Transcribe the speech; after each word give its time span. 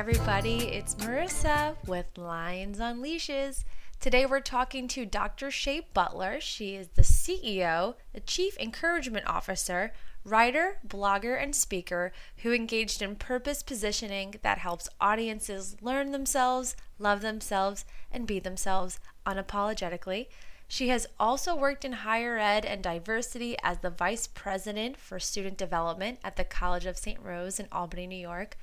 everybody. 0.00 0.60
It's 0.60 0.94
Marissa 0.94 1.76
with 1.86 2.16
Lions 2.16 2.80
on 2.80 3.02
Leashes. 3.02 3.66
Today 4.00 4.24
we're 4.24 4.40
talking 4.40 4.88
to 4.88 5.04
Dr. 5.04 5.50
Shay 5.50 5.82
Butler. 5.92 6.40
She 6.40 6.74
is 6.74 6.88
the 6.88 7.02
CEO, 7.02 7.96
the 8.14 8.20
Chief 8.20 8.58
Encouragement 8.58 9.26
Officer, 9.26 9.92
writer, 10.24 10.78
blogger, 10.88 11.38
and 11.38 11.54
speaker 11.54 12.12
who 12.38 12.50
engaged 12.50 13.02
in 13.02 13.14
purpose 13.14 13.62
positioning 13.62 14.36
that 14.40 14.56
helps 14.56 14.88
audiences 15.02 15.76
learn 15.82 16.12
themselves, 16.12 16.76
love 16.98 17.20
themselves, 17.20 17.84
and 18.10 18.26
be 18.26 18.38
themselves 18.38 19.00
unapologetically. 19.26 20.28
She 20.66 20.88
has 20.88 21.08
also 21.18 21.54
worked 21.54 21.84
in 21.84 21.92
higher 21.92 22.38
ed 22.38 22.64
and 22.64 22.82
diversity 22.82 23.54
as 23.62 23.80
the 23.80 23.90
Vice 23.90 24.26
President 24.28 24.96
for 24.96 25.20
Student 25.20 25.58
Development 25.58 26.18
at 26.24 26.36
the 26.36 26.44
College 26.44 26.86
of 26.86 26.96
St. 26.96 27.20
Rose 27.22 27.60
in 27.60 27.68
Albany, 27.70 28.06
New 28.06 28.16
York. 28.16 28.56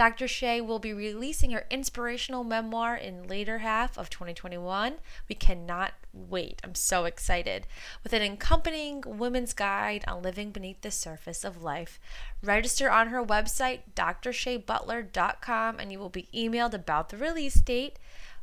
Dr. 0.00 0.26
Shay 0.26 0.62
will 0.62 0.78
be 0.78 0.94
releasing 0.94 1.50
her 1.50 1.66
inspirational 1.68 2.42
memoir 2.42 2.96
in 2.96 3.28
later 3.28 3.58
half 3.58 3.98
of 3.98 4.08
2021. 4.08 4.94
We 5.28 5.34
cannot 5.34 5.92
wait. 6.14 6.58
I'm 6.64 6.74
so 6.74 7.04
excited. 7.04 7.66
With 8.02 8.14
an 8.14 8.22
accompanying 8.22 9.02
women's 9.06 9.52
guide 9.52 10.06
on 10.08 10.22
living 10.22 10.52
beneath 10.52 10.80
the 10.80 10.90
surface 10.90 11.44
of 11.44 11.62
life. 11.62 12.00
Register 12.42 12.90
on 12.90 13.08
her 13.08 13.22
website, 13.22 13.80
drshaybutler.com, 13.94 15.78
and 15.78 15.92
you 15.92 15.98
will 15.98 16.08
be 16.08 16.28
emailed 16.34 16.72
about 16.72 17.10
the 17.10 17.18
release 17.18 17.60
date. 17.60 17.98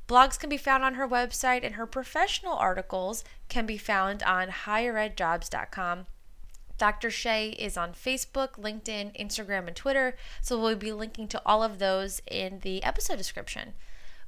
Blogs 0.07 0.37
can 0.37 0.51
be 0.51 0.57
found 0.57 0.83
on 0.83 0.93
her 0.93 1.07
website, 1.07 1.63
and 1.63 1.73
her 1.73 1.87
professional 1.87 2.53
articles 2.53 3.23
can 3.49 3.65
be 3.65 3.79
found 3.79 4.21
on 4.21 4.49
higheredjobs.com. 4.49 6.05
Dr. 6.77 7.09
Shay 7.09 7.49
is 7.49 7.77
on 7.77 7.93
Facebook, 7.93 8.51
LinkedIn, 8.53 9.19
Instagram, 9.19 9.67
and 9.67 9.75
Twitter, 9.75 10.15
so 10.41 10.59
we'll 10.59 10.75
be 10.75 10.91
linking 10.91 11.27
to 11.29 11.41
all 11.45 11.63
of 11.63 11.79
those 11.79 12.21
in 12.29 12.59
the 12.59 12.83
episode 12.83 13.17
description. 13.17 13.73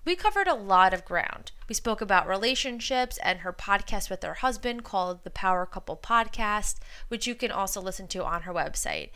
We 0.06 0.16
covered 0.16 0.48
a 0.48 0.56
lot 0.56 0.94
of 0.94 1.06
ground. 1.06 1.52
We 1.68 1.76
spoke 1.76 2.02
about 2.02 2.28
relationships 2.28 3.20
and 3.24 3.40
her 3.40 3.54
podcast 3.54 4.10
with 4.10 4.24
her 4.24 4.36
husband 4.36 4.84
called 4.84 5.24
the 5.24 5.30
Power 5.30 5.66
Couple 5.66 5.98
Podcast, 5.98 6.78
which 7.10 7.28
you 7.28 7.36
can 7.36 7.52
also 7.52 7.82
listen 7.82 8.08
to 8.08 8.24
on 8.24 8.44
her 8.44 8.54
website. 8.54 9.10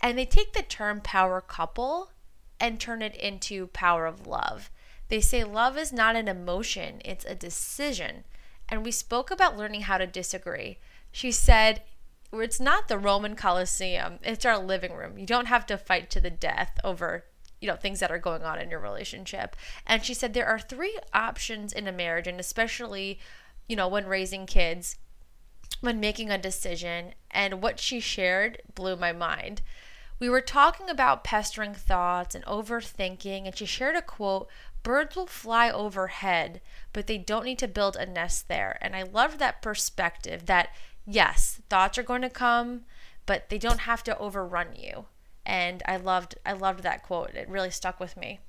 And 0.00 0.16
they 0.16 0.24
take 0.24 0.52
the 0.52 0.62
term 0.62 1.00
power 1.00 1.40
couple 1.40 2.12
and 2.60 2.80
turn 2.80 3.02
it 3.02 3.16
into 3.16 3.66
power 3.68 4.06
of 4.06 4.26
love. 4.26 4.70
They 5.08 5.20
say 5.20 5.42
love 5.44 5.76
is 5.76 5.92
not 5.92 6.16
an 6.16 6.28
emotion, 6.28 7.02
it's 7.04 7.24
a 7.24 7.34
decision. 7.34 8.24
And 8.68 8.84
we 8.84 8.90
spoke 8.90 9.30
about 9.30 9.56
learning 9.56 9.82
how 9.82 9.98
to 9.98 10.06
disagree. 10.06 10.78
She 11.10 11.32
said, 11.32 11.82
it's 12.32 12.60
not 12.60 12.88
the 12.88 12.98
Roman 12.98 13.34
Colosseum, 13.34 14.18
it's 14.22 14.44
our 14.44 14.58
living 14.58 14.94
room. 14.94 15.18
You 15.18 15.26
don't 15.26 15.46
have 15.46 15.66
to 15.66 15.78
fight 15.78 16.10
to 16.10 16.20
the 16.20 16.30
death 16.30 16.78
over 16.84 17.24
you 17.60 17.66
know 17.66 17.76
things 17.76 18.00
that 18.00 18.10
are 18.10 18.18
going 18.18 18.42
on 18.42 18.60
in 18.60 18.70
your 18.70 18.78
relationship 18.78 19.56
and 19.84 20.04
she 20.04 20.14
said 20.14 20.32
there 20.32 20.46
are 20.46 20.60
three 20.60 20.96
options 21.12 21.72
in 21.72 21.88
a 21.88 21.92
marriage 21.92 22.28
and 22.28 22.38
especially 22.38 23.18
you 23.68 23.74
know 23.74 23.88
when 23.88 24.06
raising 24.06 24.46
kids 24.46 24.96
when 25.80 25.98
making 25.98 26.30
a 26.30 26.38
decision 26.38 27.14
and 27.32 27.60
what 27.60 27.80
she 27.80 27.98
shared 27.98 28.62
blew 28.76 28.94
my 28.94 29.10
mind 29.10 29.60
we 30.20 30.28
were 30.28 30.40
talking 30.40 30.88
about 30.88 31.24
pestering 31.24 31.74
thoughts 31.74 32.36
and 32.36 32.44
overthinking 32.44 33.46
and 33.46 33.56
she 33.56 33.66
shared 33.66 33.96
a 33.96 34.02
quote 34.02 34.48
Birds 34.82 35.16
will 35.16 35.26
fly 35.26 35.70
overhead, 35.70 36.60
but 36.92 37.06
they 37.06 37.18
don't 37.18 37.44
need 37.44 37.58
to 37.58 37.68
build 37.68 37.96
a 37.96 38.06
nest 38.06 38.48
there. 38.48 38.78
And 38.80 38.94
I 38.94 39.02
loved 39.02 39.38
that 39.38 39.60
perspective 39.60 40.46
that 40.46 40.70
yes, 41.08 41.60
thoughts 41.68 41.98
are 41.98 42.02
going 42.02 42.22
to 42.22 42.30
come, 42.30 42.82
but 43.26 43.48
they 43.48 43.58
don't 43.58 43.80
have 43.80 44.02
to 44.04 44.18
overrun 44.18 44.68
you. 44.76 45.06
And 45.44 45.82
I 45.86 45.96
loved 45.96 46.36
I 46.44 46.52
loved 46.52 46.82
that 46.82 47.02
quote. 47.02 47.30
It 47.30 47.48
really 47.48 47.70
stuck 47.70 47.98
with 47.98 48.16
me. 48.16 48.40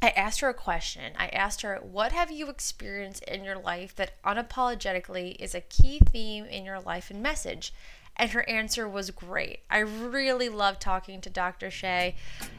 I 0.00 0.10
asked 0.10 0.40
her 0.40 0.48
a 0.48 0.54
question. 0.54 1.12
I 1.18 1.28
asked 1.28 1.62
her, 1.62 1.76
What 1.82 2.12
have 2.12 2.30
you 2.30 2.48
experienced 2.48 3.24
in 3.24 3.44
your 3.44 3.58
life 3.58 3.94
that 3.96 4.22
unapologetically 4.22 5.36
is 5.38 5.54
a 5.54 5.60
key 5.60 5.98
theme 5.98 6.44
in 6.46 6.64
your 6.64 6.80
life 6.80 7.10
and 7.10 7.22
message? 7.22 7.72
and 8.16 8.30
her 8.32 8.46
answer 8.48 8.88
was 8.88 9.10
great. 9.10 9.60
I 9.70 9.78
really 9.78 10.50
love 10.50 10.78
talking 10.78 11.20
to 11.22 11.30
Dr. 11.30 11.70
Shay. 11.70 12.16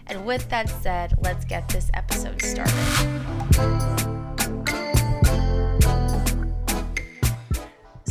And 0.08 0.26
with 0.26 0.50
that 0.50 0.70
said, 0.70 1.14
let's 1.20 1.46
get 1.46 1.70
this 1.70 1.92
episode 1.94 2.42
started. 2.42 4.21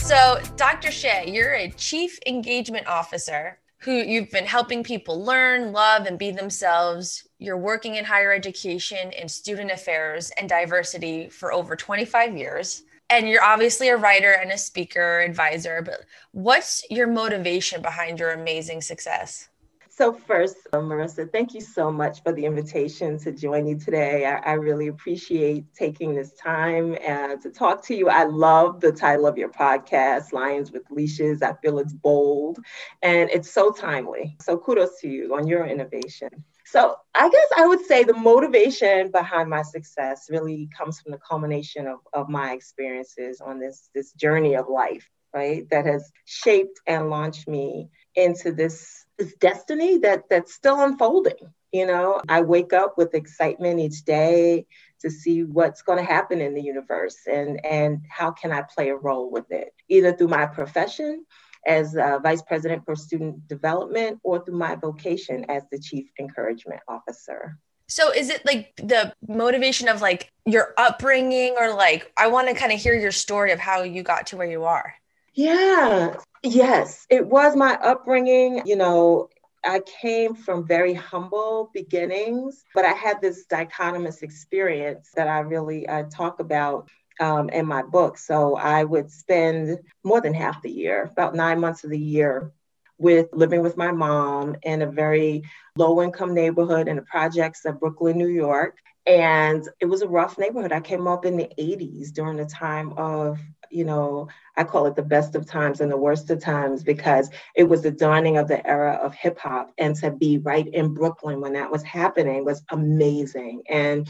So, 0.02 0.40
Dr. 0.56 0.90
Shay, 0.90 1.30
you're 1.32 1.54
a 1.54 1.70
chief 1.70 2.18
engagement 2.26 2.86
officer 2.88 3.58
who 3.78 3.92
you've 3.92 4.30
been 4.30 4.46
helping 4.46 4.82
people 4.82 5.24
learn, 5.24 5.72
love, 5.72 6.06
and 6.06 6.18
be 6.18 6.30
themselves. 6.32 7.28
You're 7.38 7.56
working 7.56 7.94
in 7.94 8.04
higher 8.04 8.32
education 8.32 9.12
in 9.12 9.28
student 9.28 9.70
affairs 9.70 10.32
and 10.38 10.48
diversity 10.48 11.28
for 11.28 11.52
over 11.52 11.76
25 11.76 12.36
years 12.36 12.82
and 13.10 13.28
you're 13.28 13.42
obviously 13.42 13.88
a 13.88 13.96
writer 13.96 14.32
and 14.32 14.52
a 14.52 14.58
speaker 14.58 15.20
advisor 15.20 15.82
but 15.82 16.04
what's 16.30 16.82
your 16.90 17.08
motivation 17.08 17.82
behind 17.82 18.18
your 18.18 18.30
amazing 18.30 18.80
success 18.80 19.48
so 19.90 20.12
first 20.12 20.56
uh, 20.72 20.78
marissa 20.78 21.30
thank 21.32 21.54
you 21.54 21.60
so 21.60 21.90
much 21.90 22.22
for 22.22 22.32
the 22.32 22.44
invitation 22.46 23.18
to 23.18 23.32
join 23.32 23.66
you 23.66 23.78
today. 23.78 24.26
I, 24.26 24.38
I 24.38 24.52
really 24.54 24.88
appreciate 24.88 25.74
taking 25.74 26.14
this 26.14 26.32
time 26.34 26.96
uh, 27.06 27.36
to 27.36 27.50
talk 27.50 27.84
to 27.86 27.94
you. 27.94 28.08
I 28.08 28.24
love 28.24 28.80
the 28.80 28.92
title 28.92 29.26
of 29.26 29.36
your 29.38 29.50
podcast 29.50 30.32
lions 30.32 30.72
with 30.72 30.84
leashes. 30.90 31.42
I 31.42 31.54
feel 31.62 31.78
it's 31.78 31.92
bold 31.92 32.58
and 33.02 33.30
it's 33.30 33.50
so 33.50 33.72
timely. 33.72 34.36
So 34.40 34.58
kudos 34.58 35.00
to 35.00 35.08
you 35.08 35.34
on 35.34 35.46
your 35.48 35.66
innovation. 35.66 36.30
So 36.64 36.96
I 37.14 37.28
guess 37.28 37.48
I 37.56 37.66
would 37.66 37.84
say 37.84 38.04
the 38.04 38.14
motivation 38.14 39.10
behind 39.10 39.50
my 39.50 39.62
success 39.62 40.28
really 40.30 40.68
comes 40.76 41.00
from 41.00 41.12
the 41.12 41.18
culmination 41.18 41.86
of, 41.86 41.98
of 42.12 42.28
my 42.28 42.52
experiences 42.52 43.40
on 43.40 43.58
this, 43.58 43.90
this 43.94 44.12
journey 44.12 44.54
of 44.56 44.68
life, 44.68 45.08
right? 45.34 45.68
That 45.70 45.86
has 45.86 46.10
shaped 46.26 46.80
and 46.86 47.10
launched 47.10 47.48
me 47.48 47.88
into 48.14 48.52
this, 48.52 49.04
this 49.20 49.34
destiny 49.34 49.98
that 49.98 50.24
that's 50.28 50.52
still 50.54 50.82
unfolding. 50.82 51.52
You 51.72 51.86
know, 51.86 52.20
I 52.28 52.40
wake 52.40 52.72
up 52.72 52.98
with 52.98 53.14
excitement 53.14 53.78
each 53.78 54.04
day 54.04 54.66
to 55.02 55.10
see 55.10 55.44
what's 55.44 55.82
going 55.82 55.98
to 55.98 56.04
happen 56.04 56.40
in 56.40 56.54
the 56.54 56.62
universe 56.62 57.18
and 57.30 57.64
and 57.64 58.00
how 58.08 58.32
can 58.32 58.50
I 58.50 58.62
play 58.62 58.88
a 58.88 58.96
role 58.96 59.30
with 59.30 59.50
it, 59.50 59.72
either 59.88 60.12
through 60.12 60.28
my 60.28 60.46
profession 60.46 61.24
as 61.66 61.94
Vice 61.94 62.42
President 62.42 62.84
for 62.84 62.96
Student 62.96 63.46
Development 63.46 64.18
or 64.24 64.44
through 64.44 64.56
my 64.56 64.74
vocation 64.74 65.44
as 65.48 65.62
the 65.70 65.78
Chief 65.78 66.06
Encouragement 66.18 66.80
Officer. 66.88 67.58
So 67.86 68.12
is 68.12 68.30
it 68.30 68.46
like 68.46 68.72
the 68.76 69.12
motivation 69.28 69.88
of 69.88 70.00
like 70.00 70.30
your 70.46 70.74
upbringing 70.78 71.56
or 71.58 71.74
like 71.74 72.10
I 72.16 72.28
want 72.28 72.48
to 72.48 72.54
kind 72.54 72.72
of 72.72 72.80
hear 72.80 72.94
your 72.94 73.12
story 73.12 73.52
of 73.52 73.58
how 73.58 73.82
you 73.82 74.02
got 74.02 74.28
to 74.28 74.36
where 74.36 74.50
you 74.50 74.64
are? 74.64 74.94
Yeah. 75.34 76.14
Yes, 76.42 77.06
it 77.10 77.26
was 77.26 77.54
my 77.54 77.74
upbringing, 77.74 78.62
you 78.64 78.76
know, 78.76 79.28
I 79.64 79.80
came 79.80 80.34
from 80.34 80.66
very 80.66 80.94
humble 80.94 81.70
beginnings, 81.74 82.64
but 82.74 82.86
I 82.86 82.92
had 82.92 83.20
this 83.20 83.44
dichotomous 83.46 84.22
experience 84.22 85.10
that 85.16 85.28
I 85.28 85.40
really 85.40 85.86
uh, 85.86 86.04
talk 86.10 86.40
about 86.40 86.88
um, 87.20 87.50
in 87.50 87.66
my 87.66 87.82
book. 87.82 88.16
So 88.16 88.56
I 88.56 88.84
would 88.84 89.10
spend 89.10 89.78
more 90.02 90.22
than 90.22 90.32
half 90.32 90.62
the 90.62 90.70
year, 90.70 91.10
about 91.12 91.34
nine 91.34 91.60
months 91.60 91.84
of 91.84 91.90
the 91.90 91.98
year, 91.98 92.52
with 92.98 93.28
living 93.32 93.62
with 93.62 93.76
my 93.76 93.92
mom 93.92 94.56
in 94.62 94.80
a 94.82 94.90
very 94.90 95.42
low 95.76 96.00
income 96.02 96.32
neighborhood 96.32 96.88
in 96.88 96.96
the 96.96 97.02
projects 97.02 97.66
of 97.66 97.80
Brooklyn, 97.80 98.16
New 98.16 98.28
York. 98.28 98.78
And 99.06 99.62
it 99.80 99.86
was 99.86 100.00
a 100.00 100.08
rough 100.08 100.38
neighborhood. 100.38 100.72
I 100.72 100.80
came 100.80 101.06
up 101.06 101.26
in 101.26 101.36
the 101.36 101.50
80s 101.58 102.12
during 102.12 102.36
the 102.38 102.46
time 102.46 102.94
of, 102.96 103.38
you 103.70 103.84
know, 103.84 104.28
I 104.56 104.64
call 104.64 104.86
it 104.86 104.96
the 104.96 105.02
best 105.02 105.34
of 105.34 105.46
times 105.46 105.80
and 105.80 105.90
the 105.90 105.96
worst 105.96 106.30
of 106.30 106.40
times 106.40 106.82
because 106.82 107.30
it 107.54 107.64
was 107.64 107.82
the 107.82 107.90
dawning 107.90 108.36
of 108.36 108.48
the 108.48 108.66
era 108.66 108.98
of 109.02 109.14
hip 109.14 109.38
hop. 109.38 109.72
And 109.78 109.94
to 109.96 110.10
be 110.10 110.38
right 110.38 110.66
in 110.66 110.92
Brooklyn 110.92 111.40
when 111.40 111.54
that 111.54 111.70
was 111.70 111.82
happening 111.82 112.44
was 112.44 112.62
amazing. 112.70 113.62
And 113.68 114.08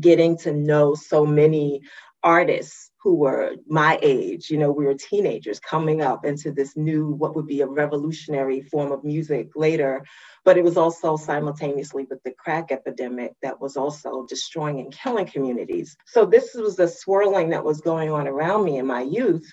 getting 0.00 0.36
to 0.38 0.52
know 0.52 0.94
so 0.94 1.24
many 1.24 1.82
artists 2.22 2.90
who 3.06 3.14
were 3.14 3.54
my 3.68 4.00
age, 4.02 4.50
you 4.50 4.58
know, 4.58 4.72
we 4.72 4.84
were 4.84 4.92
teenagers 4.92 5.60
coming 5.60 6.02
up 6.02 6.24
into 6.24 6.50
this 6.50 6.76
new, 6.76 7.10
what 7.10 7.36
would 7.36 7.46
be 7.46 7.60
a 7.60 7.66
revolutionary 7.68 8.62
form 8.62 8.90
of 8.90 9.04
music 9.04 9.50
later. 9.54 10.04
But 10.44 10.58
it 10.58 10.64
was 10.64 10.76
also 10.76 11.16
simultaneously 11.16 12.04
with 12.10 12.20
the 12.24 12.32
crack 12.32 12.72
epidemic 12.72 13.34
that 13.42 13.60
was 13.60 13.76
also 13.76 14.26
destroying 14.28 14.80
and 14.80 14.92
killing 14.92 15.26
communities. 15.26 15.96
So 16.04 16.26
this 16.26 16.52
was 16.54 16.74
the 16.74 16.88
swirling 16.88 17.50
that 17.50 17.62
was 17.62 17.80
going 17.80 18.10
on 18.10 18.26
around 18.26 18.64
me 18.64 18.78
in 18.78 18.86
my 18.88 19.02
youth 19.02 19.48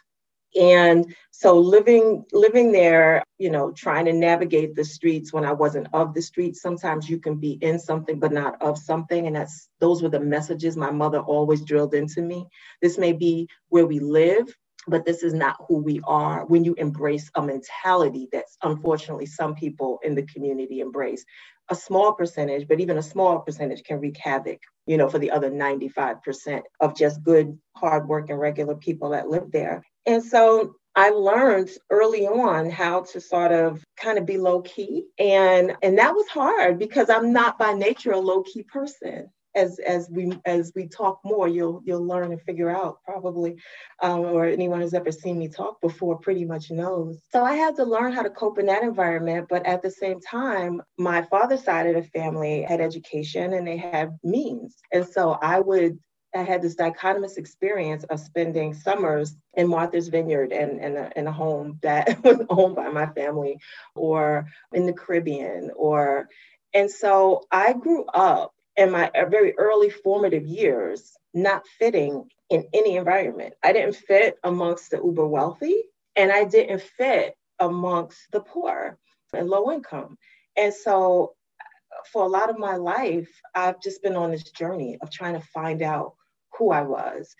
and 0.59 1.15
so 1.31 1.59
living 1.59 2.23
living 2.31 2.71
there 2.71 3.23
you 3.39 3.49
know 3.49 3.71
trying 3.71 4.05
to 4.05 4.13
navigate 4.13 4.75
the 4.75 4.85
streets 4.85 5.33
when 5.33 5.45
i 5.45 5.51
wasn't 5.51 5.87
of 5.93 6.13
the 6.13 6.21
streets 6.21 6.61
sometimes 6.61 7.09
you 7.09 7.19
can 7.19 7.35
be 7.35 7.53
in 7.61 7.79
something 7.79 8.19
but 8.19 8.31
not 8.31 8.61
of 8.61 8.77
something. 8.77 9.27
And 9.27 9.35
that's 9.35 9.69
those 9.79 10.01
were 10.01 10.09
the 10.09 10.19
messages 10.19 10.77
my 10.77 10.91
mother 10.91 11.19
always 11.19 11.61
drilled 11.61 11.93
into 11.93 12.21
me. 12.21 12.47
This 12.81 12.97
may 12.97 13.13
be 13.13 13.47
where 13.69 13.85
we 13.85 13.99
live 13.99 14.55
but 14.85 15.05
this 15.05 15.23
is 15.23 15.33
not 15.33 15.55
who 15.69 15.77
we 15.77 16.01
are. 16.03 16.45
When 16.45 16.65
you 16.65 16.73
embrace 16.73 17.31
a 17.35 17.41
mentality 17.41 18.27
that's 18.33 18.57
unfortunately 18.63 19.27
some 19.27 19.55
people 19.55 19.99
in 20.03 20.13
the 20.13 20.23
community 20.23 20.81
embrace 20.81 21.23
a 21.69 21.75
small 21.75 22.11
percentage, 22.13 22.67
but 22.67 22.81
even 22.81 22.97
a 22.97 23.01
small 23.01 23.39
percentage 23.39 23.83
can 23.83 24.01
wreak 24.01 24.17
havoc, 24.17 24.59
you 24.85 24.97
know, 24.97 25.07
for 25.07 25.19
the 25.19 25.31
other 25.31 25.49
95% 25.49 26.63
of 26.81 26.97
just 26.97 27.23
good, 27.23 27.57
hardworking, 27.77 28.35
regular 28.35 28.75
people 28.75 29.11
that 29.11 29.29
live 29.29 29.49
there. 29.53 29.85
And 30.05 30.23
so 30.23 30.75
I 30.95 31.09
learned 31.09 31.69
early 31.89 32.27
on 32.27 32.69
how 32.69 33.01
to 33.03 33.21
sort 33.21 33.51
of 33.51 33.83
kind 33.97 34.17
of 34.17 34.25
be 34.25 34.37
low 34.37 34.61
key. 34.61 35.05
And 35.19 35.75
and 35.81 35.97
that 35.97 36.13
was 36.13 36.27
hard 36.27 36.79
because 36.79 37.09
I'm 37.09 37.33
not 37.33 37.57
by 37.57 37.73
nature 37.73 38.11
a 38.11 38.19
low 38.19 38.43
key 38.43 38.63
person 38.63 39.29
as 39.55 39.79
as 39.79 40.09
we 40.09 40.33
as 40.45 40.71
we 40.75 40.87
talk 40.87 41.19
more, 41.23 41.47
you'll 41.47 41.81
you'll 41.85 42.05
learn 42.05 42.31
and 42.31 42.41
figure 42.41 42.69
out 42.69 42.97
probably, 43.05 43.55
um, 44.01 44.21
or 44.21 44.45
anyone 44.45 44.81
who's 44.81 44.93
ever 44.93 45.11
seen 45.11 45.37
me 45.37 45.47
talk 45.47 45.79
before 45.81 46.17
pretty 46.17 46.45
much 46.45 46.71
knows. 46.71 47.19
So 47.31 47.43
I 47.43 47.53
had 47.53 47.75
to 47.77 47.83
learn 47.83 48.13
how 48.13 48.23
to 48.23 48.29
cope 48.29 48.59
in 48.59 48.65
that 48.67 48.83
environment. 48.83 49.47
But 49.49 49.65
at 49.65 49.81
the 49.81 49.91
same 49.91 50.19
time, 50.19 50.81
my 50.97 51.21
father's 51.23 51.63
side 51.63 51.87
of 51.87 51.95
the 51.95 52.09
family 52.09 52.63
had 52.63 52.81
education 52.81 53.53
and 53.53 53.67
they 53.67 53.77
had 53.77 54.17
means, 54.23 54.77
and 54.91 55.05
so 55.05 55.31
I 55.41 55.59
would 55.59 55.99
I 56.35 56.43
had 56.43 56.61
this 56.61 56.75
dichotomous 56.75 57.37
experience 57.37 58.03
of 58.05 58.19
spending 58.19 58.73
summers 58.73 59.35
in 59.53 59.67
Martha's 59.67 60.07
Vineyard 60.07 60.51
and 60.51 60.79
in, 60.79 60.79
in, 60.79 60.97
uh, 60.97 61.09
in, 61.15 61.27
a 61.27 61.31
home 61.31 61.79
that 61.81 62.23
was 62.23 62.45
owned 62.49 62.75
by 62.75 62.89
my 62.89 63.05
family, 63.07 63.59
or 63.95 64.47
in 64.71 64.85
the 64.85 64.93
Caribbean, 64.93 65.71
or 65.75 66.29
and 66.73 66.89
so 66.89 67.43
I 67.51 67.73
grew 67.73 68.05
up 68.05 68.53
in 68.75 68.91
my 68.91 69.09
uh, 69.09 69.29
very 69.29 69.53
early 69.57 69.89
formative 69.89 70.45
years 70.45 71.15
not 71.33 71.67
fitting 71.79 72.29
in 72.49 72.65
any 72.73 72.97
environment. 72.97 73.53
I 73.63 73.73
didn't 73.73 73.95
fit 73.95 74.37
amongst 74.43 74.91
the 74.91 74.97
uber 74.97 75.27
wealthy, 75.27 75.83
and 76.15 76.31
I 76.31 76.45
didn't 76.45 76.81
fit 76.81 77.35
amongst 77.59 78.19
the 78.31 78.41
poor 78.41 78.97
and 79.33 79.49
low 79.49 79.71
income. 79.71 80.17
And 80.55 80.73
so, 80.73 81.33
uh, 81.59 82.03
for 82.11 82.23
a 82.23 82.29
lot 82.29 82.49
of 82.49 82.59
my 82.59 82.75
life, 82.75 83.29
I've 83.55 83.81
just 83.81 84.03
been 84.03 84.15
on 84.15 84.31
this 84.31 84.51
journey 84.51 84.97
of 85.01 85.11
trying 85.11 85.33
to 85.33 85.47
find 85.53 85.81
out 85.81 86.15
who 86.57 86.71
I 86.71 86.81
was. 86.81 87.35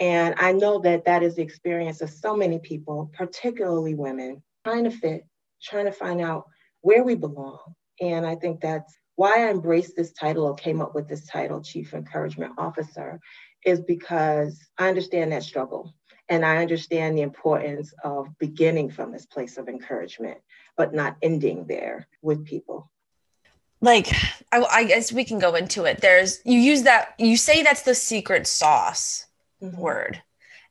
And 0.00 0.34
I 0.38 0.52
know 0.52 0.78
that 0.80 1.04
that 1.06 1.22
is 1.22 1.36
the 1.36 1.42
experience 1.42 2.00
of 2.00 2.10
so 2.10 2.36
many 2.36 2.58
people, 2.58 3.10
particularly 3.14 3.94
women, 3.94 4.42
trying 4.64 4.84
to 4.84 4.90
fit, 4.90 5.26
trying 5.62 5.86
to 5.86 5.92
find 5.92 6.20
out 6.20 6.44
where 6.82 7.02
we 7.02 7.14
belong. 7.14 7.58
And 8.00 8.24
I 8.24 8.36
think 8.36 8.60
that's 8.60 8.94
why 9.16 9.46
I 9.46 9.50
embraced 9.50 9.96
this 9.96 10.12
title 10.12 10.44
or 10.44 10.54
came 10.54 10.80
up 10.80 10.94
with 10.94 11.08
this 11.08 11.26
title, 11.26 11.60
Chief 11.60 11.92
Encouragement 11.92 12.52
Officer, 12.58 13.18
is 13.64 13.80
because 13.80 14.60
I 14.78 14.88
understand 14.88 15.32
that 15.32 15.42
struggle. 15.42 15.94
And 16.28 16.44
I 16.44 16.58
understand 16.58 17.16
the 17.16 17.22
importance 17.22 17.92
of 18.04 18.28
beginning 18.38 18.90
from 18.90 19.10
this 19.10 19.26
place 19.26 19.56
of 19.56 19.68
encouragement, 19.68 20.38
but 20.76 20.94
not 20.94 21.16
ending 21.22 21.66
there 21.66 22.06
with 22.22 22.44
people. 22.44 22.90
Like, 23.80 24.08
I, 24.52 24.62
I 24.62 24.84
guess 24.84 25.12
we 25.12 25.24
can 25.24 25.38
go 25.38 25.54
into 25.54 25.84
it. 25.84 26.00
There's, 26.00 26.40
you 26.44 26.58
use 26.58 26.82
that, 26.82 27.14
you 27.18 27.36
say 27.36 27.62
that's 27.62 27.82
the 27.82 27.94
secret 27.94 28.46
sauce 28.46 29.26
mm-hmm. 29.62 29.76
word. 29.76 30.22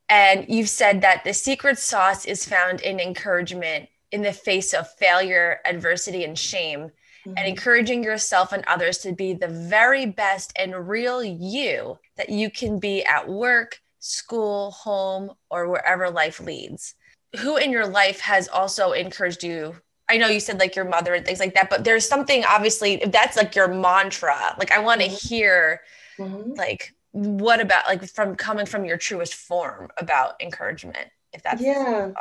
And 0.10 0.46
you've 0.48 0.70
said 0.70 1.02
that 1.02 1.24
the 1.24 1.34
secret 1.34 1.78
sauce 1.78 2.26
is 2.26 2.46
found 2.46 2.82
in 2.82 3.00
encouragement 3.00 3.90
in 4.12 4.22
the 4.22 4.34
face 4.34 4.74
of 4.74 4.92
failure, 4.94 5.60
adversity, 5.66 6.24
and 6.24 6.38
shame 6.38 6.80
mm-hmm. 7.28 7.34
and 7.38 7.48
encouraging 7.48 8.04
yourself 8.04 8.54
and 8.54 8.64
others 8.68 9.00
to 9.00 9.14
be 9.14 9.34
the 9.34 9.48
very 9.48 10.06
best 10.06 10.54
and 10.58 10.88
real 10.88 11.24
you 11.24 11.98
that 12.16 12.30
you 12.30 12.50
can 12.50 12.80
be 12.80 13.04
at 13.06 13.28
work, 13.28 13.82
school, 14.00 14.72
home, 14.72 15.32
or 15.50 15.70
wherever 15.70 16.10
life 16.10 16.40
leads. 16.40 16.96
Who 17.40 17.58
in 17.58 17.72
your 17.72 17.88
life 17.88 18.22
has 18.22 18.48
also 18.48 18.94
encouraged 18.94 19.44
you? 19.44 19.76
I 20.10 20.18
know 20.18 20.28
you 20.28 20.40
said 20.40 20.60
like 20.60 20.76
your 20.76 20.86
mother 20.86 21.14
and 21.14 21.26
things 21.26 21.40
like 21.40 21.54
that, 21.56 21.70
but 21.70 21.84
there's 21.84 22.08
something 22.08 22.44
obviously 22.46 23.02
if 23.04 23.12
that's 23.12 23.38
like 23.38 23.56
your 23.56 23.68
mantra. 23.68 24.56
Like 24.58 24.72
I 24.72 24.80
want 24.80 25.02
to 25.02 25.08
mm-hmm. 25.08 25.28
hear 25.28 25.82
mm-hmm. 26.18 26.54
like 26.54 26.94
what 27.12 27.60
about 27.60 27.88
like 27.88 28.08
from 28.10 28.36
coming 28.36 28.66
from 28.66 28.86
your 28.86 28.98
truest 28.98 29.34
form 29.34 29.90
about 29.98 30.36
encouragement 30.42 31.08
if 31.34 31.42
that's 31.42 31.62
yeah 31.62 32.12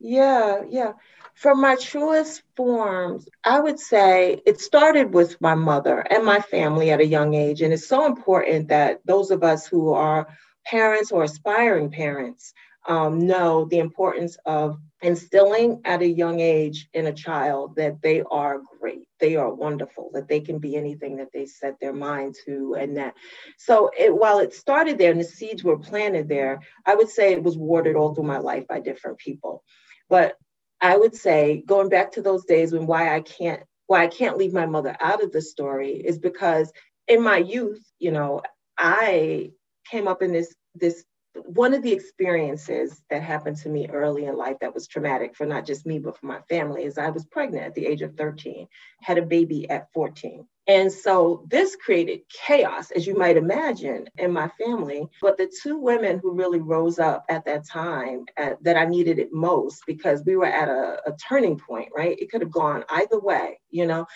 yeah 0.00 0.60
yeah 0.68 0.92
from 1.34 1.60
my 1.60 1.74
truest 1.76 2.42
forms, 2.56 3.28
I 3.42 3.58
would 3.58 3.78
say 3.80 4.40
it 4.46 4.60
started 4.60 5.12
with 5.12 5.40
my 5.40 5.54
mother 5.54 5.98
and 5.98 6.24
my 6.24 6.40
family 6.40 6.90
at 6.90 7.00
a 7.00 7.06
young 7.06 7.34
age. 7.34 7.60
And 7.60 7.72
it's 7.72 7.86
so 7.86 8.06
important 8.06 8.68
that 8.68 9.00
those 9.04 9.30
of 9.30 9.42
us 9.42 9.66
who 9.66 9.92
are 9.92 10.28
parents 10.64 11.10
or 11.10 11.24
aspiring 11.24 11.90
parents 11.90 12.54
um, 12.86 13.26
know 13.26 13.64
the 13.66 13.78
importance 13.78 14.36
of 14.44 14.78
instilling 15.02 15.80
at 15.84 16.02
a 16.02 16.08
young 16.08 16.40
age 16.40 16.88
in 16.94 17.06
a 17.06 17.12
child 17.12 17.76
that 17.76 18.00
they 18.02 18.22
are 18.30 18.60
great, 18.80 19.06
they 19.20 19.36
are 19.36 19.52
wonderful, 19.52 20.10
that 20.14 20.28
they 20.28 20.40
can 20.40 20.58
be 20.58 20.76
anything 20.76 21.16
that 21.16 21.28
they 21.32 21.46
set 21.46 21.78
their 21.80 21.92
mind 21.92 22.34
to. 22.46 22.74
And 22.78 22.96
that, 22.96 23.14
so 23.58 23.90
it, 23.98 24.14
while 24.14 24.38
it 24.38 24.54
started 24.54 24.98
there 24.98 25.10
and 25.10 25.20
the 25.20 25.24
seeds 25.24 25.64
were 25.64 25.78
planted 25.78 26.28
there, 26.28 26.60
I 26.86 26.94
would 26.94 27.08
say 27.08 27.32
it 27.32 27.42
was 27.42 27.56
watered 27.56 27.96
all 27.96 28.14
through 28.14 28.24
my 28.24 28.38
life 28.38 28.66
by 28.68 28.80
different 28.80 29.18
people. 29.18 29.62
But 30.08 30.36
I 30.80 30.96
would 30.96 31.14
say 31.14 31.62
going 31.66 31.88
back 31.88 32.12
to 32.12 32.22
those 32.22 32.44
days 32.44 32.72
when 32.72 32.86
why 32.86 33.14
I 33.14 33.20
can't 33.20 33.62
why 33.86 34.02
I 34.04 34.06
can't 34.06 34.38
leave 34.38 34.52
my 34.52 34.66
mother 34.66 34.96
out 35.00 35.22
of 35.22 35.32
the 35.32 35.42
story 35.42 35.92
is 35.92 36.18
because 36.18 36.72
in 37.06 37.22
my 37.22 37.36
youth, 37.36 37.82
you 37.98 38.12
know, 38.12 38.40
I 38.78 39.50
came 39.90 40.08
up 40.08 40.22
in 40.22 40.32
this 40.32 40.54
this 40.74 41.04
one 41.34 41.74
of 41.74 41.82
the 41.82 41.92
experiences 41.92 43.02
that 43.10 43.22
happened 43.22 43.56
to 43.58 43.68
me 43.68 43.88
early 43.88 44.26
in 44.26 44.36
life 44.36 44.56
that 44.60 44.72
was 44.72 44.86
traumatic 44.86 45.34
for 45.34 45.46
not 45.46 45.66
just 45.66 45.86
me 45.86 45.98
but 45.98 46.16
for 46.16 46.26
my 46.26 46.40
family 46.48 46.84
is 46.84 46.96
I 46.96 47.10
was 47.10 47.24
pregnant 47.24 47.64
at 47.64 47.74
the 47.74 47.86
age 47.86 48.02
of 48.02 48.16
13, 48.16 48.68
had 49.02 49.18
a 49.18 49.22
baby 49.22 49.68
at 49.68 49.92
14. 49.92 50.46
And 50.66 50.90
so 50.90 51.44
this 51.48 51.76
created 51.76 52.20
chaos, 52.30 52.90
as 52.90 53.06
you 53.06 53.16
might 53.18 53.36
imagine, 53.36 54.08
in 54.16 54.32
my 54.32 54.48
family. 54.58 55.06
But 55.20 55.36
the 55.36 55.52
two 55.62 55.76
women 55.76 56.20
who 56.20 56.32
really 56.32 56.60
rose 56.60 56.98
up 56.98 57.24
at 57.28 57.44
that 57.44 57.66
time 57.66 58.24
at, 58.36 58.52
uh, 58.52 58.56
that 58.62 58.76
I 58.76 58.86
needed 58.86 59.18
it 59.18 59.32
most, 59.32 59.82
because 59.86 60.22
we 60.24 60.36
were 60.36 60.46
at 60.46 60.68
a, 60.68 61.00
a 61.06 61.16
turning 61.28 61.58
point, 61.58 61.90
right? 61.94 62.18
It 62.18 62.30
could 62.30 62.40
have 62.40 62.50
gone 62.50 62.84
either 62.88 63.20
way, 63.20 63.60
you 63.70 63.86
know, 63.86 64.06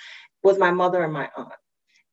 was 0.42 0.58
my 0.58 0.70
mother 0.70 1.04
and 1.04 1.12
my 1.12 1.28
aunt. 1.36 1.52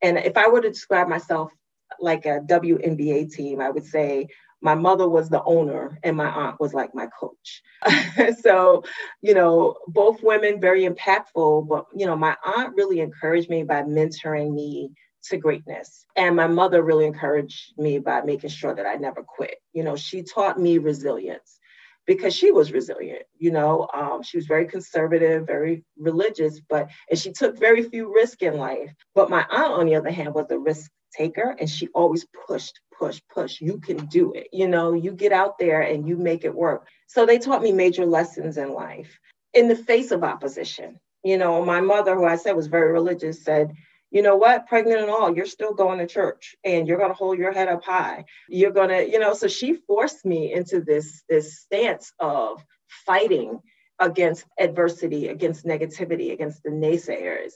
And 0.02 0.18
if 0.18 0.36
I 0.36 0.50
were 0.50 0.62
to 0.62 0.70
describe 0.70 1.08
myself 1.08 1.52
like 2.00 2.26
a 2.26 2.42
WNBA 2.42 3.32
team, 3.32 3.62
I 3.62 3.70
would 3.70 3.86
say 3.86 4.28
my 4.66 4.74
mother 4.74 5.08
was 5.08 5.30
the 5.30 5.44
owner 5.44 6.00
and 6.02 6.18
my 6.18 6.28
aunt 6.28 6.60
was 6.60 6.74
like 6.74 6.96
my 6.96 7.08
coach. 7.20 7.62
so, 8.42 8.84
you 9.22 9.36
know, 9.36 9.76
both 9.88 10.24
women 10.24 10.60
very 10.60 10.90
impactful, 10.90 11.68
but 11.68 11.86
you 11.96 12.08
know, 12.08 12.16
my 12.16 12.36
aunt 12.44 12.76
really 12.76 13.00
encouraged 13.00 13.48
me 13.48 13.62
by 13.62 13.84
mentoring 13.84 14.52
me 14.54 14.90
to 15.26 15.38
greatness. 15.38 16.08
And 16.16 16.36
my 16.36 16.48
mother 16.48 16.82
really 16.82 17.06
encouraged 17.06 17.78
me 17.78 18.00
by 18.00 18.22
making 18.22 18.50
sure 18.50 18.74
that 18.74 18.88
I 18.88 18.96
never 18.96 19.22
quit. 19.22 19.56
You 19.72 19.84
know, 19.84 19.96
she 19.96 20.24
taught 20.24 20.60
me 20.60 20.80
resilience 20.80 21.60
because 22.08 22.36
she 22.36 22.52
was 22.52 22.72
resilient. 22.72 23.24
You 23.38 23.52
know, 23.52 23.88
um, 23.94 24.24
she 24.24 24.38
was 24.38 24.48
very 24.48 24.66
conservative, 24.66 25.46
very 25.46 25.84
religious, 25.96 26.60
but 26.60 26.90
and 27.10 27.20
she 27.20 27.32
took 27.34 27.60
very 27.60 27.84
few 27.84 28.12
risks 28.14 28.42
in 28.42 28.58
life. 28.58 28.92
But 29.14 29.30
my 29.30 29.46
aunt, 29.52 29.74
on 29.74 29.86
the 29.86 29.96
other 29.96 30.12
hand, 30.12 30.34
was 30.34 30.48
a 30.50 30.58
risk 30.58 30.90
taker, 31.16 31.56
and 31.60 31.70
she 31.70 31.88
always 31.90 32.26
pushed, 32.48 32.80
push, 32.98 33.22
push. 33.34 33.62
You 33.62 33.80
can 33.80 34.06
do 34.06 34.34
it. 34.34 34.48
You 34.52 34.68
know, 34.68 34.94
you 34.94 35.12
get 35.12 35.32
out 35.32 35.58
there 35.58 35.82
and 35.82 36.08
you 36.08 36.18
make 36.18 36.46
it 36.46 36.54
work. 36.54 36.88
So 37.08 37.26
they 37.26 37.40
taught 37.40 37.62
me 37.62 37.72
major 37.72 38.06
lessons 38.06 38.58
in 38.58 38.74
life 38.74 39.20
in 39.54 39.68
the 39.68 39.76
face 39.76 40.12
of 40.12 40.24
opposition. 40.24 41.00
You 41.24 41.38
know, 41.38 41.64
my 41.66 41.82
mother, 41.82 42.16
who 42.16 42.26
I 42.26 42.36
said 42.36 42.56
was 42.56 42.68
very 42.68 42.92
religious, 42.92 43.44
said, 43.44 43.74
you 44.12 44.22
know 44.22 44.36
what, 44.36 44.68
pregnant 44.68 45.02
and 45.02 45.10
all, 45.10 45.36
you're 45.36 45.46
still 45.46 45.74
going 45.74 46.00
to 46.00 46.08
church 46.08 46.56
and 46.64 46.88
you're 46.88 46.98
going 46.98 47.10
to 47.10 47.16
hold 47.16 47.38
your 47.38 47.52
head 47.52 47.68
up 47.68 47.84
high. 47.84 48.26
You're 48.48 48.72
going 48.72 48.90
to, 48.90 49.10
you 49.10 49.20
know, 49.20 49.34
so 49.34 49.48
she 49.48 49.74
forced 49.74 50.26
me 50.26 50.54
into 50.54 50.82
this, 50.82 51.24
this 51.28 51.60
stance 51.60 52.14
of 52.20 52.64
fighting 53.06 53.60
against 54.00 54.46
adversity, 54.60 55.28
against 55.30 55.66
negativity, 55.66 56.32
against 56.32 56.64
the 56.64 56.70
naysayers. 56.70 57.54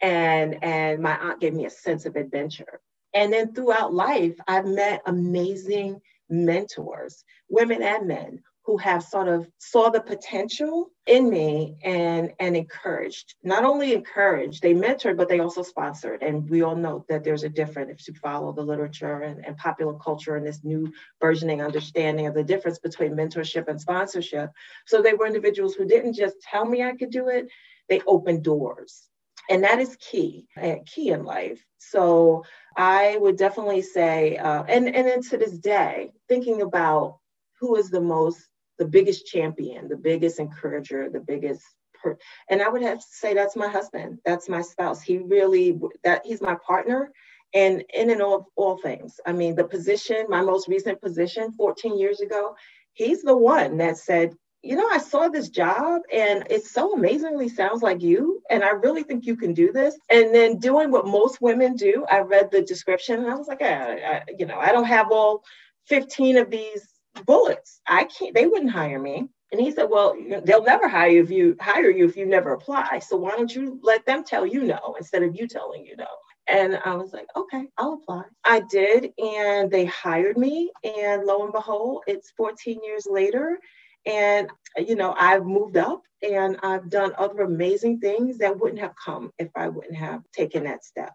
And, 0.00 0.62
and 0.62 1.02
my 1.02 1.16
aunt 1.16 1.40
gave 1.40 1.54
me 1.54 1.64
a 1.64 1.70
sense 1.70 2.06
of 2.06 2.16
adventure. 2.16 2.80
And 3.16 3.32
then 3.32 3.54
throughout 3.54 3.94
life, 3.94 4.34
I've 4.46 4.66
met 4.66 5.00
amazing 5.06 6.02
mentors, 6.28 7.24
women 7.48 7.82
and 7.82 8.06
men, 8.06 8.42
who 8.66 8.76
have 8.76 9.02
sort 9.02 9.26
of 9.26 9.48
saw 9.56 9.88
the 9.88 10.02
potential 10.02 10.90
in 11.06 11.30
me 11.30 11.76
and 11.82 12.32
and 12.40 12.56
encouraged 12.56 13.36
not 13.44 13.62
only 13.62 13.94
encouraged 13.94 14.60
they 14.60 14.74
mentored 14.74 15.16
but 15.16 15.28
they 15.28 15.38
also 15.38 15.62
sponsored. 15.62 16.22
And 16.22 16.50
we 16.50 16.60
all 16.62 16.76
know 16.76 17.06
that 17.08 17.24
there's 17.24 17.44
a 17.44 17.48
difference 17.48 18.02
if 18.02 18.08
you 18.08 18.14
follow 18.20 18.52
the 18.52 18.62
literature 18.62 19.20
and, 19.20 19.42
and 19.46 19.56
popular 19.56 19.94
culture 19.94 20.36
and 20.36 20.46
this 20.46 20.62
new 20.62 20.92
burgeoning 21.18 21.62
understanding 21.62 22.26
of 22.26 22.34
the 22.34 22.44
difference 22.44 22.80
between 22.80 23.12
mentorship 23.12 23.68
and 23.68 23.80
sponsorship. 23.80 24.50
So 24.84 25.00
they 25.00 25.14
were 25.14 25.26
individuals 25.26 25.74
who 25.74 25.86
didn't 25.86 26.14
just 26.14 26.36
tell 26.42 26.66
me 26.66 26.82
i 26.82 26.92
could 26.92 27.10
do 27.10 27.28
it 27.28 27.48
they 27.88 28.02
opened 28.06 28.42
doors. 28.42 29.08
And 29.48 29.62
that 29.64 29.78
is 29.78 29.96
key 29.96 30.48
uh, 30.60 30.76
key 30.84 31.10
in 31.10 31.24
life. 31.24 31.64
So 31.78 32.44
i 32.76 33.16
would 33.20 33.36
definitely 33.36 33.82
say 33.82 34.36
uh, 34.38 34.64
and 34.64 34.88
and 34.94 35.08
then 35.08 35.22
to 35.22 35.36
this 35.38 35.58
day 35.58 36.10
thinking 36.28 36.62
about 36.62 37.18
who 37.60 37.76
is 37.76 37.90
the 37.90 38.00
most 38.00 38.38
the 38.78 38.86
biggest 38.86 39.26
champion 39.26 39.88
the 39.88 39.96
biggest 39.96 40.40
encourager 40.40 41.10
the 41.10 41.20
biggest 41.20 41.62
per- 42.02 42.18
and 42.50 42.62
I 42.62 42.68
would 42.68 42.82
have 42.82 42.98
to 42.98 43.06
say 43.10 43.34
that's 43.34 43.56
my 43.56 43.68
husband. 43.68 44.18
That's 44.24 44.48
my 44.48 44.62
spouse. 44.62 45.02
He 45.02 45.18
really 45.18 45.78
that 46.04 46.22
he's 46.24 46.42
my 46.42 46.56
partner 46.66 47.12
and 47.54 47.84
in 47.94 48.10
and 48.10 48.22
all 48.22 48.48
all 48.56 48.78
things. 48.78 49.20
I 49.26 49.32
mean, 49.32 49.54
the 49.54 49.64
position, 49.64 50.26
my 50.28 50.42
most 50.42 50.68
recent 50.68 51.00
position 51.00 51.52
14 51.52 51.98
years 51.98 52.20
ago, 52.20 52.54
he's 52.92 53.22
the 53.22 53.36
one 53.36 53.78
that 53.78 53.98
said, 53.98 54.34
you 54.62 54.76
know, 54.76 54.88
I 54.88 54.98
saw 54.98 55.28
this 55.28 55.48
job 55.48 56.02
and 56.12 56.44
it 56.50 56.64
so 56.64 56.94
amazingly 56.94 57.48
sounds 57.48 57.82
like 57.82 58.02
you. 58.02 58.42
And 58.50 58.64
I 58.64 58.70
really 58.70 59.02
think 59.02 59.24
you 59.24 59.36
can 59.36 59.54
do 59.54 59.72
this. 59.72 59.96
And 60.10 60.34
then 60.34 60.58
doing 60.58 60.90
what 60.90 61.06
most 61.06 61.40
women 61.40 61.76
do, 61.76 62.04
I 62.10 62.18
read 62.20 62.50
the 62.50 62.62
description 62.62 63.20
and 63.20 63.30
I 63.30 63.36
was 63.36 63.48
like, 63.48 63.62
I, 63.62 63.94
I, 63.94 64.22
you 64.38 64.46
know, 64.46 64.58
I 64.58 64.72
don't 64.72 64.84
have 64.84 65.12
all 65.12 65.44
15 65.86 66.38
of 66.38 66.50
these 66.50 66.86
bullets. 67.26 67.80
I 67.86 68.04
can't, 68.04 68.34
they 68.34 68.46
wouldn't 68.46 68.72
hire 68.72 68.98
me. 68.98 69.28
And 69.52 69.60
he 69.60 69.70
said, 69.70 69.84
Well, 69.88 70.16
they'll 70.44 70.64
never 70.64 70.88
hire 70.88 71.08
you 71.10 71.22
if 71.22 71.30
you 71.30 71.56
hire 71.60 71.90
you 71.90 72.04
if 72.04 72.16
you 72.16 72.26
never 72.26 72.52
apply. 72.52 72.98
So 72.98 73.16
why 73.16 73.30
don't 73.30 73.54
you 73.54 73.78
let 73.82 74.04
them 74.04 74.24
tell 74.24 74.44
you 74.44 74.64
no 74.64 74.96
instead 74.98 75.22
of 75.22 75.36
you 75.36 75.46
telling 75.46 75.86
you 75.86 75.96
no? 75.96 76.06
And 76.48 76.78
I 76.84 76.94
was 76.94 77.12
like, 77.12 77.26
okay, 77.34 77.66
I'll 77.76 77.94
apply. 77.94 78.22
I 78.44 78.60
did, 78.60 79.12
and 79.18 79.70
they 79.70 79.84
hired 79.86 80.38
me. 80.38 80.70
And 80.84 81.24
lo 81.24 81.42
and 81.42 81.52
behold, 81.52 82.04
it's 82.06 82.30
14 82.36 82.84
years 82.84 83.06
later. 83.10 83.58
And, 84.06 84.48
you 84.76 84.94
know, 84.94 85.14
I've 85.18 85.44
moved 85.44 85.76
up 85.76 86.02
and 86.22 86.56
I've 86.62 86.88
done 86.88 87.12
other 87.18 87.42
amazing 87.42 88.00
things 88.00 88.38
that 88.38 88.58
wouldn't 88.58 88.80
have 88.80 88.94
come 89.02 89.32
if 89.38 89.50
I 89.54 89.68
wouldn't 89.68 89.96
have 89.96 90.22
taken 90.32 90.64
that 90.64 90.84
step. 90.84 91.12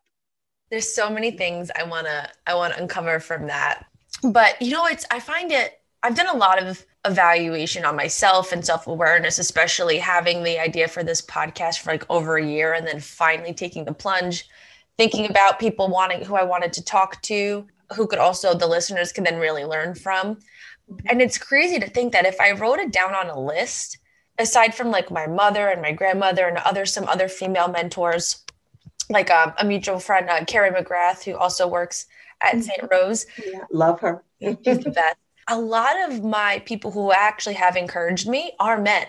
There's 0.69 0.93
so 0.93 1.09
many 1.09 1.31
things 1.31 1.71
I 1.77 1.83
want 1.83 2.07
to 2.07 2.29
I 2.47 2.55
want 2.55 2.73
to 2.73 2.81
uncover 2.81 3.19
from 3.19 3.47
that. 3.47 3.85
But 4.23 4.61
you 4.61 4.71
know, 4.71 4.85
it's 4.85 5.05
I 5.11 5.19
find 5.19 5.51
it 5.51 5.81
I've 6.03 6.15
done 6.15 6.33
a 6.33 6.37
lot 6.37 6.61
of 6.61 6.85
evaluation 7.05 7.85
on 7.85 7.95
myself 7.95 8.51
and 8.51 8.65
self-awareness, 8.65 9.39
especially 9.39 9.97
having 9.97 10.43
the 10.43 10.59
idea 10.59 10.87
for 10.87 11.03
this 11.03 11.21
podcast 11.21 11.79
for 11.79 11.91
like 11.91 12.05
over 12.09 12.37
a 12.37 12.45
year 12.45 12.73
and 12.73 12.87
then 12.87 12.99
finally 12.99 13.53
taking 13.53 13.85
the 13.85 13.93
plunge, 13.93 14.47
thinking 14.97 15.29
about 15.29 15.59
people 15.59 15.89
wanting 15.89 16.23
who 16.23 16.35
I 16.35 16.43
wanted 16.43 16.73
to 16.73 16.83
talk 16.83 17.21
to, 17.23 17.67
who 17.95 18.07
could 18.07 18.19
also 18.19 18.53
the 18.53 18.67
listeners 18.67 19.11
can 19.11 19.23
then 19.23 19.39
really 19.39 19.65
learn 19.65 19.95
from. 19.95 20.39
And 21.07 21.21
it's 21.21 21.37
crazy 21.37 21.79
to 21.79 21.89
think 21.89 22.13
that 22.13 22.25
if 22.25 22.39
I 22.39 22.51
wrote 22.51 22.79
it 22.79 22.91
down 22.91 23.15
on 23.15 23.29
a 23.29 23.39
list, 23.39 23.97
aside 24.37 24.73
from 24.73 24.91
like 24.91 25.11
my 25.11 25.27
mother 25.27 25.67
and 25.67 25.81
my 25.81 25.91
grandmother 25.91 26.47
and 26.47 26.57
other 26.57 26.85
some 26.85 27.07
other 27.07 27.27
female 27.27 27.67
mentors, 27.67 28.43
like 29.09 29.29
um, 29.29 29.53
a 29.57 29.65
mutual 29.65 29.99
friend, 29.99 30.29
uh, 30.29 30.43
Carrie 30.45 30.71
McGrath, 30.71 31.23
who 31.23 31.37
also 31.37 31.67
works 31.67 32.05
at 32.41 32.53
mm-hmm. 32.53 32.61
St. 32.61 32.87
Rose. 32.91 33.25
Yeah, 33.45 33.65
love 33.71 33.99
her. 34.01 34.23
She's 34.41 34.79
the 34.79 34.91
best. 34.95 35.17
A 35.47 35.59
lot 35.59 36.09
of 36.09 36.23
my 36.23 36.59
people 36.65 36.91
who 36.91 37.11
actually 37.11 37.55
have 37.55 37.75
encouraged 37.75 38.27
me 38.27 38.53
are 38.59 38.79
men. 38.79 39.05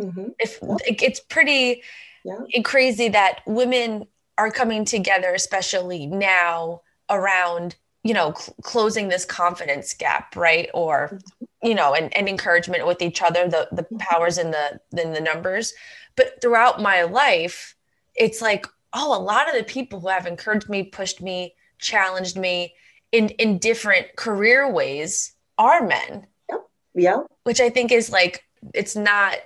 Mm-hmm. 0.00 0.28
If 0.38 0.58
it's 0.84 1.20
pretty 1.20 1.82
yeah. 2.24 2.62
crazy 2.64 3.08
that 3.10 3.40
women 3.46 4.06
are 4.36 4.50
coming 4.50 4.84
together, 4.84 5.34
especially 5.34 6.06
now 6.06 6.82
around 7.10 7.76
you 8.04 8.14
know 8.14 8.32
cl- 8.34 8.56
closing 8.62 9.08
this 9.08 9.24
confidence 9.24 9.94
gap 9.94 10.36
right? 10.36 10.68
Or 10.74 11.08
mm-hmm. 11.08 11.68
you 11.68 11.74
know 11.74 11.94
and, 11.94 12.14
and 12.16 12.28
encouragement 12.28 12.86
with 12.86 13.02
each 13.02 13.22
other 13.22 13.48
the 13.48 13.68
the 13.72 13.82
mm-hmm. 13.82 13.96
powers 13.96 14.38
in 14.38 14.50
the 14.50 14.80
in 14.96 15.12
the 15.12 15.20
numbers. 15.20 15.74
But 16.16 16.40
throughout 16.40 16.80
my 16.80 17.02
life 17.02 17.74
it's 18.14 18.42
like 18.42 18.66
oh 18.92 19.16
a 19.16 19.20
lot 19.20 19.48
of 19.48 19.56
the 19.56 19.64
people 19.64 20.00
who 20.00 20.08
have 20.08 20.26
encouraged 20.26 20.68
me 20.68 20.84
pushed 20.84 21.20
me 21.20 21.54
challenged 21.78 22.36
me 22.36 22.74
in 23.12 23.28
in 23.30 23.58
different 23.58 24.16
career 24.16 24.70
ways 24.70 25.32
are 25.58 25.86
men. 25.86 26.26
Yeah 26.50 26.58
yeah 26.98 27.18
which 27.44 27.60
i 27.60 27.70
think 27.70 27.92
is 27.92 28.10
like 28.10 28.44
it's 28.74 28.96
not 28.96 29.36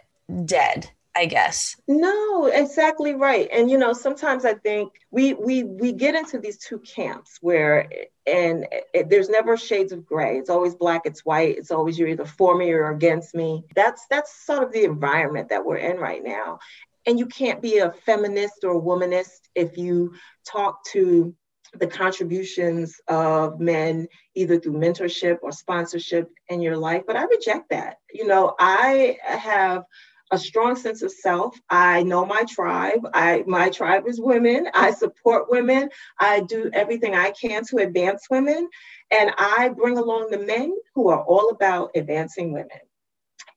dead 0.45 0.91
I 1.15 1.27
guess. 1.27 1.77
No, 1.87 2.47
exactly 2.47 3.15
right. 3.15 3.49
And 3.53 3.71
you 3.71 3.77
know, 3.77 3.93
sometimes 3.93 4.45
I 4.47 4.55
think 4.55 4.93
we 5.11 5.35
we 5.35 5.63
we 5.63 5.93
get 5.93 6.15
into 6.15 6.39
these 6.39 6.57
two 6.57 6.79
camps 6.79 7.39
where 7.43 7.89
and 8.27 8.67
it, 8.95 9.11
there's 9.11 9.29
never 9.29 9.57
shades 9.59 9.93
of 9.93 10.07
gray. 10.07 10.39
It's 10.39 10.49
always 10.49 10.75
black, 10.75 11.03
it's 11.05 11.25
white, 11.25 11.59
it's 11.59 11.71
always 11.71 11.99
you're 11.99 12.09
either 12.09 12.25
for 12.25 12.57
me 12.57 12.73
or 12.73 12.91
against 12.91 13.35
me. 13.35 13.65
That's 13.75 14.07
that's 14.09 14.35
sort 14.47 14.63
of 14.63 14.73
the 14.73 14.85
environment 14.85 15.51
that 15.51 15.65
we're 15.65 15.77
in 15.77 15.99
right 15.99 16.25
now. 16.25 16.61
And 17.05 17.19
you 17.19 17.27
can't 17.27 17.61
be 17.61 17.79
a 17.79 17.93
feminist 18.07 18.65
or 18.65 18.77
a 18.77 18.81
womanist 18.81 19.41
if 19.55 19.77
you 19.77 20.15
talk 20.47 20.83
to 20.93 21.35
the 21.75 21.87
contributions 21.87 23.01
of 23.09 23.61
men 23.61 24.07
either 24.35 24.59
through 24.59 24.75
mentorship 24.75 25.39
or 25.43 25.53
sponsorship 25.53 26.31
in 26.49 26.61
your 26.61 26.77
life 26.77 27.03
but 27.07 27.17
i 27.17 27.25
reject 27.25 27.71
that 27.71 27.97
you 28.13 28.27
know 28.27 28.55
i 28.59 29.17
have 29.25 29.85
a 30.33 30.39
strong 30.39 30.75
sense 30.75 31.03
of 31.03 31.13
self. 31.13 31.61
I 31.69 32.03
know 32.03 32.25
my 32.25 32.45
tribe. 32.49 33.07
I 33.13 33.45
my 33.47 33.69
tribe 33.69 34.05
is 34.09 34.21
women. 34.21 34.67
I 34.75 34.91
support 34.91 35.51
women. 35.51 35.91
I 36.19 36.41
do 36.41 36.71
everything 36.73 37.15
I 37.15 37.31
can 37.31 37.65
to 37.67 37.77
advance 37.77 38.27
women, 38.31 38.69
and 39.11 39.31
I 39.39 39.69
bring 39.69 39.99
along 39.99 40.31
the 40.31 40.39
men 40.39 40.75
who 40.95 41.09
are 41.09 41.23
all 41.23 41.51
about 41.51 41.91
advancing 41.95 42.53
women. 42.53 42.81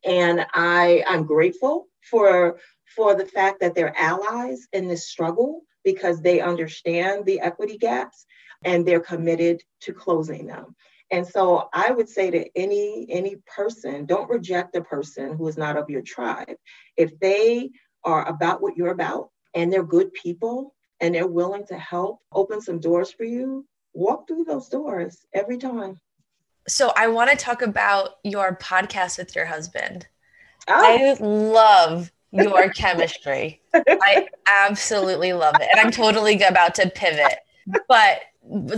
And 0.03 0.45
I 0.53 1.03
I'm 1.07 1.25
grateful 1.25 1.87
for 2.09 2.59
for 2.95 3.15
the 3.15 3.25
fact 3.25 3.61
that 3.61 3.73
they're 3.73 3.97
allies 3.97 4.67
in 4.73 4.87
this 4.87 5.07
struggle 5.07 5.61
because 5.85 6.21
they 6.21 6.41
understand 6.41 7.25
the 7.25 7.39
equity 7.39 7.77
gaps 7.77 8.25
and 8.63 8.85
they're 8.85 8.99
committed 8.99 9.61
to 9.81 9.93
closing 9.93 10.47
them. 10.47 10.75
And 11.11 11.25
so 11.25 11.69
I 11.73 11.91
would 11.91 12.09
say 12.09 12.31
to 12.31 12.49
any 12.55 13.05
any 13.09 13.37
person, 13.45 14.05
don't 14.05 14.29
reject 14.29 14.75
a 14.75 14.81
person 14.81 15.35
who 15.35 15.47
is 15.47 15.57
not 15.57 15.77
of 15.77 15.89
your 15.89 16.01
tribe. 16.01 16.55
If 16.97 17.19
they 17.19 17.71
are 18.03 18.27
about 18.27 18.61
what 18.61 18.75
you're 18.75 18.91
about 18.91 19.29
and 19.53 19.71
they're 19.71 19.83
good 19.83 20.13
people 20.13 20.73
and 20.99 21.13
they're 21.13 21.27
willing 21.27 21.65
to 21.67 21.77
help 21.77 22.19
open 22.31 22.61
some 22.61 22.79
doors 22.79 23.11
for 23.11 23.23
you, 23.23 23.65
walk 23.93 24.27
through 24.27 24.45
those 24.45 24.69
doors 24.69 25.25
every 25.33 25.57
time. 25.57 25.99
So 26.67 26.91
I 26.95 27.07
want 27.07 27.29
to 27.29 27.35
talk 27.35 27.61
about 27.61 28.15
your 28.23 28.57
podcast 28.57 29.17
with 29.17 29.35
your 29.35 29.45
husband. 29.45 30.07
Oh. 30.67 30.73
I 30.73 31.13
love 31.19 32.11
your 32.31 32.69
chemistry. 32.69 33.61
I 33.73 34.27
absolutely 34.47 35.33
love 35.33 35.55
it. 35.59 35.67
And 35.71 35.79
I'm 35.79 35.91
totally 35.91 36.41
about 36.41 36.75
to 36.75 36.89
pivot. 36.89 37.37
But 37.87 38.21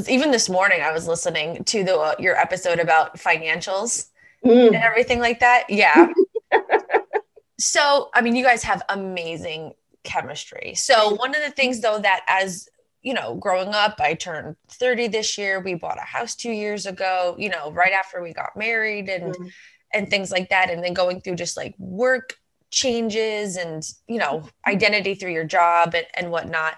even 0.07 0.31
this 0.31 0.49
morning 0.49 0.81
I 0.81 0.91
was 0.91 1.07
listening 1.07 1.63
to 1.65 1.83
the 1.83 1.97
uh, 1.97 2.15
your 2.19 2.35
episode 2.35 2.79
about 2.79 3.17
financials 3.17 4.07
mm. 4.45 4.67
and 4.67 4.75
everything 4.75 5.19
like 5.19 5.39
that. 5.39 5.69
Yeah. 5.69 6.11
so, 7.59 8.09
I 8.13 8.21
mean, 8.21 8.35
you 8.35 8.43
guys 8.43 8.63
have 8.63 8.81
amazing 8.89 9.73
chemistry. 10.03 10.73
So, 10.75 11.15
one 11.15 11.35
of 11.35 11.41
the 11.43 11.51
things 11.51 11.81
though 11.81 11.99
that 11.99 12.23
as 12.27 12.69
you 13.01 13.13
know, 13.13 13.35
growing 13.35 13.69
up, 13.69 13.95
I 13.99 14.15
turned 14.15 14.55
30 14.69 15.07
this 15.07 15.37
year. 15.37 15.61
We 15.61 15.75
bought 15.75 15.97
a 15.97 16.05
house 16.05 16.35
2 16.35 16.51
years 16.51 16.85
ago, 16.85 17.35
you 17.37 17.49
know, 17.49 17.71
right 17.71 17.93
after 17.93 18.21
we 18.21 18.33
got 18.33 18.57
married 18.57 19.07
and 19.09 19.35
mm. 19.35 19.51
and 19.93 20.09
things 20.09 20.31
like 20.31 20.49
that 20.49 20.69
and 20.69 20.83
then 20.83 20.93
going 20.93 21.21
through 21.21 21.35
just 21.35 21.57
like 21.57 21.75
work 21.77 22.37
changes 22.69 23.55
and, 23.55 23.83
you 24.07 24.17
know, 24.17 24.43
identity 24.67 25.15
through 25.15 25.31
your 25.31 25.45
job 25.45 25.93
and, 25.93 26.05
and 26.15 26.31
whatnot 26.31 26.75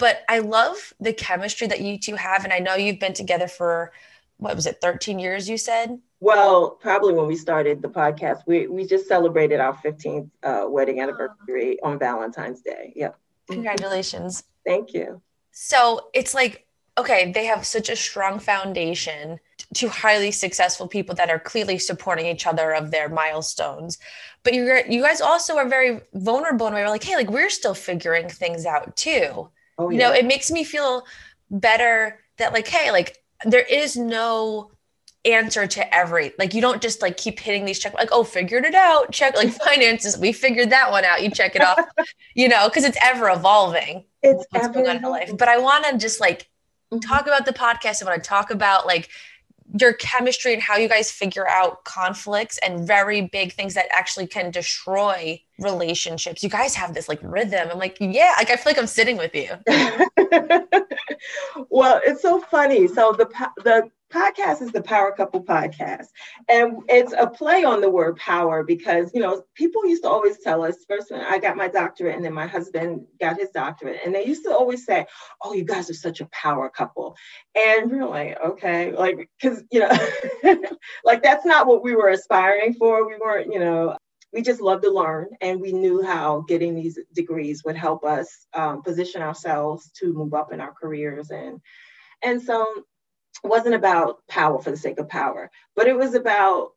but 0.00 0.24
I 0.28 0.38
love 0.38 0.94
the 0.98 1.12
chemistry 1.12 1.66
that 1.68 1.82
you 1.82 1.98
two 1.98 2.16
have. 2.16 2.42
And 2.42 2.52
I 2.52 2.58
know 2.58 2.74
you've 2.74 2.98
been 2.98 3.12
together 3.12 3.46
for 3.46 3.92
what 4.38 4.56
was 4.56 4.66
it, 4.66 4.80
13 4.80 5.18
years, 5.18 5.48
you 5.48 5.58
said? 5.58 6.00
Well, 6.18 6.70
probably 6.70 7.12
when 7.12 7.26
we 7.26 7.36
started 7.36 7.82
the 7.82 7.88
podcast, 7.88 8.42
we, 8.46 8.66
we 8.66 8.86
just 8.86 9.06
celebrated 9.06 9.60
our 9.60 9.74
15th 9.74 10.30
uh, 10.42 10.64
wedding 10.66 11.00
anniversary 11.00 11.78
oh. 11.82 11.90
on 11.90 11.98
Valentine's 11.98 12.62
Day. 12.62 12.94
Yep. 12.96 13.18
Congratulations. 13.50 14.44
Thank 14.64 14.94
you. 14.94 15.20
So 15.52 16.08
it's 16.14 16.34
like, 16.34 16.66
okay, 16.96 17.32
they 17.32 17.44
have 17.44 17.66
such 17.66 17.90
a 17.90 17.96
strong 17.96 18.38
foundation, 18.38 19.38
two 19.74 19.88
highly 19.88 20.30
successful 20.30 20.88
people 20.88 21.14
that 21.16 21.28
are 21.28 21.38
clearly 21.38 21.78
supporting 21.78 22.26
each 22.26 22.46
other 22.46 22.72
of 22.72 22.90
their 22.90 23.10
milestones. 23.10 23.98
But 24.42 24.54
you 24.54 24.80
you 24.88 25.02
guys 25.02 25.20
also 25.20 25.56
are 25.56 25.68
very 25.68 26.00
vulnerable 26.14 26.66
and 26.66 26.74
we're 26.74 26.88
like, 26.88 27.04
hey, 27.04 27.16
like 27.16 27.30
we're 27.30 27.50
still 27.50 27.74
figuring 27.74 28.28
things 28.28 28.64
out 28.64 28.96
too. 28.96 29.50
Oh, 29.80 29.90
yeah. 29.90 29.94
You 29.94 29.98
know, 29.98 30.12
it 30.12 30.26
makes 30.26 30.50
me 30.50 30.64
feel 30.64 31.04
better 31.50 32.20
that 32.38 32.52
like, 32.52 32.68
hey, 32.68 32.90
like 32.90 33.16
there 33.44 33.62
is 33.62 33.96
no 33.96 34.70
answer 35.26 35.66
to 35.66 35.94
every 35.94 36.32
like 36.38 36.54
you 36.54 36.62
don't 36.62 36.80
just 36.80 37.02
like 37.02 37.18
keep 37.18 37.38
hitting 37.38 37.66
these 37.66 37.78
check 37.78 37.92
like 37.92 38.08
oh 38.10 38.24
figured 38.24 38.64
it 38.64 38.74
out 38.74 39.12
check 39.12 39.36
like 39.36 39.50
finances 39.64 40.16
we 40.16 40.32
figured 40.32 40.70
that 40.70 40.90
one 40.90 41.04
out 41.04 41.22
you 41.22 41.30
check 41.30 41.54
it 41.54 41.62
off 41.62 41.78
you 42.34 42.48
know 42.48 42.66
because 42.68 42.84
it's 42.84 42.96
ever 43.02 43.28
evolving 43.28 44.02
it's 44.22 44.46
ever 44.54 44.72
going 44.72 44.88
on 44.88 44.96
in 44.96 45.02
life 45.02 45.30
but 45.36 45.46
i 45.46 45.58
want 45.58 45.84
to 45.84 45.98
just 45.98 46.20
like 46.20 46.48
mm-hmm. 46.90 47.00
talk 47.00 47.26
about 47.26 47.44
the 47.44 47.52
podcast 47.52 48.02
i 48.02 48.06
want 48.06 48.22
to 48.22 48.26
talk 48.26 48.50
about 48.50 48.86
like 48.86 49.10
your 49.78 49.92
chemistry 49.94 50.52
and 50.52 50.62
how 50.62 50.76
you 50.76 50.88
guys 50.88 51.10
figure 51.10 51.48
out 51.48 51.84
conflicts 51.84 52.58
and 52.58 52.86
very 52.86 53.22
big 53.22 53.52
things 53.52 53.74
that 53.74 53.86
actually 53.90 54.26
can 54.26 54.50
destroy 54.50 55.40
relationships. 55.58 56.42
You 56.42 56.48
guys 56.48 56.74
have 56.74 56.94
this 56.94 57.08
like 57.08 57.20
rhythm. 57.22 57.68
I'm 57.70 57.78
like, 57.78 57.96
yeah, 58.00 58.34
like 58.38 58.50
I 58.50 58.56
feel 58.56 58.72
like 58.72 58.78
I'm 58.78 58.86
sitting 58.86 59.16
with 59.16 59.34
you. 59.34 59.50
well, 61.70 62.00
it's 62.04 62.22
so 62.22 62.40
funny. 62.40 62.88
So 62.88 63.12
the 63.12 63.26
the 63.62 63.90
podcast 64.12 64.62
is 64.62 64.72
the 64.72 64.82
Power 64.82 65.12
Couple 65.12 65.42
podcast. 65.42 66.06
And 66.48 66.82
it's 66.88 67.12
a 67.16 67.26
play 67.26 67.64
on 67.64 67.80
the 67.80 67.90
word 67.90 68.16
power 68.16 68.64
because, 68.64 69.10
you 69.14 69.20
know, 69.20 69.42
people 69.54 69.86
used 69.86 70.02
to 70.02 70.08
always 70.08 70.38
tell 70.38 70.62
us 70.62 70.76
first 70.88 71.10
when 71.10 71.20
I 71.20 71.38
got 71.38 71.56
my 71.56 71.68
doctorate 71.68 72.16
and 72.16 72.24
then 72.24 72.32
my 72.32 72.46
husband 72.46 73.06
got 73.20 73.38
his 73.38 73.50
doctorate. 73.50 74.00
And 74.04 74.14
they 74.14 74.26
used 74.26 74.44
to 74.44 74.50
always 74.54 74.84
say, 74.84 75.06
Oh, 75.42 75.52
you 75.54 75.64
guys 75.64 75.88
are 75.90 75.94
such 75.94 76.20
a 76.20 76.28
power 76.32 76.68
couple. 76.68 77.16
And 77.54 77.90
we 77.90 77.98
are 77.98 78.08
like, 78.08 78.38
okay, 78.44 78.92
like, 78.92 79.30
because, 79.40 79.62
you 79.70 79.80
know, 79.80 79.98
like 81.04 81.22
that's 81.22 81.46
not 81.46 81.66
what 81.66 81.82
we 81.82 81.94
were 81.94 82.08
aspiring 82.08 82.74
for. 82.74 83.06
We 83.08 83.16
weren't, 83.18 83.52
you 83.52 83.60
know, 83.60 83.96
we 84.32 84.42
just 84.42 84.60
love 84.60 84.82
to 84.82 84.90
learn 84.90 85.28
and 85.40 85.60
we 85.60 85.72
knew 85.72 86.02
how 86.02 86.44
getting 86.46 86.74
these 86.74 86.98
degrees 87.14 87.64
would 87.64 87.76
help 87.76 88.04
us 88.04 88.46
um, 88.54 88.82
position 88.82 89.22
ourselves 89.22 89.90
to 89.96 90.12
move 90.12 90.34
up 90.34 90.52
in 90.52 90.60
our 90.60 90.72
careers 90.72 91.30
and 91.30 91.60
and 92.22 92.42
so 92.42 92.66
wasn't 93.44 93.74
about 93.74 94.18
power 94.28 94.60
for 94.60 94.70
the 94.70 94.76
sake 94.76 94.98
of 94.98 95.08
power, 95.08 95.50
but 95.76 95.86
it 95.86 95.96
was 95.96 96.14
about 96.14 96.70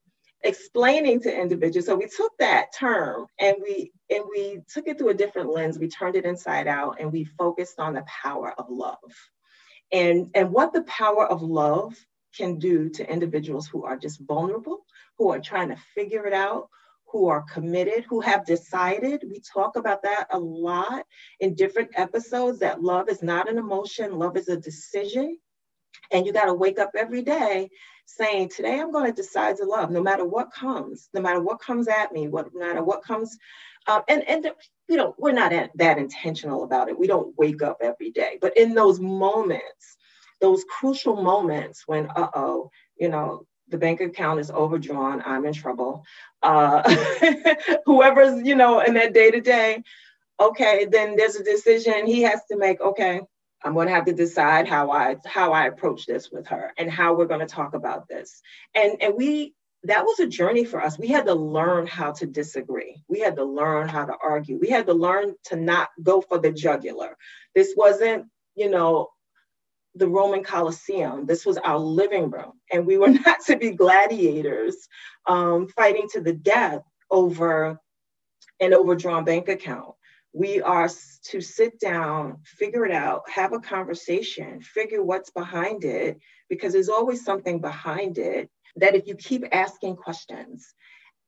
explaining 0.43 1.21
to 1.21 1.41
individuals. 1.41 1.85
So 1.85 1.95
we 1.95 2.07
took 2.07 2.31
that 2.39 2.67
term 2.77 3.25
and 3.39 3.55
we 3.61 3.91
and 4.09 4.23
we 4.29 4.59
took 4.71 4.87
it 4.87 4.97
through 4.97 5.09
a 5.09 5.13
different 5.13 5.49
lens. 5.49 5.79
We 5.79 5.87
turned 5.87 6.15
it 6.15 6.25
inside 6.25 6.67
out 6.67 6.97
and 6.99 7.11
we 7.11 7.23
focused 7.23 7.79
on 7.79 7.93
the 7.93 8.05
power 8.23 8.53
of 8.57 8.69
love. 8.69 8.97
And, 9.91 10.29
and 10.33 10.51
what 10.51 10.73
the 10.73 10.83
power 10.83 11.25
of 11.25 11.41
love 11.41 11.95
can 12.35 12.57
do 12.57 12.89
to 12.89 13.09
individuals 13.09 13.67
who 13.67 13.85
are 13.85 13.97
just 13.97 14.21
vulnerable, 14.21 14.85
who 15.17 15.29
are 15.31 15.39
trying 15.39 15.69
to 15.69 15.77
figure 15.93 16.25
it 16.25 16.33
out, 16.33 16.67
who 17.07 17.27
are 17.27 17.43
committed, 17.43 18.03
who 18.09 18.19
have 18.21 18.43
decided. 18.43 19.23
We 19.29 19.39
talk 19.39 19.75
about 19.75 20.01
that 20.01 20.27
a 20.31 20.39
lot 20.39 21.05
in 21.39 21.53
different 21.53 21.91
episodes 21.93 22.59
that 22.59 22.81
love 22.81 23.07
is 23.07 23.21
not 23.21 23.47
an 23.47 23.59
emotion, 23.59 24.17
love 24.17 24.35
is 24.35 24.49
a 24.49 24.57
decision. 24.57 25.37
And 26.11 26.25
you 26.25 26.33
got 26.33 26.45
to 26.45 26.53
wake 26.53 26.79
up 26.79 26.91
every 26.95 27.21
day 27.21 27.69
saying, 28.05 28.49
Today 28.49 28.79
I'm 28.79 28.91
going 28.91 29.05
to 29.05 29.21
decide 29.21 29.57
to 29.57 29.65
love 29.65 29.91
no 29.91 30.01
matter 30.01 30.25
what 30.25 30.51
comes, 30.51 31.09
no 31.13 31.21
matter 31.21 31.41
what 31.41 31.59
comes 31.59 31.87
at 31.87 32.11
me, 32.11 32.27
what, 32.27 32.53
no 32.53 32.65
matter 32.65 32.83
what 32.83 33.03
comes. 33.03 33.37
Um, 33.87 34.01
and 34.07 34.27
and 34.29 34.51
we 34.87 34.95
don't, 34.95 35.17
we're 35.19 35.31
not 35.31 35.51
that 35.75 35.97
intentional 35.97 36.63
about 36.63 36.89
it. 36.89 36.97
We 36.97 37.07
don't 37.07 37.37
wake 37.37 37.61
up 37.61 37.77
every 37.81 38.11
day. 38.11 38.37
But 38.41 38.57
in 38.57 38.73
those 38.73 38.99
moments, 38.99 39.97
those 40.39 40.63
crucial 40.65 41.21
moments 41.21 41.83
when, 41.85 42.07
uh 42.15 42.29
oh, 42.35 42.69
you 42.97 43.09
know, 43.09 43.45
the 43.69 43.77
bank 43.77 44.01
account 44.01 44.39
is 44.39 44.51
overdrawn, 44.51 45.23
I'm 45.25 45.45
in 45.45 45.53
trouble. 45.53 46.03
Uh, 46.41 46.83
whoever's, 47.85 48.45
you 48.45 48.55
know, 48.55 48.81
in 48.81 48.93
that 48.95 49.13
day 49.13 49.31
to 49.31 49.41
day, 49.41 49.83
okay, 50.39 50.85
then 50.89 51.15
there's 51.15 51.35
a 51.35 51.43
decision 51.43 52.05
he 52.05 52.21
has 52.23 52.41
to 52.51 52.57
make. 52.57 52.81
Okay, 52.81 53.21
I'm 53.63 53.73
going 53.73 53.87
to 53.87 53.93
have 53.93 54.05
to 54.05 54.13
decide 54.13 54.67
how 54.67 54.91
I 54.91 55.15
how 55.25 55.53
I 55.53 55.67
approach 55.67 56.05
this 56.05 56.31
with 56.31 56.47
her 56.47 56.71
and 56.77 56.91
how 56.91 57.13
we're 57.13 57.25
going 57.27 57.39
to 57.39 57.45
talk 57.45 57.73
about 57.73 58.07
this. 58.07 58.41
And 58.75 59.01
and 59.01 59.15
we 59.15 59.53
that 59.85 60.05
was 60.05 60.19
a 60.19 60.27
journey 60.27 60.63
for 60.63 60.81
us. 60.81 60.97
We 60.97 61.07
had 61.07 61.25
to 61.25 61.33
learn 61.33 61.87
how 61.87 62.11
to 62.13 62.25
disagree. 62.25 63.03
We 63.09 63.19
had 63.19 63.35
to 63.35 63.43
learn 63.43 63.89
how 63.89 64.05
to 64.05 64.15
argue. 64.23 64.57
We 64.57 64.69
had 64.69 64.87
to 64.87 64.93
learn 64.93 65.35
to 65.45 65.57
not 65.57 65.89
go 66.01 66.21
for 66.21 66.39
the 66.39 66.51
jugular. 66.51 67.17
This 67.53 67.73
wasn't, 67.75 68.27
you 68.55 68.69
know, 68.69 69.09
the 69.95 70.07
Roman 70.07 70.41
Colosseum. 70.41 71.25
This 71.25 71.45
was 71.45 71.57
our 71.57 71.77
living 71.77 72.29
room. 72.29 72.53
And 72.71 72.85
we 72.85 72.97
were 72.97 73.09
not 73.25 73.41
to 73.47 73.57
be 73.57 73.71
gladiators 73.71 74.87
um, 75.27 75.67
fighting 75.67 76.07
to 76.13 76.21
the 76.21 76.33
death 76.33 76.81
over 77.11 77.77
an 78.61 78.73
overdrawn 78.73 79.25
bank 79.25 79.49
account 79.49 79.95
we 80.33 80.61
are 80.61 80.89
to 81.25 81.41
sit 81.41 81.79
down, 81.79 82.39
figure 82.43 82.85
it 82.85 82.91
out, 82.91 83.29
have 83.29 83.53
a 83.53 83.59
conversation, 83.59 84.59
figure 84.61 85.03
what's 85.03 85.29
behind 85.29 85.85
it, 85.85 86.19
because 86.49 86.73
there's 86.73 86.89
always 86.89 87.23
something 87.23 87.61
behind 87.61 88.17
it 88.17 88.49
that 88.75 88.95
if 88.95 89.07
you 89.07 89.15
keep 89.15 89.45
asking 89.51 89.95
questions, 89.95 90.73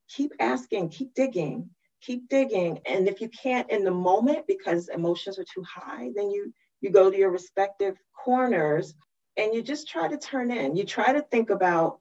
keep 0.09 0.31
asking, 0.39 0.89
keep 0.89 1.13
digging, 1.13 1.69
keep 2.01 2.27
digging. 2.29 2.79
And 2.87 3.07
if 3.07 3.21
you 3.21 3.29
can't 3.29 3.69
in 3.69 3.83
the 3.83 3.91
moment 3.91 4.47
because 4.47 4.89
emotions 4.89 5.37
are 5.37 5.45
too 5.45 5.63
high, 5.63 6.09
then 6.15 6.31
you 6.31 6.51
you 6.81 6.91
go 6.91 7.09
to 7.09 7.17
your 7.17 7.31
respective 7.31 7.95
corners 8.13 8.93
and 9.37 9.53
you 9.53 9.61
just 9.61 9.87
try 9.87 10.07
to 10.07 10.17
turn 10.17 10.51
in. 10.51 10.75
You 10.75 10.83
try 10.83 11.13
to 11.13 11.21
think 11.21 11.49
about 11.49 11.99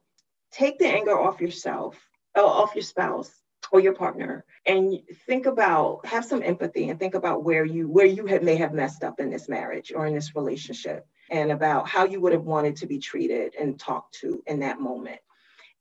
take 0.51 0.79
the 0.79 0.87
anger 0.87 1.17
off 1.17 1.41
yourself, 1.41 1.97
uh, 2.37 2.45
off 2.45 2.75
your 2.75 2.83
spouse, 2.83 3.31
or 3.71 3.79
your 3.79 3.93
partner 3.93 4.45
and 4.65 4.99
think 5.25 5.45
about 5.45 6.05
have 6.05 6.25
some 6.25 6.43
empathy 6.43 6.89
and 6.89 6.99
think 6.99 7.15
about 7.15 7.43
where 7.43 7.65
you 7.65 7.87
where 7.87 8.05
you 8.05 8.25
have, 8.25 8.43
may 8.43 8.55
have 8.55 8.73
messed 8.73 9.03
up 9.03 9.19
in 9.19 9.29
this 9.29 9.49
marriage 9.49 9.91
or 9.95 10.05
in 10.05 10.13
this 10.13 10.35
relationship 10.35 11.07
and 11.29 11.51
about 11.51 11.87
how 11.87 12.05
you 12.05 12.19
would 12.21 12.33
have 12.33 12.43
wanted 12.43 12.75
to 12.77 12.87
be 12.87 12.99
treated 12.99 13.55
and 13.55 13.79
talked 13.79 14.15
to 14.21 14.43
in 14.45 14.59
that 14.59 14.79
moment. 14.79 15.19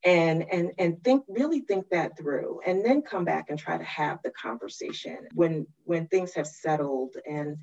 And 0.05 0.45
and 0.51 0.73
and 0.79 1.03
think 1.03 1.25
really 1.29 1.61
think 1.61 1.89
that 1.91 2.17
through 2.19 2.61
and 2.67 2.85
then 2.85 3.03
come 3.03 3.25
back 3.25 3.49
and 3.49 3.59
try 3.59 3.79
to 3.79 3.85
have 3.85 4.19
the 4.23 4.31
conversation 4.31 5.29
when 5.35 5.67
when 5.85 6.07
things 6.09 6.35
have 6.35 6.47
settled. 6.47 7.17
And 7.27 7.57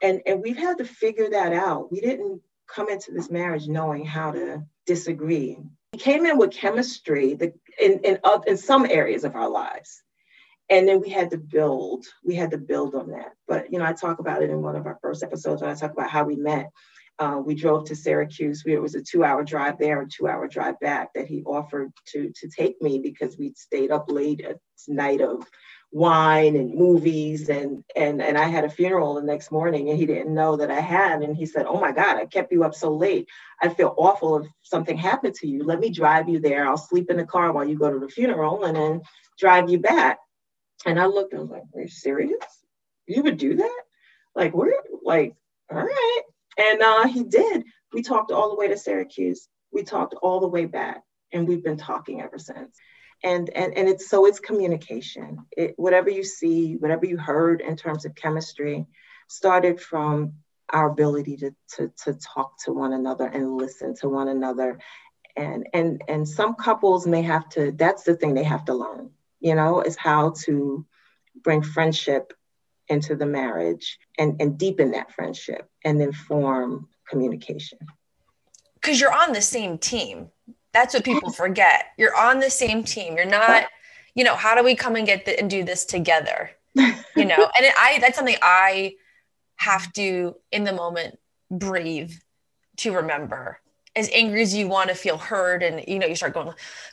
and 0.00 0.22
and 0.24 0.40
we've 0.40 0.56
had 0.56 0.78
to 0.78 0.84
figure 0.84 1.30
that 1.30 1.52
out. 1.52 1.90
We 1.90 2.00
didn't 2.00 2.42
come 2.68 2.88
into 2.88 3.12
this 3.12 3.30
marriage 3.30 3.66
knowing 3.66 4.04
how 4.04 4.30
to 4.30 4.64
disagree. 4.86 5.58
We 5.92 5.98
came 5.98 6.24
in 6.24 6.38
with 6.38 6.52
chemistry 6.52 7.34
the, 7.34 7.52
in, 7.78 8.00
in, 8.04 8.18
in 8.46 8.56
some 8.56 8.86
areas 8.86 9.24
of 9.24 9.34
our 9.36 9.48
lives. 9.48 10.02
And 10.70 10.86
then 10.86 11.00
we 11.00 11.10
had 11.10 11.30
to 11.30 11.38
build, 11.38 12.06
we 12.24 12.36
had 12.36 12.52
to 12.52 12.58
build 12.58 12.94
on 12.94 13.10
that. 13.10 13.32
But, 13.48 13.72
you 13.72 13.78
know, 13.78 13.84
I 13.84 13.92
talk 13.92 14.20
about 14.20 14.42
it 14.42 14.50
in 14.50 14.62
one 14.62 14.76
of 14.76 14.86
our 14.86 14.98
first 15.02 15.22
episodes 15.22 15.62
when 15.62 15.70
I 15.70 15.74
talk 15.74 15.92
about 15.92 16.10
how 16.10 16.24
we 16.24 16.36
met. 16.36 16.70
Uh, 17.18 17.42
we 17.44 17.54
drove 17.54 17.84
to 17.86 17.96
Syracuse. 17.96 18.62
We, 18.64 18.72
it 18.72 18.80
was 18.80 18.94
a 18.94 19.02
two 19.02 19.24
hour 19.24 19.44
drive 19.44 19.78
there, 19.78 20.00
a 20.00 20.08
two 20.08 20.26
hour 20.26 20.48
drive 20.48 20.78
back 20.80 21.12
that 21.14 21.26
he 21.26 21.42
offered 21.42 21.92
to, 22.12 22.32
to 22.34 22.48
take 22.48 22.80
me 22.80 22.98
because 22.98 23.36
we'd 23.36 23.58
stayed 23.58 23.90
up 23.90 24.10
late 24.10 24.40
at 24.40 24.58
night 24.88 25.20
of 25.20 25.44
wine 25.92 26.54
and 26.54 26.74
movies 26.74 27.48
and 27.48 27.82
and 27.96 28.22
and 28.22 28.38
I 28.38 28.44
had 28.44 28.64
a 28.64 28.70
funeral 28.70 29.14
the 29.14 29.22
next 29.22 29.50
morning 29.50 29.88
and 29.88 29.98
he 29.98 30.06
didn't 30.06 30.32
know 30.32 30.56
that 30.56 30.70
I 30.70 30.80
had 30.80 31.22
and 31.22 31.36
he 31.36 31.46
said, 31.46 31.66
"Oh 31.66 31.80
my 31.80 31.92
god, 31.92 32.16
I 32.16 32.26
kept 32.26 32.52
you 32.52 32.64
up 32.64 32.74
so 32.74 32.94
late. 32.94 33.28
I 33.60 33.68
feel 33.68 33.94
awful 33.98 34.38
if 34.38 34.46
something 34.62 34.96
happened 34.96 35.34
to 35.36 35.48
you. 35.48 35.64
Let 35.64 35.80
me 35.80 35.90
drive 35.90 36.28
you 36.28 36.38
there. 36.40 36.66
I'll 36.66 36.76
sleep 36.76 37.10
in 37.10 37.16
the 37.16 37.24
car 37.24 37.52
while 37.52 37.68
you 37.68 37.78
go 37.78 37.92
to 37.92 37.98
the 37.98 38.08
funeral 38.08 38.64
and 38.64 38.76
then 38.76 39.02
drive 39.38 39.68
you 39.68 39.78
back." 39.78 40.18
And 40.86 40.98
I 40.98 41.06
looked 41.06 41.32
and 41.32 41.42
was 41.42 41.50
like, 41.50 41.64
"Are 41.74 41.82
you 41.82 41.88
serious? 41.88 42.64
You 43.06 43.22
would 43.24 43.38
do 43.38 43.56
that? 43.56 43.80
Like 44.34 44.54
we're 44.54 44.72
like, 45.02 45.34
all 45.70 45.78
right." 45.78 46.22
And 46.56 46.82
uh, 46.82 47.08
he 47.08 47.24
did. 47.24 47.64
We 47.92 48.02
talked 48.02 48.30
all 48.30 48.50
the 48.50 48.56
way 48.56 48.68
to 48.68 48.76
Syracuse. 48.76 49.48
We 49.72 49.82
talked 49.82 50.14
all 50.22 50.40
the 50.40 50.48
way 50.48 50.66
back 50.66 51.02
and 51.32 51.46
we've 51.46 51.62
been 51.62 51.76
talking 51.76 52.20
ever 52.20 52.38
since 52.38 52.76
and 53.22 53.50
and 53.50 53.76
and 53.76 53.88
it's 53.88 54.08
so 54.08 54.26
it's 54.26 54.40
communication. 54.40 55.46
It, 55.56 55.74
whatever 55.76 56.10
you 56.10 56.24
see 56.24 56.74
whatever 56.74 57.06
you 57.06 57.16
heard 57.18 57.60
in 57.60 57.76
terms 57.76 58.04
of 58.04 58.14
chemistry 58.14 58.86
started 59.28 59.80
from 59.80 60.34
our 60.72 60.90
ability 60.90 61.36
to, 61.38 61.54
to 61.76 61.92
to 62.04 62.14
talk 62.14 62.58
to 62.64 62.72
one 62.72 62.92
another 62.92 63.26
and 63.26 63.56
listen 63.56 63.94
to 63.96 64.08
one 64.08 64.28
another. 64.28 64.78
And 65.36 65.68
and 65.72 66.02
and 66.08 66.28
some 66.28 66.54
couples 66.54 67.06
may 67.06 67.22
have 67.22 67.48
to 67.50 67.72
that's 67.72 68.02
the 68.02 68.16
thing 68.16 68.34
they 68.34 68.44
have 68.44 68.64
to 68.66 68.74
learn 68.74 69.10
you 69.40 69.54
know 69.54 69.80
is 69.80 69.96
how 69.96 70.34
to 70.44 70.84
bring 71.42 71.62
friendship 71.62 72.32
into 72.88 73.14
the 73.14 73.26
marriage 73.26 73.98
and 74.18 74.40
and 74.40 74.58
deepen 74.58 74.92
that 74.92 75.12
friendship 75.12 75.68
and 75.84 76.00
then 76.00 76.12
form 76.12 76.88
communication. 77.08 77.78
Because 78.74 79.00
you're 79.00 79.14
on 79.14 79.32
the 79.32 79.42
same 79.42 79.78
team 79.78 80.30
that's 80.72 80.94
what 80.94 81.04
people 81.04 81.30
forget. 81.30 81.86
You're 81.96 82.16
on 82.16 82.38
the 82.38 82.50
same 82.50 82.84
team. 82.84 83.16
You're 83.16 83.24
not, 83.24 83.66
you 84.14 84.24
know, 84.24 84.36
how 84.36 84.54
do 84.54 84.62
we 84.62 84.74
come 84.74 84.96
and 84.96 85.06
get 85.06 85.24
the, 85.24 85.38
and 85.38 85.50
do 85.50 85.64
this 85.64 85.84
together? 85.84 86.50
You 86.74 87.24
know, 87.24 87.50
and 87.56 87.66
it, 87.66 87.74
I 87.78 87.98
that's 88.00 88.16
something 88.16 88.36
I 88.42 88.94
have 89.56 89.92
to 89.94 90.36
in 90.52 90.64
the 90.64 90.72
moment 90.72 91.18
breathe 91.50 92.12
to 92.78 92.92
remember. 92.92 93.60
As 93.96 94.08
angry 94.12 94.40
as 94.42 94.54
you 94.54 94.68
want 94.68 94.88
to 94.88 94.94
feel 94.94 95.18
heard, 95.18 95.64
and 95.64 95.84
you 95.88 95.98
know, 95.98 96.06
you 96.06 96.14
start 96.14 96.32
going, 96.32 96.52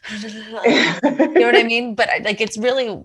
you 0.10 0.30
know 0.30 1.46
what 1.46 1.56
I 1.56 1.63
mean? 1.68 1.94
But 1.94 2.10
like, 2.24 2.42
it's 2.42 2.58
really 2.58 3.00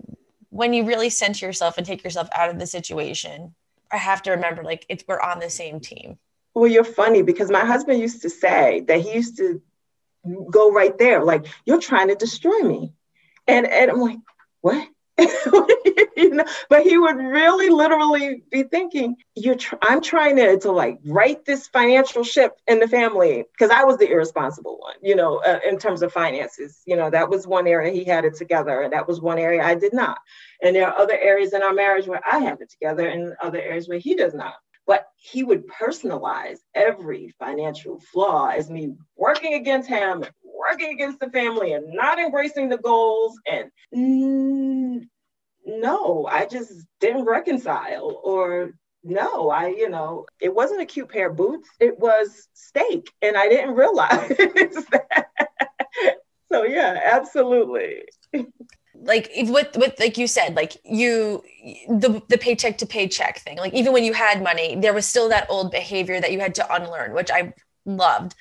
when 0.49 0.73
you 0.73 0.85
really 0.85 1.09
center 1.09 1.45
yourself 1.45 1.77
and 1.77 1.85
take 1.85 2.03
yourself 2.03 2.27
out 2.35 2.49
of 2.49 2.59
the 2.59 2.65
situation. 2.65 3.53
I 3.91 3.97
have 3.97 4.23
to 4.23 4.31
remember, 4.31 4.63
like, 4.63 4.87
it's 4.89 5.03
we're 5.07 5.19
on 5.19 5.37
the 5.37 5.51
same 5.51 5.79
team. 5.79 6.17
Well, 6.55 6.67
you're 6.67 6.83
funny 6.83 7.21
because 7.21 7.51
my 7.51 7.63
husband 7.63 7.99
used 7.99 8.23
to 8.23 8.29
say 8.29 8.81
that 8.87 9.01
he 9.01 9.13
used 9.13 9.37
to 9.37 9.61
go 10.51 10.71
right 10.71 10.97
there. 10.97 11.23
Like, 11.23 11.45
you're 11.65 11.81
trying 11.81 12.09
to 12.09 12.15
destroy 12.15 12.59
me. 12.61 12.93
And, 13.47 13.67
and 13.67 13.91
I'm 13.91 13.99
like, 13.99 14.19
what? 14.61 14.87
you 15.19 16.29
know, 16.31 16.45
but 16.69 16.81
he 16.81 16.97
would 16.97 17.17
really 17.17 17.69
literally 17.69 18.43
be 18.49 18.63
thinking, 18.63 19.15
"You're, 19.35 19.55
tr- 19.55 19.75
I'm 19.81 20.01
trying 20.01 20.37
to, 20.37 20.57
to 20.59 20.71
like 20.71 20.99
right 21.05 21.43
this 21.45 21.67
financial 21.67 22.23
ship 22.23 22.57
in 22.67 22.79
the 22.79 22.87
family 22.87 23.43
because 23.51 23.69
I 23.69 23.83
was 23.83 23.97
the 23.97 24.09
irresponsible 24.09 24.79
one, 24.79 24.95
you 25.03 25.15
know, 25.15 25.37
uh, 25.37 25.59
in 25.67 25.77
terms 25.77 26.01
of 26.01 26.11
finances. 26.11 26.81
You 26.87 26.95
know, 26.95 27.11
that 27.11 27.29
was 27.29 27.45
one 27.45 27.67
area 27.67 27.93
he 27.93 28.05
had 28.05 28.25
it 28.25 28.35
together, 28.35 28.81
and 28.81 28.93
that 28.93 29.07
was 29.07 29.21
one 29.21 29.37
area 29.37 29.63
I 29.63 29.75
did 29.75 29.93
not. 29.93 30.17
And 30.63 30.75
there 30.75 30.87
are 30.87 30.99
other 30.99 31.17
areas 31.17 31.53
in 31.53 31.61
our 31.61 31.73
marriage 31.73 32.07
where 32.07 32.21
I 32.29 32.39
have 32.39 32.61
it 32.61 32.71
together, 32.71 33.07
and 33.07 33.35
other 33.39 33.61
areas 33.61 33.87
where 33.87 33.99
he 33.99 34.15
does 34.15 34.33
not. 34.33 34.55
But 34.85 35.07
he 35.15 35.43
would 35.43 35.67
personalize 35.67 36.57
every 36.75 37.33
financial 37.39 37.99
flaw 38.11 38.47
as 38.49 38.69
me 38.69 38.95
working 39.15 39.53
against 39.53 39.87
him, 39.87 40.23
working 40.43 40.91
against 40.91 41.19
the 41.19 41.29
family, 41.29 41.73
and 41.73 41.93
not 41.93 42.19
embracing 42.19 42.69
the 42.69 42.77
goals. 42.77 43.37
And 43.49 43.71
mm, 43.95 45.01
no, 45.65 46.27
I 46.29 46.45
just 46.45 46.73
didn't 46.99 47.25
reconcile 47.25 48.21
or 48.23 48.73
no, 49.03 49.49
I, 49.49 49.67
you 49.67 49.89
know, 49.89 50.25
it 50.39 50.53
wasn't 50.53 50.81
a 50.81 50.85
cute 50.85 51.09
pair 51.09 51.29
of 51.29 51.35
boots. 51.35 51.69
It 51.79 51.99
was 51.99 52.47
steak. 52.53 53.11
And 53.21 53.35
I 53.35 53.49
didn't 53.49 53.75
realize 53.75 54.29
that. 54.29 55.27
so 56.51 56.63
yeah, 56.63 56.99
absolutely. 57.03 58.03
like 59.01 59.31
with 59.35 59.75
with 59.75 59.99
like 59.99 60.17
you 60.17 60.27
said 60.27 60.55
like 60.55 60.77
you 60.83 61.43
the 61.87 62.21
the 62.29 62.37
paycheck 62.37 62.77
to 62.77 62.85
paycheck 62.85 63.39
thing 63.39 63.57
like 63.57 63.73
even 63.73 63.91
when 63.91 64.03
you 64.03 64.13
had 64.13 64.41
money 64.43 64.75
there 64.75 64.93
was 64.93 65.05
still 65.05 65.29
that 65.29 65.47
old 65.49 65.71
behavior 65.71 66.21
that 66.21 66.31
you 66.31 66.39
had 66.39 66.53
to 66.53 66.73
unlearn 66.73 67.13
which 67.13 67.31
i 67.31 67.53
loved 67.85 68.35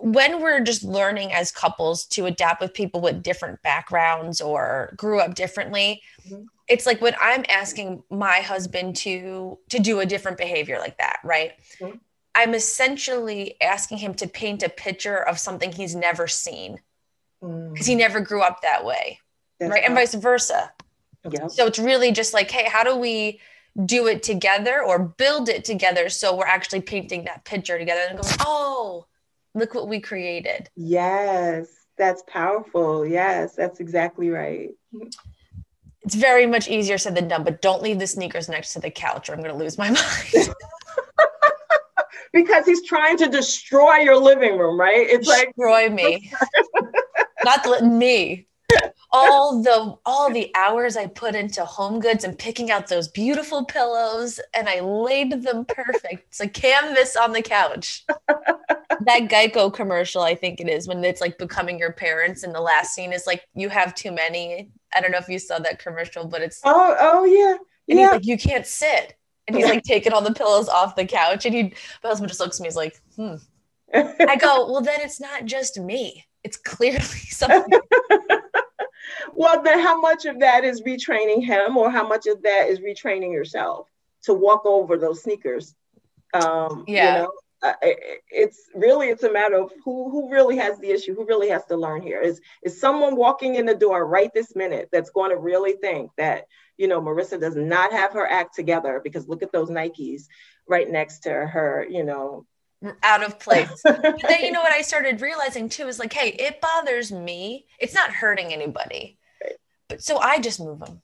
when 0.00 0.40
we're 0.40 0.60
just 0.60 0.84
learning 0.84 1.32
as 1.32 1.50
couples 1.50 2.06
to 2.06 2.26
adapt 2.26 2.60
with 2.60 2.72
people 2.72 3.00
with 3.00 3.22
different 3.22 3.60
backgrounds 3.62 4.40
or 4.40 4.94
grew 4.96 5.18
up 5.18 5.34
differently 5.34 6.00
mm-hmm. 6.26 6.42
it's 6.68 6.86
like 6.86 7.00
when 7.00 7.14
i'm 7.20 7.44
asking 7.48 8.02
my 8.10 8.38
husband 8.38 8.94
to 8.94 9.58
to 9.68 9.78
do 9.80 10.00
a 10.00 10.06
different 10.06 10.38
behavior 10.38 10.78
like 10.78 10.96
that 10.98 11.18
right 11.24 11.52
mm-hmm. 11.80 11.96
i'm 12.36 12.54
essentially 12.54 13.60
asking 13.60 13.98
him 13.98 14.14
to 14.14 14.28
paint 14.28 14.62
a 14.62 14.68
picture 14.68 15.16
of 15.16 15.38
something 15.38 15.72
he's 15.72 15.96
never 15.96 16.28
seen 16.28 16.78
because 17.40 17.54
mm-hmm. 17.54 17.84
he 17.84 17.94
never 17.96 18.20
grew 18.20 18.42
up 18.42 18.62
that 18.62 18.84
way 18.84 19.18
that's 19.58 19.70
right? 19.70 19.84
And 19.84 19.94
vice 19.94 20.14
versa. 20.14 20.72
Yeah. 21.30 21.48
So 21.48 21.66
it's 21.66 21.78
really 21.78 22.12
just 22.12 22.32
like, 22.32 22.50
hey, 22.50 22.68
how 22.68 22.84
do 22.84 22.96
we 22.96 23.40
do 23.84 24.06
it 24.06 24.22
together 24.22 24.82
or 24.82 24.98
build 24.98 25.48
it 25.48 25.64
together 25.64 26.08
so 26.08 26.36
we're 26.36 26.46
actually 26.46 26.80
painting 26.80 27.24
that 27.24 27.44
picture 27.44 27.78
together 27.78 28.02
and 28.08 28.18
going, 28.18 28.34
oh, 28.40 29.06
look 29.54 29.74
what 29.74 29.88
we 29.88 30.00
created. 30.00 30.68
Yes, 30.74 31.68
that's 31.96 32.22
powerful. 32.26 33.06
Yes, 33.06 33.54
that's 33.54 33.80
exactly 33.80 34.30
right. 34.30 34.70
It's 36.02 36.14
very 36.14 36.46
much 36.46 36.68
easier 36.68 36.98
said 36.98 37.14
than 37.14 37.28
done, 37.28 37.44
but 37.44 37.60
don't 37.60 37.82
leave 37.82 37.98
the 37.98 38.06
sneakers 38.06 38.48
next 38.48 38.72
to 38.72 38.80
the 38.80 38.90
couch 38.90 39.28
or 39.28 39.34
I'm 39.34 39.42
going 39.42 39.52
to 39.52 39.58
lose 39.58 39.78
my 39.78 39.90
mind. 39.90 40.48
because 42.32 42.66
he's 42.66 42.86
trying 42.86 43.16
to 43.18 43.28
destroy 43.28 43.96
your 43.96 44.16
living 44.16 44.58
room, 44.58 44.78
right? 44.78 45.06
It's 45.08 45.26
destroy 45.26 45.38
like 45.38 45.48
destroy 45.56 45.90
me. 45.90 46.32
Not 47.44 47.84
me 47.84 48.47
all 49.10 49.62
the 49.62 49.96
all 50.04 50.30
the 50.30 50.50
hours 50.54 50.96
I 50.96 51.06
put 51.06 51.34
into 51.34 51.64
home 51.64 52.00
goods 52.00 52.24
and 52.24 52.38
picking 52.38 52.70
out 52.70 52.88
those 52.88 53.08
beautiful 53.08 53.64
pillows 53.64 54.38
and 54.54 54.68
I 54.68 54.80
laid 54.80 55.42
them 55.42 55.64
perfect. 55.64 56.26
It's 56.28 56.40
a 56.40 56.48
canvas 56.48 57.16
on 57.16 57.32
the 57.32 57.42
couch. 57.42 58.04
that 58.28 59.28
Geico 59.28 59.72
commercial, 59.72 60.22
I 60.22 60.34
think 60.34 60.60
it 60.60 60.68
is, 60.68 60.86
when 60.86 61.02
it's 61.04 61.20
like 61.20 61.38
becoming 61.38 61.78
your 61.78 61.92
parents 61.92 62.42
and 62.42 62.54
the 62.54 62.60
last 62.60 62.94
scene 62.94 63.12
is 63.12 63.26
like 63.26 63.42
you 63.54 63.68
have 63.68 63.94
too 63.94 64.12
many. 64.12 64.70
I 64.94 65.00
don't 65.00 65.10
know 65.10 65.18
if 65.18 65.28
you 65.28 65.38
saw 65.38 65.58
that 65.58 65.78
commercial, 65.78 66.26
but 66.26 66.42
it's 66.42 66.60
oh 66.64 66.96
oh 66.98 67.24
yeah. 67.24 67.56
And 67.88 67.98
yeah. 67.98 68.04
he's 68.04 68.12
like, 68.12 68.26
you 68.26 68.38
can't 68.38 68.66
sit. 68.66 69.14
And 69.46 69.56
he's 69.56 69.66
like 69.66 69.82
taking 69.82 70.12
all 70.12 70.20
the 70.20 70.34
pillows 70.34 70.68
off 70.68 70.96
the 70.96 71.06
couch. 71.06 71.46
And 71.46 71.54
he 71.54 71.62
my 72.02 72.10
husband 72.10 72.28
just 72.28 72.40
looks 72.40 72.58
at 72.58 72.62
me, 72.62 72.66
he's 72.66 72.76
like, 72.76 73.00
hmm. 73.16 73.36
I 73.94 74.36
go, 74.36 74.70
well, 74.70 74.82
then 74.82 75.00
it's 75.00 75.18
not 75.18 75.46
just 75.46 75.78
me. 75.78 76.26
It's 76.44 76.58
clearly 76.58 76.98
something 77.00 77.80
well, 79.34 79.62
then 79.62 79.80
how 79.80 80.00
much 80.00 80.24
of 80.24 80.40
that 80.40 80.64
is 80.64 80.82
retraining 80.82 81.44
him, 81.44 81.76
or 81.76 81.90
how 81.90 82.06
much 82.06 82.26
of 82.26 82.42
that 82.42 82.68
is 82.68 82.80
retraining 82.80 83.32
yourself 83.32 83.88
to 84.22 84.34
walk 84.34 84.66
over 84.66 84.96
those 84.96 85.22
sneakers? 85.22 85.74
Um, 86.34 86.84
yeah. 86.86 87.14
You 87.14 87.22
know, 87.22 87.32
uh, 87.62 87.72
it's 88.30 88.70
really 88.74 89.08
it's 89.08 89.24
a 89.24 89.32
matter 89.32 89.56
of 89.56 89.72
who 89.84 90.10
who 90.10 90.30
really 90.30 90.56
has 90.56 90.78
the 90.78 90.90
issue, 90.90 91.14
who 91.14 91.26
really 91.26 91.48
has 91.48 91.64
to 91.66 91.76
learn 91.76 92.02
here. 92.02 92.20
Is 92.20 92.40
is 92.62 92.80
someone 92.80 93.16
walking 93.16 93.56
in 93.56 93.66
the 93.66 93.74
door 93.74 94.06
right 94.06 94.32
this 94.32 94.54
minute 94.54 94.88
that's 94.92 95.10
going 95.10 95.30
to 95.30 95.36
really 95.36 95.72
think 95.72 96.12
that 96.16 96.44
you 96.76 96.86
know 96.86 97.00
Marissa 97.00 97.40
does 97.40 97.56
not 97.56 97.92
have 97.92 98.12
her 98.12 98.26
act 98.26 98.54
together 98.54 99.00
because 99.02 99.26
look 99.26 99.42
at 99.42 99.52
those 99.52 99.70
Nikes 99.70 100.26
right 100.68 100.88
next 100.88 101.20
to 101.20 101.30
her, 101.30 101.84
you 101.88 102.04
know, 102.04 102.46
out 103.02 103.24
of 103.24 103.40
place. 103.40 103.80
but 103.84 104.02
then 104.02 104.44
you 104.44 104.52
know 104.52 104.60
what 104.60 104.72
I 104.72 104.82
started 104.82 105.20
realizing 105.20 105.68
too 105.68 105.88
is 105.88 105.98
like, 105.98 106.12
hey, 106.12 106.30
it 106.30 106.60
bothers 106.60 107.10
me. 107.10 107.66
It's 107.78 107.94
not 107.94 108.12
hurting 108.12 108.52
anybody. 108.52 109.17
But 109.88 110.02
so 110.02 110.18
I 110.18 110.38
just 110.38 110.60
move 110.60 110.80
them. 110.80 111.00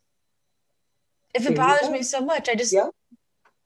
If 1.34 1.42
there 1.42 1.52
it 1.52 1.56
bothers 1.56 1.90
me 1.90 2.02
so 2.02 2.20
much, 2.20 2.48
I 2.48 2.54
just 2.54 2.72
yep. 2.72 2.90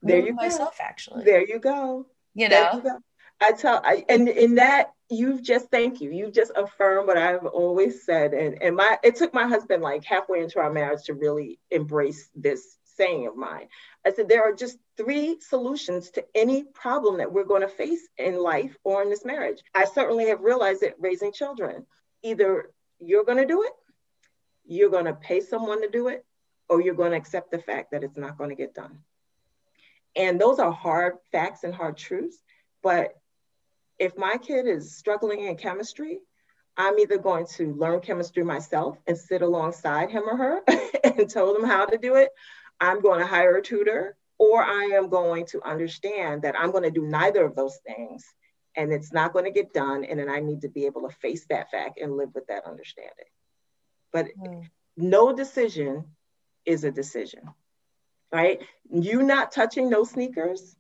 there 0.03 0.21
you 0.21 0.33
myself 0.33 0.79
go. 0.79 0.85
actually. 0.85 1.25
There 1.25 1.47
you 1.47 1.59
go. 1.59 2.07
You 2.35 2.49
know. 2.49 2.71
You 2.75 2.83
go. 2.83 2.99
I 3.41 3.53
tell 3.53 3.81
I 3.85 4.05
and 4.09 4.29
in 4.29 4.57
that 4.57 4.93
you've 5.09 5.43
just 5.43 5.71
thank 5.71 6.01
you. 6.01 6.11
You've 6.11 6.33
just 6.33 6.53
affirmed 6.57 7.07
what 7.07 7.17
I've 7.17 7.47
always 7.47 8.05
said. 8.05 8.33
And 8.35 8.61
and 8.63 8.77
my 8.77 8.99
it 9.03 9.17
took 9.17 9.33
my 9.33 9.47
husband 9.47 9.83
like 9.83 10.05
halfway 10.05 10.43
into 10.43 10.59
our 10.59 10.73
marriage 10.73 11.05
to 11.05 11.15
really 11.15 11.59
embrace 11.71 12.29
this 12.35 12.79
saying 12.99 13.27
of 13.27 13.37
mine. 13.37 13.69
I 14.05 14.13
said, 14.13 14.29
there 14.29 14.43
are 14.43 14.53
just 14.53 14.79
three 14.97 15.39
solutions 15.41 16.11
to 16.11 16.25
any 16.35 16.65
problem 16.65 17.19
that 17.19 17.33
we're 17.33 17.45
going 17.45 17.63
to 17.63 17.69
face 17.69 18.07
in 18.19 18.39
life 18.39 18.77
or 18.85 19.03
in 19.03 19.09
this 19.09 19.25
marriage. 19.25 19.63
I 19.75 19.85
certainly 19.87 20.29
have 20.29 20.41
realized 20.41 20.83
that 20.83 20.97
raising 20.99 21.33
children, 21.33 21.87
either 22.23 22.71
you're 22.99 23.25
going 23.25 23.39
to 23.39 23.47
do 23.47 23.63
it, 23.63 23.73
you're 24.69 24.91
going 24.91 25.07
to 25.07 25.15
pay 25.15 25.41
someone 25.41 25.81
to 25.83 25.89
do 25.89 26.09
it, 26.09 26.25
or 26.69 26.81
you're 26.81 26.95
going 26.95 27.13
to 27.13 27.17
accept 27.17 27.51
the 27.51 27.59
fact 27.59 27.91
that 27.91 28.05
it's 28.05 28.19
not 28.19 28.37
going 28.37 28.51
to 28.51 28.57
get 28.57 28.75
done. 28.75 28.99
And 30.15 30.41
those 30.41 30.59
are 30.59 30.71
hard 30.71 31.15
facts 31.33 31.65
and 31.65 31.75
hard 31.75 31.97
truths. 31.97 32.37
But 32.83 33.15
if 33.99 34.17
my 34.17 34.37
kid 34.37 34.67
is 34.67 34.97
struggling 34.97 35.45
in 35.45 35.57
chemistry, 35.57 36.21
I'm 36.77 36.99
either 36.99 37.19
going 37.19 37.47
to 37.57 37.75
learn 37.75 38.01
chemistry 38.01 38.45
myself 38.45 38.99
and 39.07 39.19
sit 39.19 39.43
alongside 39.43 40.11
him 40.11 40.25
or 40.29 40.37
her 40.37 40.63
and 41.05 41.29
tell 41.29 41.53
them 41.53 41.65
how 41.65 41.87
to 41.87 41.99
do 41.99 42.15
it, 42.15 42.31
I'm 42.81 43.01
going 43.01 43.21
to 43.21 43.27
hire 43.27 43.57
a 43.57 43.63
tutor 43.63 44.17
or 44.39 44.63
I 44.63 44.91
am 44.95 45.09
going 45.09 45.47
to 45.47 45.67
understand 45.67 46.43
that 46.43 46.55
I'm 46.57 46.71
going 46.71 46.85
to 46.85 46.91
do 46.91 47.07
neither 47.07 47.45
of 47.45 47.57
those 47.57 47.79
things 47.85 48.25
and 48.77 48.93
it's 48.93 49.13
not 49.13 49.33
going 49.33 49.45
to 49.45 49.51
get 49.51 49.73
done. 49.73 50.05
And 50.05 50.21
then 50.21 50.29
I 50.29 50.39
need 50.39 50.61
to 50.61 50.69
be 50.69 50.87
able 50.87 51.03
to 51.03 51.17
face 51.17 51.47
that 51.51 51.71
fact 51.71 51.99
and 52.01 52.17
live 52.17 52.33
with 52.35 52.47
that 52.47 52.65
understanding. 52.65 53.27
But 54.13 54.29
mm. 54.37 54.69
no 54.97 55.33
decision 55.33 56.05
is 56.65 56.85
a 56.85 56.91
decision, 56.91 57.43
right? 58.33 58.61
You 58.91 59.23
not 59.23 59.53
touching 59.53 59.91
those 59.91 60.11
sneakers 60.11 60.77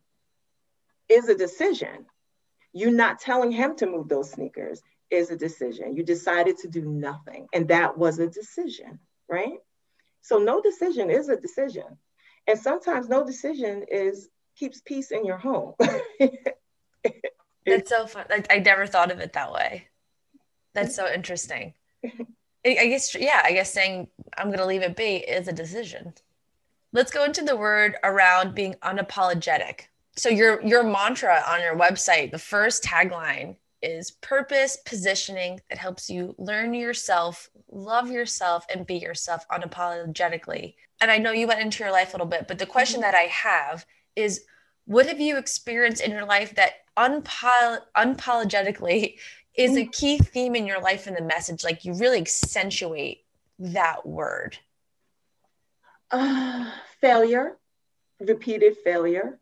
is 1.08 1.28
a 1.28 1.34
decision. 1.34 2.06
You 2.72 2.90
not 2.90 3.20
telling 3.20 3.50
him 3.50 3.76
to 3.76 3.86
move 3.86 4.08
those 4.08 4.30
sneakers 4.30 4.82
is 5.10 5.30
a 5.30 5.36
decision. 5.36 5.96
You 5.96 6.02
decided 6.02 6.58
to 6.58 6.68
do 6.68 6.82
nothing, 6.82 7.48
and 7.52 7.68
that 7.68 7.96
was 7.96 8.18
a 8.18 8.28
decision, 8.28 8.98
right? 9.28 9.58
So 10.22 10.38
no 10.38 10.60
decision 10.60 11.10
is 11.10 11.28
a 11.28 11.36
decision. 11.36 11.98
And 12.46 12.58
sometimes 12.58 13.08
no 13.08 13.24
decision 13.24 13.84
is 13.90 14.28
keeps 14.56 14.80
peace 14.80 15.10
in 15.10 15.24
your 15.24 15.38
home. 15.38 15.74
That's 17.66 17.90
so 17.90 18.06
fun. 18.06 18.24
I, 18.30 18.42
I, 18.50 18.58
never 18.58 18.86
thought 18.86 19.12
of 19.12 19.20
it 19.20 19.34
that 19.34 19.52
way. 19.52 19.88
That's 20.74 20.96
so 20.96 21.10
interesting. 21.12 21.74
I, 22.64 22.76
I 22.80 22.86
guess, 22.88 23.14
yeah, 23.14 23.42
I 23.44 23.52
guess 23.52 23.72
saying 23.72 24.08
I'm 24.36 24.48
going 24.48 24.58
to 24.58 24.66
leave 24.66 24.82
it 24.82 24.96
be 24.96 25.16
is 25.16 25.48
a 25.48 25.52
decision. 25.52 26.14
Let's 26.92 27.10
go 27.10 27.24
into 27.24 27.42
the 27.42 27.56
word 27.56 27.96
around 28.02 28.54
being 28.54 28.74
unapologetic. 28.82 29.82
So 30.16 30.28
your 30.28 30.60
your 30.66 30.82
mantra 30.82 31.44
on 31.46 31.60
your 31.60 31.76
website, 31.76 32.32
the 32.32 32.38
first 32.38 32.82
tagline 32.82 33.56
is 33.82 34.10
purpose 34.10 34.76
positioning 34.84 35.60
that 35.68 35.78
helps 35.78 36.10
you 36.10 36.34
learn 36.38 36.74
yourself, 36.74 37.48
love 37.70 38.10
yourself, 38.10 38.66
and 38.72 38.86
be 38.86 38.96
yourself 38.96 39.46
unapologetically. 39.48 40.74
And 41.00 41.10
I 41.10 41.18
know 41.18 41.30
you 41.30 41.46
went 41.46 41.60
into 41.60 41.84
your 41.84 41.92
life 41.92 42.08
a 42.08 42.12
little 42.12 42.26
bit, 42.26 42.48
but 42.48 42.58
the 42.58 42.66
question 42.66 43.00
mm-hmm. 43.00 43.12
that 43.12 43.14
I 43.14 43.28
have 43.30 43.86
is 44.16 44.44
what 44.86 45.06
have 45.06 45.20
you 45.20 45.36
experienced 45.36 46.02
in 46.02 46.10
your 46.10 46.24
life 46.24 46.54
that 46.56 46.72
unpo- 46.96 47.82
unapologetically 47.96 49.18
is 49.58 49.76
a 49.76 49.86
key 49.86 50.18
theme 50.18 50.54
in 50.54 50.66
your 50.66 50.80
life 50.80 51.06
and 51.06 51.16
the 51.16 51.22
message? 51.22 51.64
Like 51.64 51.84
you 51.84 51.94
really 51.94 52.20
accentuate 52.20 53.24
that 53.58 54.06
word? 54.06 54.58
Uh, 56.10 56.70
failure, 57.00 57.56
repeated 58.20 58.76
failure 58.84 59.38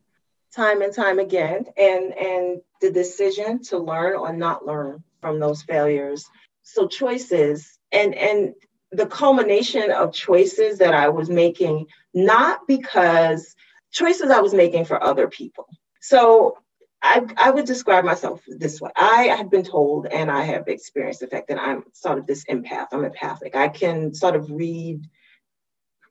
time 0.56 0.80
and 0.80 0.92
time 0.92 1.18
again 1.18 1.66
and 1.76 2.14
and 2.14 2.60
the 2.80 2.90
decision 2.90 3.62
to 3.62 3.78
learn 3.78 4.16
or 4.16 4.32
not 4.32 4.64
learn 4.64 5.02
from 5.20 5.38
those 5.38 5.62
failures 5.62 6.24
so 6.62 6.88
choices 6.88 7.78
and 7.92 8.14
and 8.14 8.54
the 8.92 9.06
culmination 9.06 9.90
of 9.90 10.12
choices 10.12 10.78
that 10.78 10.94
i 10.94 11.08
was 11.08 11.28
making 11.28 11.86
not 12.14 12.66
because 12.66 13.54
choices 13.92 14.30
i 14.30 14.40
was 14.40 14.54
making 14.54 14.84
for 14.84 15.02
other 15.02 15.28
people 15.28 15.68
so 16.00 16.56
I, 17.02 17.26
I 17.36 17.50
would 17.50 17.66
describe 17.66 18.04
myself 18.04 18.42
this 18.48 18.80
way. 18.80 18.90
I 18.96 19.24
have 19.24 19.50
been 19.50 19.64
told 19.64 20.06
and 20.06 20.30
I 20.30 20.42
have 20.42 20.68
experienced 20.68 21.20
the 21.20 21.26
fact 21.28 21.48
that 21.48 21.60
I'm 21.60 21.84
sort 21.92 22.18
of 22.18 22.26
this 22.26 22.44
empath. 22.46 22.88
I'm 22.92 23.04
empathic. 23.04 23.54
I 23.54 23.68
can 23.68 24.14
sort 24.14 24.34
of 24.34 24.50
read, 24.50 25.02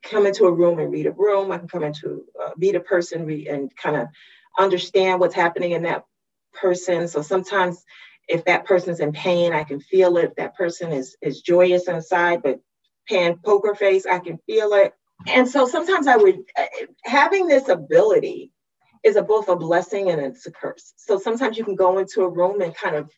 come 0.02 0.26
into 0.26 0.46
a 0.46 0.52
room 0.52 0.78
and 0.78 0.90
read 0.90 1.06
a 1.06 1.12
room. 1.12 1.52
I 1.52 1.58
can 1.58 1.68
come 1.68 1.84
into, 1.84 2.24
uh, 2.42 2.50
meet 2.56 2.76
a 2.76 2.80
person 2.80 3.26
read, 3.26 3.48
and 3.48 3.74
kind 3.76 3.96
of 3.96 4.08
understand 4.58 5.20
what's 5.20 5.34
happening 5.34 5.72
in 5.72 5.82
that 5.82 6.04
person. 6.54 7.08
So 7.08 7.22
sometimes 7.22 7.84
if 8.28 8.44
that 8.46 8.64
person's 8.64 9.00
in 9.00 9.12
pain, 9.12 9.52
I 9.52 9.64
can 9.64 9.80
feel 9.80 10.16
it. 10.16 10.34
That 10.36 10.56
person 10.56 10.92
is 10.92 11.16
is 11.20 11.42
joyous 11.42 11.88
inside, 11.88 12.42
but 12.42 12.60
pan 13.08 13.38
poker 13.44 13.74
face, 13.74 14.06
I 14.06 14.18
can 14.18 14.38
feel 14.46 14.72
it. 14.74 14.92
And 15.28 15.48
so 15.48 15.66
sometimes 15.66 16.06
I 16.06 16.16
would 16.16 16.38
uh, 16.58 16.64
having 17.04 17.46
this 17.46 17.68
ability 17.68 18.52
is 19.06 19.14
a, 19.14 19.22
both 19.22 19.48
a 19.48 19.54
blessing 19.54 20.10
and 20.10 20.20
it's 20.20 20.46
a 20.46 20.50
curse. 20.50 20.92
So 20.96 21.16
sometimes 21.18 21.56
you 21.56 21.64
can 21.64 21.76
go 21.76 21.98
into 21.98 22.22
a 22.22 22.28
room 22.28 22.60
and 22.60 22.74
kind 22.74 22.96
of 22.96 23.08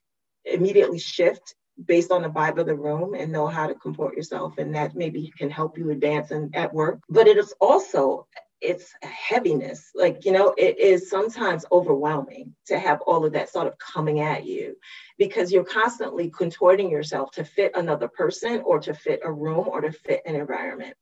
immediately 0.44 0.98
shift 0.98 1.54
based 1.86 2.10
on 2.10 2.22
the 2.22 2.28
vibe 2.28 2.58
of 2.58 2.66
the 2.66 2.76
room 2.76 3.14
and 3.14 3.32
know 3.32 3.46
how 3.46 3.66
to 3.66 3.74
comport 3.74 4.14
yourself 4.14 4.58
and 4.58 4.74
that 4.74 4.94
maybe 4.94 5.32
can 5.38 5.48
help 5.48 5.78
you 5.78 5.90
advance 5.90 6.30
in, 6.30 6.50
at 6.52 6.74
work. 6.74 7.00
But 7.08 7.26
it 7.26 7.38
is 7.38 7.54
also 7.58 8.26
it's 8.60 8.92
heaviness. 9.02 9.90
Like 9.94 10.24
you 10.24 10.32
know 10.32 10.52
it 10.58 10.78
is 10.78 11.08
sometimes 11.08 11.64
overwhelming 11.72 12.54
to 12.66 12.78
have 12.78 13.00
all 13.02 13.24
of 13.24 13.32
that 13.32 13.48
sort 13.48 13.68
of 13.68 13.78
coming 13.78 14.20
at 14.20 14.44
you 14.44 14.76
because 15.16 15.50
you're 15.50 15.64
constantly 15.64 16.28
contorting 16.30 16.90
yourself 16.90 17.30
to 17.32 17.44
fit 17.44 17.72
another 17.76 18.08
person 18.08 18.60
or 18.64 18.78
to 18.80 18.92
fit 18.92 19.20
a 19.24 19.32
room 19.32 19.68
or 19.68 19.80
to 19.80 19.92
fit 19.92 20.22
an 20.26 20.34
environment. 20.34 20.94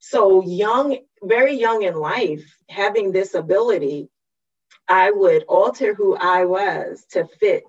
So 0.00 0.42
young 0.42 0.98
very 1.22 1.54
young 1.54 1.82
in 1.82 1.94
life 1.94 2.44
having 2.68 3.12
this 3.12 3.34
ability 3.34 4.08
i 4.88 5.10
would 5.10 5.44
alter 5.48 5.94
who 5.94 6.16
i 6.16 6.44
was 6.44 7.04
to 7.10 7.26
fit 7.40 7.64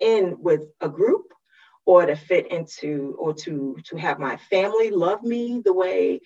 in 0.00 0.36
with 0.40 0.62
a 0.80 0.88
group 0.88 1.26
or 1.84 2.06
to 2.06 2.16
fit 2.16 2.50
into 2.52 3.16
or 3.18 3.34
to 3.34 3.76
to 3.84 3.96
have 3.96 4.18
my 4.18 4.36
family 4.50 4.90
love 4.90 5.22
me 5.22 5.60
the 5.64 5.72
way 5.72 6.20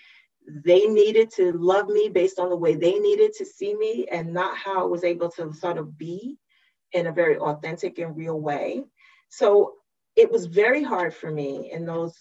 they 0.65 0.87
needed 0.87 1.31
to 1.31 1.53
love 1.53 1.89
me 1.89 2.09
based 2.09 2.39
on 2.39 2.51
the 2.51 2.57
way 2.57 2.77
they 2.77 2.99
needed 2.99 3.33
to 3.35 3.45
see 3.45 3.75
me 3.75 4.07
and 4.11 4.33
not 4.33 4.57
how 4.57 4.81
I 4.83 4.87
was 4.87 5.05
able 5.05 5.31
to 5.33 5.53
sort 5.53 5.79
of 5.79 5.99
be 5.99 6.37
in 6.93 7.07
a 7.07 7.13
very 7.13 7.37
authentic 7.39 7.99
and 7.99 8.17
real 8.17 8.41
way. 8.41 8.85
So 9.29 9.75
it 10.15 10.31
was 10.31 10.47
very 10.47 10.83
hard 10.83 11.15
for 11.15 11.31
me 11.31 11.71
in 11.73 11.85
those, 11.85 12.15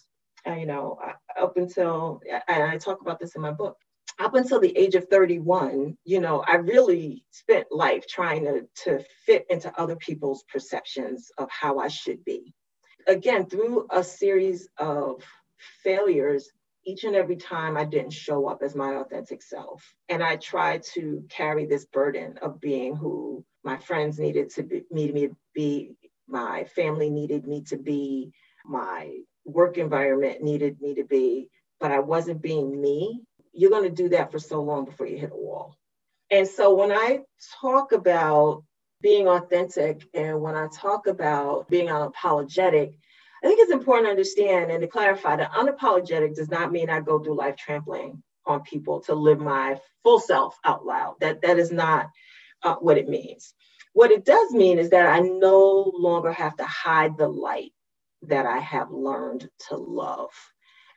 uh, 0.48 0.54
you 0.54 0.66
know, 0.66 0.98
uh, 1.04 1.44
up 1.44 1.58
until, 1.58 2.22
and 2.48 2.64
I 2.64 2.78
talk 2.78 3.02
about 3.02 3.20
this 3.20 3.36
in 3.36 3.42
my 3.42 3.52
book, 3.52 3.78
up 4.20 4.36
until 4.36 4.60
the 4.60 4.76
age 4.78 4.96
of 4.96 5.08
31, 5.10 5.98
you 6.06 6.22
know, 6.22 6.44
I 6.48 6.56
really 6.56 7.26
spent 7.32 7.68
life 7.72 8.08
trying 8.08 8.46
to, 8.46 8.68
to 8.84 9.04
fit 9.26 9.46
into 9.50 9.74
other 9.80 9.96
people's 9.96 10.44
perceptions 10.44 11.32
of 11.38 11.50
how 11.50 11.80
I 11.80 11.90
should 11.90 12.24
be. 12.24 12.54
Again, 13.08 13.46
through 13.48 13.88
a 13.92 14.04
series 14.04 14.68
of 14.78 15.24
failures, 15.84 16.50
each 16.86 17.04
and 17.04 17.16
every 17.16 17.36
time 17.36 17.78
I 17.78 17.84
didn't 17.84 18.14
show 18.14 18.48
up 18.48 18.62
as 18.62 18.76
my 18.76 18.96
authentic 18.96 19.42
self. 19.42 19.84
And 20.08 20.24
I 20.24 20.36
tried 20.38 20.84
to 20.94 21.24
carry 21.30 21.66
this 21.66 21.86
burden 21.86 22.38
of 22.42 22.62
being 22.62 22.96
who 22.96 23.44
my 23.64 23.78
friends 23.78 24.20
needed 24.20 24.50
to 24.52 24.64
be, 24.64 24.84
needed 24.92 25.16
me 25.16 25.28
to 25.28 25.38
be, 25.54 25.96
my 26.28 26.64
family 26.76 27.10
needed 27.10 27.48
me 27.48 27.62
to 27.64 27.78
be, 27.78 28.32
my 28.66 29.18
work 29.46 29.78
environment 29.78 30.42
needed 30.42 30.80
me 30.80 30.96
to 30.96 31.04
be, 31.04 31.50
but 31.80 31.92
I 31.92 32.00
wasn't 32.00 32.42
being 32.42 32.80
me. 32.80 33.22
You're 33.56 33.72
going 33.72 33.90
to 33.90 34.04
do 34.04 34.10
that 34.10 34.32
for 34.32 34.40
so 34.40 34.62
long 34.62 34.86
before 34.86 35.08
you 35.08 35.18
hit 35.18 35.32
a 35.32 35.36
wall. 35.36 35.78
And 36.32 36.48
so 36.48 36.74
when 36.74 36.92
I 36.92 37.20
talk 37.62 37.92
about 37.92 38.64
being 39.02 39.28
authentic 39.28 40.04
and 40.14 40.42
when 40.42 40.56
I 40.56 40.68
talk 40.74 41.08
about 41.08 41.70
being 41.70 41.88
unapologetic, 41.88 42.98
I 43.44 43.48
think 43.48 43.60
it's 43.60 43.72
important 43.72 44.08
to 44.08 44.12
understand 44.12 44.72
and 44.72 44.82
to 44.82 44.88
clarify 44.88 45.36
that 45.36 45.52
unapologetic 45.52 46.36
does 46.36 46.50
not 46.50 46.72
mean 46.72 46.90
I 46.90 47.00
go 47.02 47.20
do 47.20 47.34
life 47.36 47.56
trampling 47.58 48.24
on 48.46 48.62
people 48.62 49.02
to 49.02 49.14
live 49.14 49.40
my 49.40 49.80
full 50.04 50.20
self 50.20 50.58
out 50.64 50.86
loud. 50.86 51.16
That 51.20 51.42
that 51.44 51.60
is 51.60 51.72
not 51.72 52.10
uh, 52.64 52.76
what 52.76 52.98
it 52.98 53.08
means. 53.08 53.54
What 53.94 54.12
it 54.12 54.26
does 54.26 54.52
mean 54.52 54.80
is 54.80 54.90
that 54.90 55.06
I 55.06 55.20
no 55.20 55.92
longer 55.96 56.32
have 56.32 56.56
to 56.58 56.66
hide 56.66 57.18
the 57.18 57.28
light 57.28 57.72
that 58.24 58.46
I 58.46 58.58
have 58.60 58.92
learned 58.92 59.50
to 59.70 59.78
love. 59.78 60.32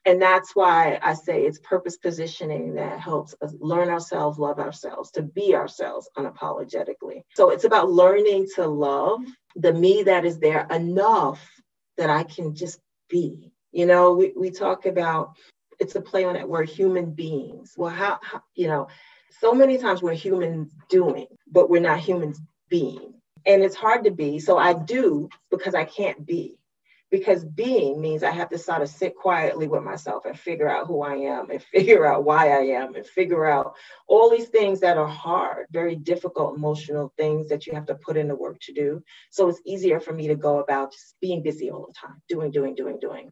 And 0.06 0.20
that's 0.20 0.54
why 0.54 0.98
I 1.02 1.14
say 1.14 1.42
it's 1.42 1.58
purpose 1.58 1.96
positioning 1.96 2.74
that 2.74 3.00
helps 3.00 3.34
us 3.42 3.54
learn 3.61 3.88
ourselves, 3.88 4.38
love 4.38 4.58
ourselves, 4.58 5.11
to 5.12 5.22
be 5.22 5.54
ourselves 5.54 6.08
unapologetically. 6.16 7.22
So 7.34 7.50
it's 7.50 7.64
about 7.64 7.90
learning 7.90 8.46
to 8.54 8.66
love 8.66 9.20
the 9.56 9.72
me 9.72 10.02
that 10.04 10.24
is 10.24 10.38
there 10.38 10.66
enough 10.70 11.46
that 11.96 12.11
I 12.11 12.22
can 12.22 12.54
just 12.54 12.80
be. 13.08 13.52
You 13.72 13.87
know, 13.87 14.14
we, 14.14 14.32
we 14.37 14.50
talk 14.50 14.87
about 14.87 15.37
it's 15.78 15.94
a 15.94 16.00
play 16.00 16.24
on 16.24 16.34
that 16.34 16.48
word 16.48 16.68
human 16.68 17.12
beings. 17.12 17.74
Well, 17.76 17.90
how, 17.90 18.18
how 18.22 18.42
you 18.54 18.66
know, 18.66 18.88
so 19.40 19.52
many 19.52 19.78
times 19.78 20.02
we're 20.02 20.14
humans 20.14 20.72
doing, 20.88 21.26
but 21.50 21.70
we're 21.70 21.80
not 21.80 22.00
humans 22.00 22.40
being. 22.68 23.14
And 23.46 23.62
it's 23.62 23.76
hard 23.76 24.04
to 24.04 24.11
be. 24.11 24.38
So 24.38 24.58
I 24.58 24.72
do 24.74 25.28
because 25.50 25.74
I 25.74 25.84
can't 25.84 26.26
be 26.26 26.57
because 27.10 27.44
being 27.44 28.00
means 28.00 28.22
I 28.22 28.30
have 28.30 28.50
to 28.50 28.58
sort 28.58 28.82
of 28.82 28.88
sit 28.88 29.16
quietly 29.16 29.66
with 29.66 29.82
myself 29.82 30.26
and 30.26 30.38
figure 30.38 30.68
out 30.68 30.86
who 30.86 31.02
I 31.02 31.14
am 31.14 31.50
and 31.50 31.62
figure 31.74 32.04
out 32.04 32.24
why 32.24 32.50
I 32.50 32.80
am 32.80 32.94
and 32.94 33.06
figure 33.06 33.46
out 33.46 33.74
all 34.06 34.30
these 34.30 34.48
things 34.48 34.80
that 34.80 34.98
are 34.98 35.06
hard, 35.06 35.66
very 35.70 35.96
difficult 35.96 36.56
emotional 36.56 37.12
things 37.16 37.48
that 37.48 37.66
you 37.66 37.74
have 37.74 37.86
to 37.86 37.94
put 37.94 38.16
in 38.16 38.28
the 38.28 38.36
work 38.36 38.58
to 38.62 38.72
do. 38.72 39.02
So 39.30 39.48
it's 39.48 39.62
easier 39.64 40.00
for 40.00 40.12
me 40.12 40.28
to 40.28 40.34
go 40.34 40.58
about 40.58 40.92
just 40.92 41.16
being 41.20 41.42
busy 41.42 41.70
all 41.70 41.86
the 41.86 41.94
time, 41.94 42.20
doing, 42.28 42.50
doing, 42.50 42.74
doing, 42.74 42.98
doing. 43.00 43.30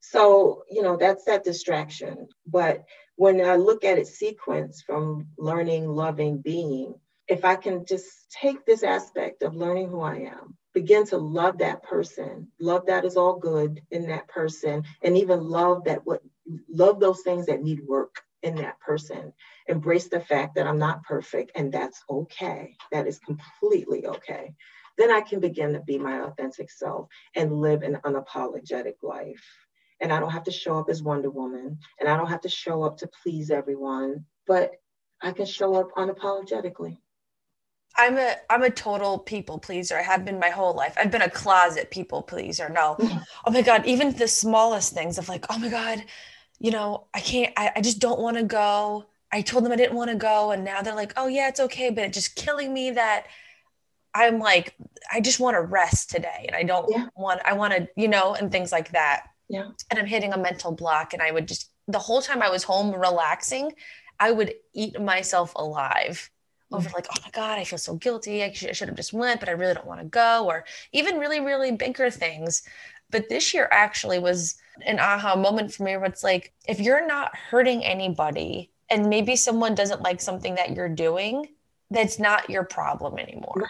So, 0.00 0.62
you 0.70 0.82
know, 0.82 0.96
that's 0.96 1.24
that 1.24 1.44
distraction. 1.44 2.28
But 2.46 2.84
when 3.16 3.44
I 3.44 3.56
look 3.56 3.84
at 3.84 3.98
it 3.98 4.06
sequence 4.06 4.82
from 4.82 5.28
learning, 5.38 5.88
loving, 5.88 6.38
being, 6.38 6.94
if 7.26 7.44
I 7.44 7.56
can 7.56 7.84
just 7.84 8.08
take 8.30 8.64
this 8.64 8.82
aspect 8.82 9.42
of 9.42 9.56
learning 9.56 9.88
who 9.88 10.00
I 10.00 10.30
am, 10.32 10.57
begin 10.80 11.04
to 11.04 11.18
love 11.18 11.58
that 11.58 11.82
person, 11.82 12.46
love 12.60 12.86
that 12.86 13.04
is 13.04 13.16
all 13.16 13.36
good 13.36 13.82
in 13.90 14.06
that 14.06 14.28
person, 14.28 14.84
and 15.02 15.16
even 15.16 15.40
love 15.40 15.82
that 15.84 16.06
what 16.06 16.22
love 16.68 17.00
those 17.00 17.22
things 17.22 17.46
that 17.46 17.62
need 17.62 17.80
work 17.84 18.22
in 18.44 18.54
that 18.54 18.78
person. 18.78 19.32
Embrace 19.66 20.06
the 20.08 20.20
fact 20.20 20.54
that 20.54 20.68
I'm 20.68 20.78
not 20.78 21.02
perfect 21.02 21.50
and 21.56 21.72
that's 21.72 22.00
okay. 22.08 22.76
That 22.92 23.08
is 23.08 23.18
completely 23.18 24.06
okay. 24.06 24.54
Then 24.96 25.10
I 25.10 25.20
can 25.20 25.40
begin 25.40 25.72
to 25.72 25.80
be 25.80 25.98
my 25.98 26.20
authentic 26.20 26.70
self 26.70 27.08
and 27.34 27.60
live 27.60 27.82
an 27.82 27.96
unapologetic 28.04 28.94
life. 29.02 29.44
And 30.00 30.12
I 30.12 30.20
don't 30.20 30.30
have 30.30 30.44
to 30.44 30.52
show 30.52 30.78
up 30.78 30.88
as 30.88 31.02
Wonder 31.02 31.30
Woman 31.30 31.78
and 31.98 32.08
I 32.08 32.16
don't 32.16 32.28
have 32.28 32.42
to 32.42 32.48
show 32.48 32.84
up 32.84 32.98
to 32.98 33.10
please 33.22 33.50
everyone, 33.50 34.26
but 34.46 34.70
I 35.20 35.32
can 35.32 35.46
show 35.46 35.74
up 35.74 35.90
unapologetically. 35.96 36.98
I'm 37.96 38.16
a 38.16 38.36
I'm 38.48 38.62
a 38.62 38.70
total 38.70 39.18
people 39.18 39.58
pleaser. 39.58 39.96
I 39.98 40.02
have 40.02 40.24
been 40.24 40.38
my 40.38 40.50
whole 40.50 40.74
life. 40.74 40.94
I've 40.96 41.10
been 41.10 41.22
a 41.22 41.30
closet 41.30 41.90
people 41.90 42.22
pleaser. 42.22 42.68
No. 42.68 42.96
Mm-hmm. 42.98 43.18
oh 43.46 43.50
my 43.50 43.62
god, 43.62 43.86
even 43.86 44.12
the 44.12 44.28
smallest 44.28 44.94
things 44.94 45.18
of 45.18 45.28
like, 45.28 45.46
oh 45.50 45.58
my 45.58 45.68
god, 45.68 46.04
you 46.60 46.70
know, 46.70 47.06
I 47.14 47.20
can't 47.20 47.52
I, 47.56 47.72
I 47.76 47.80
just 47.80 47.98
don't 47.98 48.20
want 48.20 48.36
to 48.36 48.44
go. 48.44 49.06
I 49.32 49.42
told 49.42 49.64
them 49.64 49.72
I 49.72 49.76
didn't 49.76 49.96
want 49.96 50.10
to 50.10 50.16
go 50.16 50.52
and 50.52 50.64
now 50.64 50.80
they're 50.80 50.94
like, 50.94 51.12
"Oh 51.16 51.26
yeah, 51.26 51.48
it's 51.48 51.60
okay," 51.60 51.90
but 51.90 52.04
it's 52.04 52.14
just 52.14 52.34
killing 52.34 52.72
me 52.72 52.92
that 52.92 53.26
I'm 54.14 54.38
like 54.38 54.74
I 55.12 55.20
just 55.20 55.40
want 55.40 55.54
to 55.56 55.60
rest 55.60 56.10
today 56.10 56.46
and 56.46 56.56
I 56.56 56.62
don't 56.62 56.90
yeah. 56.90 57.06
want 57.16 57.40
I 57.44 57.52
want 57.54 57.74
to, 57.74 57.88
you 57.96 58.08
know, 58.08 58.34
and 58.34 58.50
things 58.50 58.72
like 58.72 58.92
that. 58.92 59.24
Yeah. 59.48 59.68
And 59.90 59.98
I'm 59.98 60.06
hitting 60.06 60.32
a 60.32 60.38
mental 60.38 60.72
block 60.72 61.14
and 61.14 61.22
I 61.22 61.30
would 61.30 61.48
just 61.48 61.70
the 61.88 61.98
whole 61.98 62.22
time 62.22 62.42
I 62.42 62.50
was 62.50 62.62
home 62.64 62.94
relaxing, 62.94 63.72
I 64.20 64.30
would 64.30 64.54
eat 64.74 65.00
myself 65.00 65.52
alive 65.56 66.30
over 66.72 66.86
mm-hmm. 66.86 66.94
like, 66.94 67.06
oh 67.10 67.20
my 67.24 67.30
God, 67.30 67.58
I 67.58 67.64
feel 67.64 67.78
so 67.78 67.94
guilty. 67.94 68.42
I 68.42 68.52
should, 68.52 68.70
I 68.70 68.72
should 68.72 68.88
have 68.88 68.96
just 68.96 69.12
went, 69.12 69.40
but 69.40 69.48
I 69.48 69.52
really 69.52 69.74
don't 69.74 69.86
want 69.86 70.00
to 70.00 70.06
go, 70.06 70.46
or 70.46 70.64
even 70.92 71.18
really, 71.18 71.40
really 71.40 71.72
bigger 71.72 72.10
things. 72.10 72.62
But 73.10 73.28
this 73.28 73.54
year 73.54 73.68
actually 73.72 74.18
was 74.18 74.56
an 74.84 74.98
aha 74.98 75.34
moment 75.34 75.72
for 75.72 75.84
me 75.84 75.96
where 75.96 76.06
it's 76.06 76.22
like, 76.22 76.52
if 76.66 76.78
you're 76.78 77.06
not 77.06 77.34
hurting 77.34 77.84
anybody 77.84 78.70
and 78.90 79.08
maybe 79.08 79.34
someone 79.34 79.74
doesn't 79.74 80.02
like 80.02 80.20
something 80.20 80.56
that 80.56 80.74
you're 80.74 80.88
doing, 80.88 81.46
that's 81.90 82.18
not 82.18 82.50
your 82.50 82.64
problem 82.64 83.18
anymore. 83.18 83.68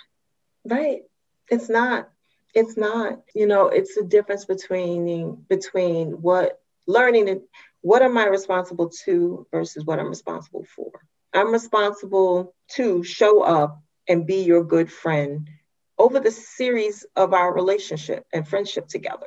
Right. 0.64 1.02
It's 1.48 1.68
not. 1.68 2.10
It's 2.54 2.76
not. 2.76 3.20
You 3.34 3.46
know, 3.46 3.68
it's 3.68 3.94
the 3.94 4.04
difference 4.04 4.44
between 4.44 5.44
between 5.48 6.12
what 6.12 6.60
learning 6.86 7.28
and 7.28 7.42
what 7.80 8.02
am 8.02 8.18
I 8.18 8.26
responsible 8.26 8.90
to 9.04 9.46
versus 9.52 9.84
what 9.84 10.00
I'm 10.00 10.08
responsible 10.08 10.66
for. 10.74 10.90
I'm 11.34 11.52
responsible 11.52 12.54
to 12.72 13.02
show 13.02 13.42
up 13.42 13.82
and 14.08 14.26
be 14.26 14.42
your 14.42 14.64
good 14.64 14.90
friend 14.90 15.48
over 15.98 16.20
the 16.20 16.30
series 16.30 17.04
of 17.16 17.34
our 17.34 17.52
relationship 17.52 18.24
and 18.32 18.46
friendship 18.46 18.88
together. 18.88 19.26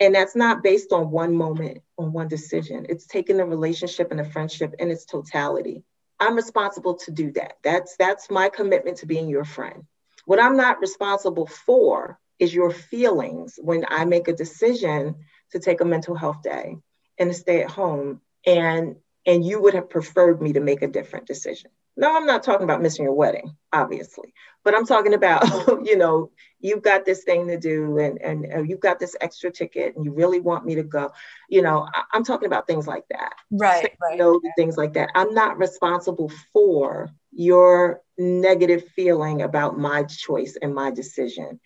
And 0.00 0.14
that's 0.14 0.36
not 0.36 0.62
based 0.62 0.92
on 0.92 1.10
one 1.10 1.36
moment, 1.36 1.78
on 1.98 2.12
one 2.12 2.28
decision. 2.28 2.86
It's 2.88 3.06
taking 3.06 3.36
the 3.36 3.44
relationship 3.44 4.10
and 4.10 4.20
the 4.20 4.24
friendship 4.24 4.74
in 4.78 4.90
its 4.90 5.04
totality. 5.04 5.84
I'm 6.20 6.36
responsible 6.36 6.94
to 6.96 7.10
do 7.10 7.32
that. 7.32 7.58
That's 7.62 7.96
that's 7.96 8.30
my 8.30 8.48
commitment 8.48 8.98
to 8.98 9.06
being 9.06 9.28
your 9.28 9.44
friend. 9.44 9.84
What 10.26 10.42
I'm 10.42 10.56
not 10.56 10.80
responsible 10.80 11.46
for 11.46 12.18
is 12.38 12.54
your 12.54 12.70
feelings 12.70 13.58
when 13.62 13.84
I 13.88 14.04
make 14.04 14.28
a 14.28 14.32
decision 14.32 15.16
to 15.52 15.58
take 15.58 15.80
a 15.80 15.84
mental 15.84 16.14
health 16.14 16.42
day 16.42 16.76
and 17.18 17.30
to 17.30 17.34
stay 17.34 17.62
at 17.62 17.70
home 17.70 18.20
and 18.46 18.96
and 19.26 19.44
you 19.44 19.60
would 19.60 19.74
have 19.74 19.88
preferred 19.88 20.42
me 20.42 20.52
to 20.52 20.60
make 20.60 20.82
a 20.82 20.88
different 20.88 21.26
decision. 21.26 21.70
No, 21.96 22.14
I'm 22.14 22.26
not 22.26 22.42
talking 22.42 22.64
about 22.64 22.82
missing 22.82 23.04
your 23.04 23.14
wedding, 23.14 23.56
obviously, 23.72 24.34
but 24.64 24.74
I'm 24.74 24.84
talking 24.84 25.14
about, 25.14 25.44
you 25.84 25.96
know, 25.96 26.30
you've 26.60 26.82
got 26.82 27.04
this 27.04 27.24
thing 27.24 27.46
to 27.48 27.58
do 27.58 27.98
and, 27.98 28.20
and 28.20 28.68
you've 28.68 28.80
got 28.80 28.98
this 28.98 29.14
extra 29.20 29.50
ticket 29.50 29.94
and 29.94 30.04
you 30.04 30.12
really 30.12 30.40
want 30.40 30.66
me 30.66 30.74
to 30.74 30.82
go. 30.82 31.12
You 31.48 31.62
know, 31.62 31.86
I, 31.94 32.16
am 32.16 32.24
talking 32.24 32.46
about 32.46 32.66
things 32.66 32.86
like 32.86 33.04
that. 33.10 33.34
Right, 33.50 33.92
right. 34.02 34.12
You 34.12 34.18
know, 34.18 34.40
things 34.56 34.76
like 34.76 34.94
that. 34.94 35.10
I'm 35.14 35.32
not 35.34 35.58
responsible 35.58 36.32
for 36.52 37.10
your 37.32 38.02
negative 38.18 38.88
feeling 38.96 39.42
about 39.42 39.78
my 39.78 40.02
choice 40.04 40.56
and 40.60 40.74
my 40.74 40.90
decision. 40.90 41.60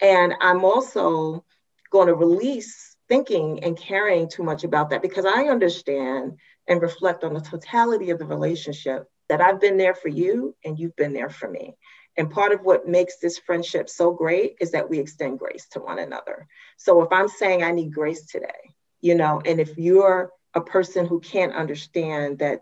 And 0.00 0.34
I'm 0.40 0.64
also 0.64 1.44
going 1.90 2.08
to 2.08 2.14
release 2.14 2.96
thinking 3.08 3.62
and 3.64 3.78
caring 3.78 4.28
too 4.28 4.42
much 4.42 4.64
about 4.64 4.90
that 4.90 5.02
because 5.02 5.24
I 5.24 5.44
understand 5.44 6.38
and 6.68 6.82
reflect 6.82 7.24
on 7.24 7.34
the 7.34 7.40
totality 7.40 8.10
of 8.10 8.18
the 8.18 8.26
relationship 8.26 9.06
that 9.28 9.40
I've 9.40 9.60
been 9.60 9.76
there 9.76 9.94
for 9.94 10.08
you 10.08 10.54
and 10.64 10.78
you've 10.78 10.96
been 10.96 11.12
there 11.12 11.30
for 11.30 11.48
me. 11.48 11.76
And 12.16 12.30
part 12.30 12.52
of 12.52 12.62
what 12.62 12.88
makes 12.88 13.18
this 13.18 13.38
friendship 13.38 13.88
so 13.88 14.12
great 14.12 14.56
is 14.60 14.70
that 14.70 14.88
we 14.88 14.98
extend 14.98 15.38
grace 15.38 15.66
to 15.72 15.80
one 15.80 15.98
another. 15.98 16.46
So 16.76 17.02
if 17.02 17.12
I'm 17.12 17.28
saying 17.28 17.62
I 17.62 17.72
need 17.72 17.92
grace 17.92 18.26
today, 18.26 18.74
you 19.00 19.14
know, 19.14 19.42
and 19.44 19.60
if 19.60 19.76
you're 19.76 20.30
a 20.54 20.60
person 20.60 21.06
who 21.06 21.20
can't 21.20 21.54
understand 21.54 22.38
that 22.38 22.60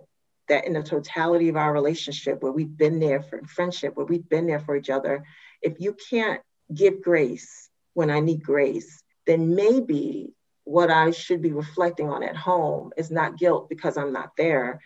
that 0.48 0.66
in 0.66 0.74
the 0.74 0.82
totality 0.82 1.48
of 1.48 1.56
our 1.56 1.72
relationship 1.72 2.42
where 2.42 2.52
we've 2.52 2.76
been 2.76 3.00
there 3.00 3.22
for 3.22 3.40
friendship, 3.46 3.96
where 3.96 4.04
we've 4.04 4.28
been 4.28 4.46
there 4.46 4.60
for 4.60 4.76
each 4.76 4.90
other, 4.90 5.24
if 5.62 5.80
you 5.80 5.96
can't 6.10 6.42
give 6.74 7.02
grace 7.02 7.70
when 7.94 8.10
I 8.10 8.20
need 8.20 8.42
grace, 8.42 9.02
then 9.26 9.54
maybe 9.54 10.34
what 10.64 10.90
I 10.90 11.10
should 11.10 11.42
be 11.42 11.52
reflecting 11.52 12.10
on 12.10 12.22
at 12.22 12.36
home 12.36 12.92
is 12.96 13.10
not 13.10 13.38
guilt 13.38 13.68
because 13.68 13.96
I'm 13.96 14.12
not 14.12 14.32
there, 14.36 14.80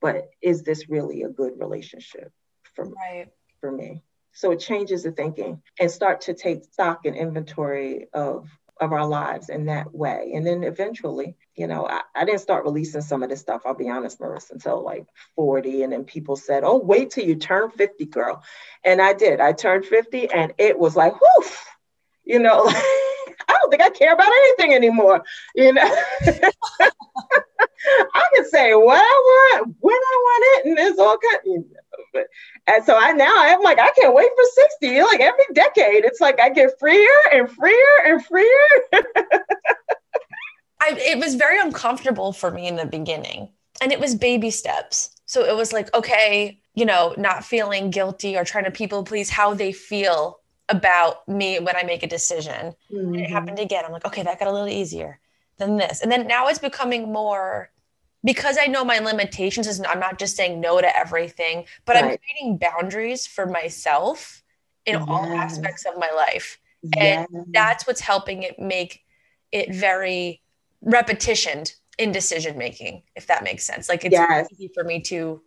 but 0.00 0.30
is 0.40 0.62
this 0.62 0.88
really 0.88 1.22
a 1.22 1.28
good 1.28 1.58
relationship 1.58 2.32
for, 2.74 2.84
right. 2.84 3.28
for 3.60 3.70
me? 3.70 4.02
So 4.32 4.52
it 4.52 4.60
changes 4.60 5.02
the 5.02 5.10
thinking 5.10 5.62
and 5.80 5.90
start 5.90 6.22
to 6.22 6.34
take 6.34 6.64
stock 6.64 7.04
and 7.04 7.16
inventory 7.16 8.06
of 8.12 8.48
of 8.80 8.92
our 8.92 9.06
lives 9.06 9.48
in 9.48 9.66
that 9.66 9.92
way. 9.94 10.32
And 10.34 10.46
then 10.46 10.62
eventually, 10.62 11.36
you 11.56 11.66
know, 11.66 11.86
I, 11.86 12.02
I, 12.14 12.24
didn't 12.24 12.40
start 12.40 12.64
releasing 12.64 13.00
some 13.00 13.22
of 13.22 13.28
this 13.28 13.40
stuff, 13.40 13.62
I'll 13.64 13.74
be 13.74 13.90
honest, 13.90 14.20
Marissa, 14.20 14.52
until 14.52 14.84
like 14.84 15.06
40. 15.34 15.82
And 15.82 15.92
then 15.92 16.04
people 16.04 16.36
said, 16.36 16.62
Oh, 16.64 16.78
wait 16.78 17.10
till 17.10 17.24
you 17.24 17.36
turn 17.36 17.70
50, 17.70 18.06
girl. 18.06 18.42
And 18.84 19.02
I 19.02 19.14
did. 19.14 19.40
I 19.40 19.52
turned 19.52 19.84
50 19.84 20.30
and 20.30 20.52
it 20.58 20.78
was 20.78 20.96
like, 20.96 21.14
whoo, 21.20 21.46
you 22.24 22.38
know, 22.38 22.64
don't 23.68 23.78
think 23.78 23.82
I 23.82 23.90
care 23.96 24.14
about 24.14 24.26
anything 24.26 24.74
anymore. 24.74 25.22
You 25.54 25.72
know, 25.72 25.82
I 28.14 28.24
can 28.34 28.44
say 28.46 28.74
what 28.74 28.98
I 28.98 29.58
want, 29.60 29.76
when 29.80 29.94
I 29.94 30.16
want 30.22 30.44
it, 30.46 30.66
and 30.68 30.78
it's 30.78 30.98
all 30.98 31.18
kind. 31.18 31.40
You 31.44 31.58
know, 31.58 31.64
but 32.12 32.26
and 32.66 32.84
so 32.84 32.96
I 32.96 33.12
now 33.12 33.34
I'm 33.36 33.62
like 33.62 33.78
I 33.78 33.90
can't 33.90 34.14
wait 34.14 34.28
for 34.36 34.44
sixty. 34.52 35.00
Like 35.02 35.20
every 35.20 35.44
decade, 35.52 36.04
it's 36.04 36.20
like 36.20 36.40
I 36.40 36.50
get 36.50 36.78
freer 36.78 37.08
and 37.32 37.50
freer 37.50 38.04
and 38.06 38.24
freer. 38.24 38.68
I, 40.80 40.92
it 40.92 41.18
was 41.18 41.34
very 41.34 41.60
uncomfortable 41.60 42.32
for 42.32 42.50
me 42.52 42.68
in 42.68 42.76
the 42.76 42.86
beginning, 42.86 43.48
and 43.80 43.92
it 43.92 44.00
was 44.00 44.14
baby 44.14 44.50
steps. 44.50 45.10
So 45.26 45.44
it 45.44 45.56
was 45.56 45.72
like, 45.72 45.92
okay, 45.94 46.58
you 46.74 46.86
know, 46.86 47.14
not 47.18 47.44
feeling 47.44 47.90
guilty 47.90 48.36
or 48.36 48.44
trying 48.44 48.64
to 48.64 48.70
people 48.70 49.02
please 49.02 49.28
how 49.28 49.52
they 49.52 49.72
feel 49.72 50.38
about 50.68 51.26
me 51.26 51.58
when 51.58 51.76
I 51.76 51.82
make 51.82 52.02
a 52.02 52.06
decision. 52.06 52.74
Mm-hmm. 52.92 53.14
it 53.14 53.30
happened 53.30 53.58
again. 53.58 53.84
I'm 53.84 53.92
like, 53.92 54.04
okay, 54.04 54.22
that 54.22 54.38
got 54.38 54.48
a 54.48 54.52
little 54.52 54.68
easier 54.68 55.20
than 55.56 55.76
this. 55.76 56.00
And 56.00 56.10
then 56.10 56.26
now 56.26 56.48
it's 56.48 56.58
becoming 56.58 57.12
more 57.12 57.70
because 58.24 58.58
I 58.60 58.66
know 58.66 58.84
my 58.84 58.98
limitations 58.98 59.66
is 59.66 59.80
I'm 59.88 60.00
not 60.00 60.18
just 60.18 60.36
saying 60.36 60.60
no 60.60 60.80
to 60.80 60.96
everything, 60.96 61.64
but 61.84 61.94
right. 61.94 62.04
I'm 62.04 62.16
creating 62.18 62.58
boundaries 62.58 63.26
for 63.26 63.46
myself 63.46 64.42
in 64.86 64.94
yes. 64.94 65.04
all 65.08 65.24
aspects 65.24 65.84
of 65.84 65.98
my 65.98 66.10
life. 66.10 66.58
Yes. 66.96 67.28
And 67.32 67.46
that's 67.52 67.86
what's 67.86 68.00
helping 68.00 68.42
it 68.42 68.58
make 68.58 69.04
it 69.52 69.74
very 69.74 70.42
repetitioned 70.84 71.74
in 71.98 72.12
decision 72.12 72.58
making, 72.58 73.02
if 73.16 73.26
that 73.26 73.42
makes 73.42 73.64
sense. 73.64 73.88
Like 73.88 74.04
it's 74.04 74.12
yes. 74.12 74.48
easy 74.52 74.70
for 74.74 74.84
me 74.84 75.00
to 75.02 75.42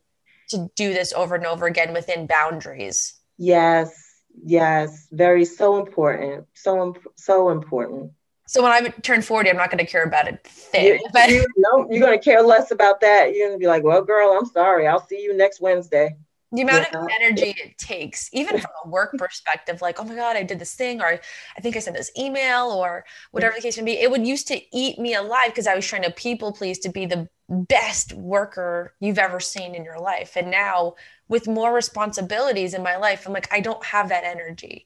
to 0.50 0.70
do 0.76 0.94
this 0.94 1.14
over 1.14 1.36
and 1.36 1.46
over 1.46 1.66
again 1.66 1.94
within 1.94 2.28
boundaries. 2.28 3.14
Yes 3.38 4.01
Yes, 4.44 5.08
very 5.12 5.46
so 5.46 5.80
important. 5.80 6.48
So 6.54 6.96
so 7.16 7.50
important. 7.50 8.12
So 8.48 8.62
when 8.62 8.72
I 8.74 8.90
turn 8.90 9.22
40, 9.22 9.50
I'm 9.50 9.56
not 9.56 9.72
going 9.72 9.84
to 9.84 9.90
care 9.90 10.04
about 10.04 10.28
it. 10.28 10.46
You, 10.74 11.00
but 11.14 11.30
you, 11.30 11.46
no, 11.56 11.88
you're 11.90 12.06
going 12.06 12.20
to 12.20 12.24
care 12.24 12.42
less 12.42 12.72
about 12.72 13.00
that. 13.00 13.34
You're 13.34 13.48
going 13.48 13.58
to 13.58 13.64
be 13.64 13.68
like, 13.68 13.84
well, 13.84 14.02
girl, 14.02 14.38
I'm 14.38 14.46
sorry. 14.46 14.88
I'll 14.88 15.08
see 15.08 15.22
you 15.22 15.34
next 15.38 15.62
Wednesday. 15.62 16.18
The 16.52 16.64
amount 16.64 16.88
yeah. 16.92 17.02
of 17.02 17.08
energy 17.22 17.56
it 17.58 17.78
takes, 17.78 18.30
even 18.34 18.60
from 18.60 18.72
a 18.84 18.90
work 18.90 19.14
perspective, 19.18 19.82
like, 19.82 20.02
oh 20.02 20.04
my 20.04 20.16
God, 20.16 20.36
I 20.36 20.44
did 20.44 20.60
this 20.60 20.74
thing, 20.74 21.00
or 21.00 21.06
I 21.06 21.62
think 21.62 21.78
I 21.78 21.80
sent 21.80 21.96
this 21.96 22.12
email, 22.20 22.72
or 22.72 23.06
whatever 23.32 23.56
the 23.56 23.62
case 23.62 23.78
may 23.78 23.86
be, 23.86 23.94
it 23.94 24.12
would 24.12 24.28
used 24.28 24.50
to 24.50 24.60
eat 24.76 25.00
me 25.00 25.14
alive 25.14 25.48
because 25.48 25.66
I 25.66 25.76
was 25.76 25.88
trying 25.88 26.04
to 26.04 26.12
people 26.12 26.52
please 26.52 26.80
to 26.80 26.90
be 26.90 27.06
the 27.06 27.30
best 27.48 28.12
worker 28.12 28.96
you've 29.00 29.18
ever 29.18 29.40
seen 29.40 29.76
in 29.76 29.86
your 29.86 30.00
life. 30.00 30.36
And 30.36 30.52
now 30.52 30.96
with 31.32 31.48
more 31.48 31.74
responsibilities 31.74 32.74
in 32.74 32.84
my 32.84 32.98
life, 32.98 33.26
I'm 33.26 33.32
like, 33.32 33.52
I 33.54 33.62
don't 33.62 33.84
have 33.86 34.10
that 34.10 34.26
energy. 34.26 34.86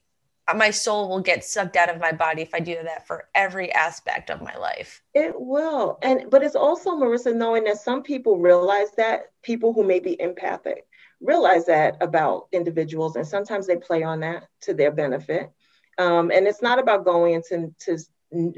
My 0.55 0.69
soul 0.69 1.09
will 1.09 1.21
get 1.21 1.43
sucked 1.43 1.75
out 1.75 1.89
of 1.89 1.99
my 1.99 2.11
body 2.11 2.43
if 2.43 2.53
I 2.53 2.59
do 2.59 2.77
that 2.83 3.07
for 3.07 3.27
every 3.33 3.71
aspect 3.71 4.29
of 4.29 4.43
my 4.43 4.55
life. 4.55 5.01
It 5.15 5.33
will. 5.35 5.97
And 6.03 6.29
but 6.29 6.43
it's 6.43 6.55
also 6.55 6.91
Marissa 6.91 7.35
knowing 7.35 7.63
that 7.63 7.77
some 7.77 8.03
people 8.03 8.37
realize 8.37 8.91
that 8.95 9.31
people 9.41 9.73
who 9.73 9.83
may 9.83 9.99
be 9.99 10.21
empathic 10.21 10.85
realize 11.19 11.65
that 11.65 11.97
about 11.99 12.47
individuals 12.51 13.15
and 13.15 13.25
sometimes 13.25 13.65
they 13.65 13.77
play 13.77 14.03
on 14.03 14.19
that 14.19 14.43
to 14.61 14.75
their 14.75 14.91
benefit. 14.91 15.51
Um, 15.97 16.29
and 16.29 16.45
it's 16.45 16.61
not 16.61 16.77
about 16.77 17.05
going 17.05 17.33
into 17.33 17.73
to 17.85 17.97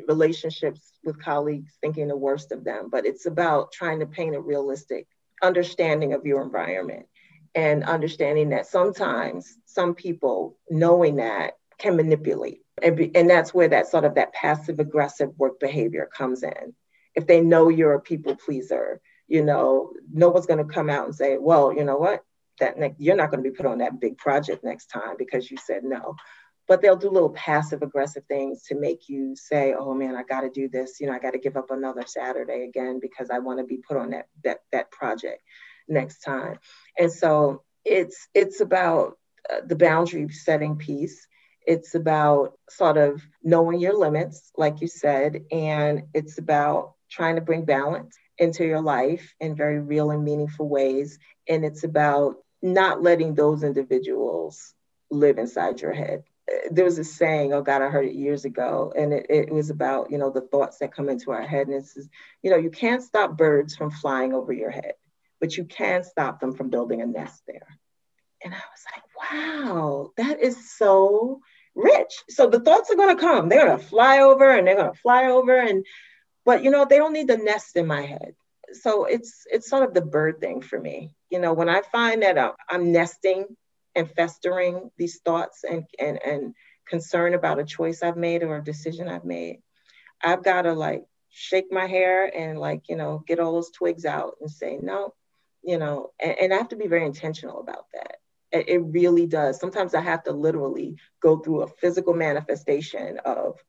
relationships 0.10 0.92
with 1.06 1.24
colleagues 1.24 1.78
thinking 1.80 2.10
the 2.10 2.18
worst 2.18 2.52
of 2.52 2.66
them, 2.66 2.90
but 2.92 3.06
it's 3.06 3.28
about 3.28 3.72
trying 3.72 4.02
to 4.02 4.06
paint 4.06 4.36
a 4.36 4.42
realistic 4.42 5.08
understanding 5.42 6.12
of 6.12 6.26
your 6.26 6.42
environment 6.42 7.06
and 7.58 7.84
understanding 7.84 8.50
that 8.50 8.68
sometimes 8.68 9.58
some 9.66 9.96
people 9.96 10.58
knowing 10.70 11.16
that 11.16 11.56
can 11.80 11.96
manipulate. 11.96 12.62
And, 12.84 12.96
be, 12.96 13.12
and 13.16 13.28
that's 13.28 13.52
where 13.52 13.68
that 13.70 13.88
sort 13.88 14.06
of 14.06 14.16
that 14.16 14.32
passive 14.32 14.80
aggressive 14.80 15.32
work 15.38 15.60
behavior 15.60 16.08
comes 16.16 16.44
in. 16.44 16.76
If 17.16 17.26
they 17.26 17.42
know 17.42 17.70
you're 17.70 17.96
a 17.96 18.00
people 18.00 18.36
pleaser 18.36 19.02
you 19.28 19.44
know 19.44 19.92
no 20.14 20.30
one's 20.30 20.46
going 20.46 20.66
to 20.66 20.74
come 20.74 20.90
out 20.90 21.06
and 21.06 21.16
say 21.16 21.38
well 21.38 21.74
you 21.74 21.84
know 21.84 21.98
what? 21.98 22.24
That 22.60 22.78
ne- 22.78 22.96
you're 22.98 23.16
not 23.16 23.30
going 23.32 23.44
to 23.44 23.50
be 23.50 23.56
put 23.56 23.66
on 23.66 23.80
that 23.80 24.00
big 24.00 24.18
project 24.18 24.64
next 24.64 24.88
time 24.88 25.16
because 25.18 25.50
you 25.52 25.58
said 25.58 25.84
no. 25.84 26.16
But 26.68 26.82
they'll 26.82 26.96
do 26.96 27.10
little 27.10 27.30
passive 27.30 27.82
aggressive 27.82 28.24
things 28.28 28.64
to 28.64 28.76
make 28.76 29.10
you 29.10 29.36
say 29.36 29.74
oh 29.78 29.96
man 29.96 30.16
i 30.16 30.24
got 30.24 30.42
to 30.42 30.50
do 30.50 30.70
this. 30.70 31.00
You 31.00 31.08
know 31.08 31.14
i 31.14 31.20
got 31.20 31.32
to 31.32 31.40
give 31.40 31.58
up 31.58 31.72
another 31.72 32.04
saturday 32.06 32.64
again 32.64 33.00
because 33.02 33.30
i 33.30 33.40
want 33.40 33.60
to 33.60 33.66
be 33.66 33.78
put 33.78 33.98
on 33.98 34.12
that 34.12 34.28
that 34.44 34.60
that 34.72 34.92
project 34.92 35.42
next 35.88 36.20
time. 36.20 36.60
And 36.98 37.12
so 37.12 37.64
it's 37.86 38.28
it's 38.34 38.62
about 38.62 39.18
uh, 39.50 39.62
the 39.66 39.76
boundary 39.76 40.30
setting 40.30 40.78
piece. 40.78 41.28
It's 41.66 41.96
about 41.96 42.58
sort 42.70 42.98
of 42.98 43.22
knowing 43.44 43.80
your 43.80 43.98
limits, 43.98 44.52
like 44.56 44.82
you 44.82 44.88
said, 44.88 45.44
and 45.52 46.04
it's 46.14 46.38
about 46.38 46.94
trying 47.10 47.36
to 47.36 47.42
bring 47.42 47.66
balance 47.66 48.18
into 48.38 48.66
your 48.66 48.82
life 48.82 49.34
in 49.40 49.56
very 49.56 49.80
real 49.80 50.12
and 50.12 50.24
meaningful 50.24 50.70
ways. 50.70 51.20
And 51.48 51.66
it's 51.66 51.84
about 51.84 52.38
not 52.62 53.04
letting 53.04 53.36
those 53.36 53.64
individuals 53.64 54.74
live 55.10 55.38
inside 55.38 55.82
your 55.82 55.94
head. 55.94 56.24
There 56.72 56.86
was 56.86 56.98
a 56.98 57.04
saying, 57.04 57.54
oh 57.54 57.62
God, 57.62 57.82
I 57.82 57.90
heard 57.90 58.06
it 58.06 58.16
years 58.16 58.46
ago, 58.46 58.94
and 58.96 59.12
it, 59.12 59.26
it 59.30 59.52
was 59.52 59.70
about, 59.70 60.12
you 60.12 60.18
know, 60.18 60.30
the 60.30 60.42
thoughts 60.42 60.78
that 60.78 60.96
come 60.96 61.10
into 61.10 61.32
our 61.32 61.42
head. 61.42 61.68
And 61.68 61.76
it's, 61.76 61.98
you 62.42 62.50
know, 62.50 62.58
you 62.58 62.70
can't 62.70 63.04
stop 63.04 63.38
birds 63.38 63.76
from 63.76 63.92
flying 63.92 64.34
over 64.34 64.54
your 64.54 64.72
head 64.72 64.94
but 65.40 65.58
you 65.58 65.66
can 65.66 66.04
stop 66.04 66.40
them 66.40 66.54
from 66.54 66.70
building 66.70 67.02
a 67.02 67.06
nest 67.06 67.44
there. 67.48 67.68
And 68.44 68.54
I 68.54 68.58
was 68.58 68.86
like, 68.94 69.04
wow, 69.32 70.12
that 70.18 70.40
is 70.40 70.76
so 70.78 71.42
rich. 71.76 72.24
So 72.30 72.48
the 72.48 72.60
thoughts 72.60 72.92
are 72.92 72.96
going 72.96 73.16
to 73.16 73.22
come. 73.22 73.50
They're 73.50 73.66
going 73.66 73.80
to 73.80 73.86
fly 73.86 74.20
over 74.20 74.56
and 74.56 74.68
they're 74.68 74.76
going 74.76 74.94
to 74.94 75.00
fly 75.00 75.26
over 75.26 75.58
and 75.58 75.86
but 76.48 76.64
you 76.64 76.72
know, 76.72 76.86
they 76.86 76.98
don't 76.98 77.12
need 77.12 77.28
the 77.28 77.36
nest 77.36 77.76
in 77.76 77.86
my 77.88 78.02
head. 78.04 78.34
So 78.72 79.04
it's 79.04 79.46
it's 79.52 79.70
sort 79.70 79.84
of 79.84 79.94
the 79.94 80.02
bird 80.02 80.40
thing 80.40 80.62
for 80.62 80.80
me. 80.80 81.14
You 81.30 81.40
know, 81.40 81.52
when 81.52 81.68
I 81.68 81.82
find 81.82 82.24
that 82.24 82.40
I'm, 82.40 82.54
I'm 82.70 82.92
nesting 82.94 83.46
and 83.96 84.10
festering 84.10 84.90
these 84.98 85.20
thoughts 85.26 85.66
and 85.70 85.84
and 86.00 86.20
and 86.24 86.54
concern 86.88 87.34
about 87.34 87.60
a 87.60 87.66
choice 87.66 88.02
I've 88.02 88.16
made 88.16 88.44
or 88.44 88.56
a 88.56 88.64
decision 88.64 89.10
I've 89.10 89.26
made, 89.26 89.58
I've 90.24 90.42
got 90.42 90.62
to 90.62 90.74
like 90.74 91.04
shake 91.30 91.70
my 91.70 91.86
hair 91.86 92.26
and 92.34 92.58
like, 92.58 92.84
you 92.88 92.96
know, 92.96 93.22
get 93.28 93.40
all 93.42 93.52
those 93.52 93.72
twigs 93.72 94.06
out 94.06 94.36
and 94.40 94.50
say, 94.50 94.80
no, 94.82 95.14
you 95.64 95.78
know, 95.78 96.12
and, 96.22 96.36
and 96.42 96.54
I 96.54 96.58
have 96.58 96.70
to 96.70 96.76
be 96.76 96.88
very 96.88 97.06
intentional 97.06 97.60
about 97.60 97.86
that. 97.94 98.18
It, 98.52 98.70
it 98.70 98.78
really 98.80 99.28
does. 99.28 99.60
Sometimes 99.60 99.94
I 99.94 100.02
have 100.02 100.24
to 100.24 100.32
literally 100.32 100.98
go 101.22 101.38
through 101.38 101.64
a 101.64 101.68
physical 101.68 102.14
manifestation 102.14 103.20
of, 103.26 103.60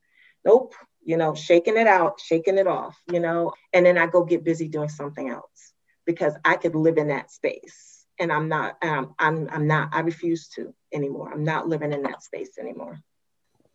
nope, 0.45 0.73
you 1.03 1.17
know, 1.17 1.35
shaking 1.35 1.77
it 1.77 1.87
out, 1.87 2.19
shaking 2.19 2.57
it 2.57 2.67
off, 2.67 2.97
you 3.11 3.19
know, 3.19 3.53
and 3.73 3.85
then 3.85 3.97
I 3.97 4.07
go 4.07 4.23
get 4.23 4.43
busy 4.43 4.67
doing 4.67 4.89
something 4.89 5.29
else 5.29 5.73
because 6.05 6.33
I 6.45 6.55
could 6.55 6.75
live 6.75 6.97
in 6.97 7.07
that 7.07 7.31
space. 7.31 8.05
And 8.19 8.31
I'm 8.31 8.49
not, 8.49 8.77
um, 8.83 9.15
I'm, 9.17 9.49
I'm 9.49 9.67
not, 9.67 9.89
I 9.93 10.01
refuse 10.01 10.49
to 10.49 10.73
anymore. 10.93 11.31
I'm 11.31 11.43
not 11.43 11.67
living 11.67 11.93
in 11.93 12.03
that 12.03 12.21
space 12.23 12.57
anymore. 12.59 12.99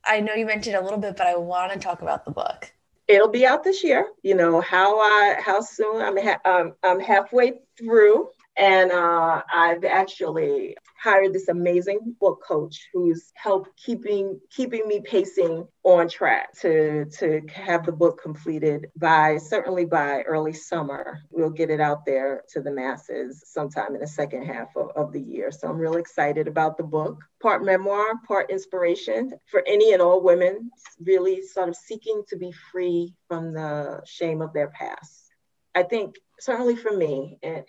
I 0.07 0.21
know 0.21 0.35
you 0.35 0.45
mentioned 0.45 0.77
a 0.77 0.83
little 0.83 0.99
bit, 0.99 1.17
but 1.17 1.27
I 1.27 1.37
want 1.37 1.73
to 1.73 1.79
talk 1.79 2.03
about 2.03 2.25
the 2.25 2.31
book. 2.31 2.71
It'll 3.07 3.29
be 3.29 3.47
out 3.47 3.65
this 3.65 3.85
year. 3.85 4.07
You 4.23 4.35
know 4.35 4.61
how 4.61 4.99
I 4.99 5.37
how 5.41 5.61
soon 5.61 6.01
I'm 6.01 6.17
ha- 6.17 6.41
um, 6.45 6.75
I'm 6.83 7.01
halfway 7.01 7.61
through, 7.79 8.29
and 8.57 8.93
uh, 8.93 9.43
I've 9.53 9.85
actually 9.85 10.77
hired 11.05 11.33
this 11.33 11.49
amazing 11.49 12.17
book 12.21 12.43
coach 12.47 12.89
who's 12.93 13.33
helped 13.35 13.71
keeping 13.77 14.41
keeping 14.51 14.87
me 14.87 15.01
pacing 15.01 15.67
on 15.83 16.09
track 16.09 16.53
to 16.61 17.05
to 17.19 17.43
have 17.53 17.85
the 17.85 17.93
book 17.93 18.23
completed 18.23 18.87
by 18.97 19.37
certainly 19.39 19.85
by 19.85 20.23
early 20.23 20.53
summer. 20.53 21.21
We'll 21.31 21.51
get 21.51 21.69
it 21.69 21.81
out 21.81 22.07
there 22.07 22.43
to 22.51 22.61
the 22.63 22.71
masses 22.71 23.43
sometime 23.47 23.95
in 23.95 24.01
the 24.01 24.07
second 24.07 24.45
half 24.45 24.69
of, 24.77 24.91
of 24.97 25.13
the 25.13 25.21
year. 25.21 25.51
So 25.51 25.69
I'm 25.69 25.79
really 25.79 26.01
excited 26.01 26.49
about 26.49 26.77
the 26.77 26.85
book. 26.85 27.23
Part 27.43 27.65
memoir, 27.65 28.07
part 28.27 28.51
inspiration 28.51 29.33
for 29.47 29.63
any 29.67 29.93
and 29.93 30.01
all 30.01 30.23
women 30.23 30.71
really 31.05 31.43
sort 31.43 31.69
of 31.69 31.77
seeking 31.77 32.23
to 32.29 32.37
be 32.37 32.53
free 32.73 33.15
from 33.29 33.53
the 33.53 34.01
shame 34.07 34.41
of 34.41 34.53
their 34.53 34.69
past. 34.69 35.25
I 35.75 35.83
think 35.83 36.15
certainly 36.41 36.77
for 36.77 36.97
me, 36.97 37.39
and 37.43 37.65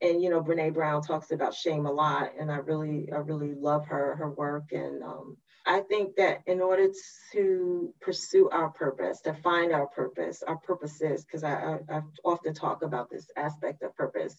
and 0.00 0.22
you 0.22 0.30
know 0.30 0.42
Brené 0.42 0.72
Brown 0.72 1.02
talks 1.02 1.30
about 1.30 1.54
shame 1.54 1.86
a 1.86 1.92
lot 1.92 2.30
and 2.38 2.50
i 2.50 2.56
really 2.56 3.10
i 3.12 3.16
really 3.16 3.54
love 3.54 3.86
her 3.86 4.16
her 4.16 4.30
work. 4.30 4.72
And 4.72 5.02
um, 5.02 5.36
i 5.66 5.80
think 5.80 6.16
that 6.16 6.40
in 6.46 6.60
order 6.60 6.88
to 7.32 7.94
pursue 8.00 8.48
our 8.50 8.70
purpose 8.70 9.20
to 9.22 9.34
find 9.34 9.72
our 9.72 9.86
purpose 9.86 10.42
our 10.46 10.56
purpose 10.56 11.00
is 11.02 11.24
because 11.24 11.44
I, 11.44 11.52
I 11.52 11.96
i 11.96 12.00
often 12.24 12.54
talk 12.54 12.82
about 12.82 13.10
this 13.10 13.26
aspect 13.36 13.82
of 13.82 13.94
purpose. 13.96 14.36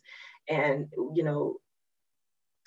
And 0.48 0.88
you 1.14 1.24
know 1.24 1.58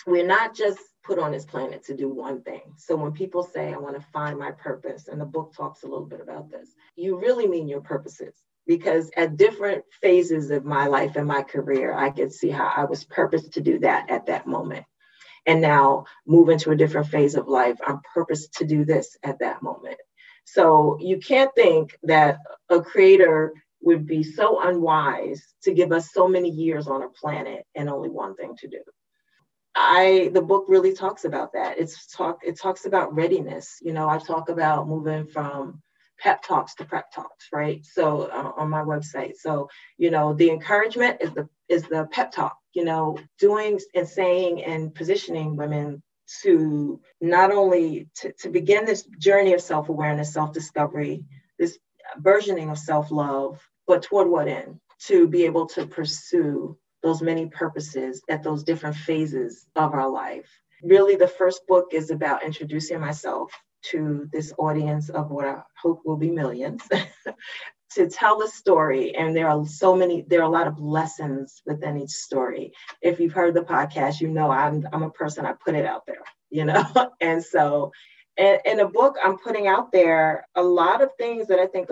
we're 0.07 0.27
not 0.27 0.55
just 0.55 0.79
put 1.05 1.19
on 1.19 1.33
this 1.33 1.45
planet 1.45 1.85
to 1.85 1.97
do 1.97 2.09
one 2.09 2.43
thing. 2.43 2.61
So 2.77 2.97
when 2.97 3.13
people 3.13 3.45
say, 3.45 3.73
I 3.73 3.77
want 3.77 3.95
to 3.95 4.07
find 4.13 4.37
my 4.37 4.51
purpose, 4.51 5.07
and 5.07 5.21
the 5.21 5.25
book 5.25 5.55
talks 5.57 5.85
a 5.85 5.87
little 5.87 6.07
bit 6.07 6.21
about 6.21 6.51
this, 6.51 6.71
you 6.97 7.21
really 7.21 7.47
mean 7.47 7.69
your 7.69 7.83
purposes 7.83 8.35
because 8.67 9.11
at 9.17 9.37
different 9.37 9.85
phases 10.01 10.51
of 10.51 10.65
my 10.65 10.87
life 10.87 11.17
and 11.17 11.27
my 11.27 11.43
career, 11.43 11.95
I 11.95 12.11
could 12.11 12.33
see 12.33 12.51
how 12.51 12.73
I 12.77 12.85
was 12.85 13.05
purposed 13.05 13.53
to 13.55 13.61
do 13.61 13.79
that 13.81 14.11
at 14.11 14.27
that 14.27 14.47
moment. 14.47 14.85
And 15.47 15.61
now 15.61 16.05
move 16.27 16.49
into 16.49 16.71
a 16.71 16.77
different 16.77 17.09
phase 17.09 17.35
of 17.35 17.49
life, 17.49 17.77
I'm 17.87 18.01
purposed 18.15 18.55
to 18.59 18.65
do 18.65 18.85
this 18.85 19.17
at 19.25 19.41
that 19.41 19.63
moment. 19.63 19.99
So 20.45 20.97
you 21.01 21.19
can't 21.19 21.51
think 21.55 21.97
that 22.05 22.39
a 22.69 22.81
creator 22.81 23.53
would 23.83 24.07
be 24.07 24.23
so 24.23 24.61
unwise 24.63 25.55
to 25.63 25.75
give 25.75 25.93
us 25.93 26.13
so 26.13 26.29
many 26.29 26.49
years 26.49 26.87
on 26.87 27.03
a 27.03 27.09
planet 27.09 27.65
and 27.75 27.89
only 27.89 28.09
one 28.09 28.37
thing 28.37 28.55
to 28.59 28.69
do. 28.69 28.79
I 29.75 30.31
the 30.35 30.43
book 30.43 30.67
really 30.69 30.93
talks 30.93 31.25
about 31.25 31.55
that. 31.55 31.79
It's 31.79 32.07
talk 32.07 32.41
it 32.45 32.59
talks 32.61 32.85
about 32.85 33.15
readiness. 33.15 33.79
You 33.81 33.93
know, 33.93 34.09
I 34.09 34.19
talk 34.19 34.49
about 34.49 34.89
moving 34.89 35.27
from 35.27 35.83
pep 36.23 36.43
talks 36.43 36.75
to 36.77 36.85
prep 36.85 37.11
talks, 37.13 37.49
right? 37.53 37.85
So 37.85 38.23
uh, 38.39 38.53
on 38.57 38.71
my 38.71 38.83
website. 38.83 39.35
So, 39.37 39.69
you 39.99 40.11
know, 40.11 40.35
the 40.35 40.51
encouragement 40.51 41.19
is 41.21 41.33
the 41.33 41.49
is 41.69 41.83
the 41.85 42.07
pep 42.13 42.31
talk, 42.33 42.57
you 42.75 42.85
know, 42.85 43.19
doing 43.39 43.81
and 43.95 44.09
saying 44.09 44.63
and 44.63 44.95
positioning 44.95 45.57
women 45.57 46.03
to 46.43 47.01
not 47.21 47.51
only 47.51 48.09
to, 48.17 48.33
to 48.41 48.49
begin 48.49 48.85
this 48.85 49.03
journey 49.19 49.53
of 49.53 49.61
self-awareness, 49.61 50.33
self-discovery, 50.33 51.25
this 51.59 51.79
versioning 52.21 52.71
of 52.71 52.79
self-love, 52.79 53.61
but 53.87 54.03
toward 54.03 54.29
what 54.29 54.49
end? 54.49 54.79
To 55.09 55.27
be 55.27 55.45
able 55.47 55.67
to 55.75 55.87
pursue 55.87 56.79
those 57.03 57.21
many 57.21 57.47
purposes 57.47 58.23
at 58.31 58.45
those 58.45 58.63
different 58.63 58.95
phases 58.95 59.67
of 59.75 59.93
our 59.93 60.09
life. 60.09 60.49
Really, 60.85 61.17
the 61.17 61.27
first 61.27 61.67
book 61.67 61.87
is 61.93 62.11
about 62.11 62.45
introducing 62.45 63.01
myself 63.01 63.51
to 63.91 64.29
this 64.33 64.53
audience 64.59 65.09
of 65.09 65.31
what 65.31 65.45
I 65.45 65.63
hope 65.83 66.03
will 66.05 66.17
be 66.17 66.31
millions 66.31 66.83
to 67.95 68.09
tell 68.09 68.39
the 68.39 68.49
story. 68.49 69.15
And 69.15 69.37
there 69.37 69.49
are 69.49 69.67
so 69.67 69.95
many, 69.95 70.25
there 70.27 70.41
are 70.41 70.45
a 70.45 70.49
lot 70.49 70.67
of 70.67 70.81
lessons 70.81 71.63
within 71.67 71.99
each 71.99 72.11
story. 72.11 72.73
If 73.01 73.21
you've 73.21 73.33
heard 73.33 73.55
the 73.55 73.63
podcast, 73.63 74.21
you 74.21 74.29
know 74.29 74.51
I'm, 74.51 74.87
I'm 74.93 75.03
a 75.03 75.11
person, 75.11 75.47
I 75.47 75.55
put 75.65 75.75
it 75.75 75.85
out 75.85 76.07
there, 76.07 76.23
you 76.51 76.65
know? 76.65 76.85
and 77.21 77.43
so 77.43 77.93
in, 78.37 78.59
in 78.65 78.81
a 78.81 78.89
book, 78.89 79.17
I'm 79.23 79.39
putting 79.39 79.67
out 79.67 79.93
there 79.93 80.47
a 80.55 80.63
lot 80.63 81.03
of 81.03 81.11
things 81.19 81.47
that 81.49 81.59
I 81.59 81.67
think 81.67 81.89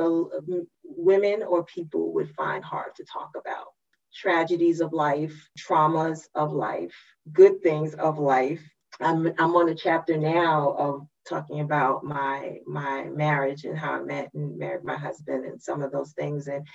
women 0.84 1.42
or 1.42 1.64
people 1.64 2.12
would 2.14 2.30
find 2.34 2.64
hard 2.64 2.94
to 2.96 3.04
talk 3.04 3.30
about 3.38 3.66
tragedies 4.14 4.80
of 4.80 4.92
life, 4.92 5.48
traumas 5.58 6.26
of 6.34 6.52
life, 6.52 6.94
good 7.32 7.62
things 7.62 7.94
of 7.94 8.18
life. 8.18 8.60
I'm, 9.00 9.32
I'm 9.38 9.54
on 9.56 9.68
a 9.68 9.74
chapter 9.74 10.16
now 10.16 10.74
of 10.78 11.06
talking 11.30 11.60
about 11.60 12.04
my 12.04 12.58
my 12.66 13.04
marriage 13.04 13.64
and 13.64 13.78
how 13.78 13.92
I 13.94 14.02
met 14.02 14.30
and 14.34 14.58
married 14.58 14.84
my 14.84 14.96
husband 14.96 15.46
and 15.46 15.62
some 15.62 15.82
of 15.82 15.92
those 15.92 16.12
things. 16.12 16.48
And 16.48 16.66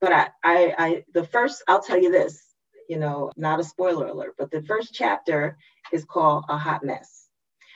but 0.00 0.12
I 0.12 0.28
I, 0.44 0.74
I 0.78 1.04
the 1.14 1.24
first 1.24 1.62
I'll 1.68 1.82
tell 1.82 2.00
you 2.02 2.12
this, 2.12 2.54
you 2.88 2.98
know, 2.98 3.30
not 3.36 3.60
a 3.60 3.64
spoiler 3.64 4.08
alert, 4.08 4.34
but 4.36 4.50
the 4.50 4.62
first 4.62 4.92
chapter 4.92 5.56
is 5.92 6.04
called 6.04 6.44
A 6.48 6.58
Hot 6.58 6.84
Mess. 6.84 7.28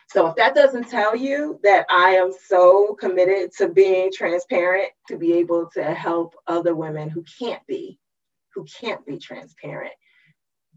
So 0.08 0.28
if 0.28 0.36
that 0.36 0.54
doesn't 0.54 0.88
tell 0.88 1.16
you 1.16 1.58
that 1.62 1.86
I 1.90 2.10
am 2.10 2.32
so 2.46 2.94
committed 2.94 3.50
to 3.58 3.68
being 3.68 4.10
transparent, 4.12 4.88
to 5.08 5.16
be 5.16 5.32
able 5.34 5.68
to 5.74 5.82
help 5.82 6.34
other 6.46 6.76
women 6.76 7.08
who 7.08 7.24
can't 7.38 7.66
be, 7.66 7.98
who 8.54 8.64
can't 8.64 9.04
be 9.04 9.18
transparent, 9.18 9.94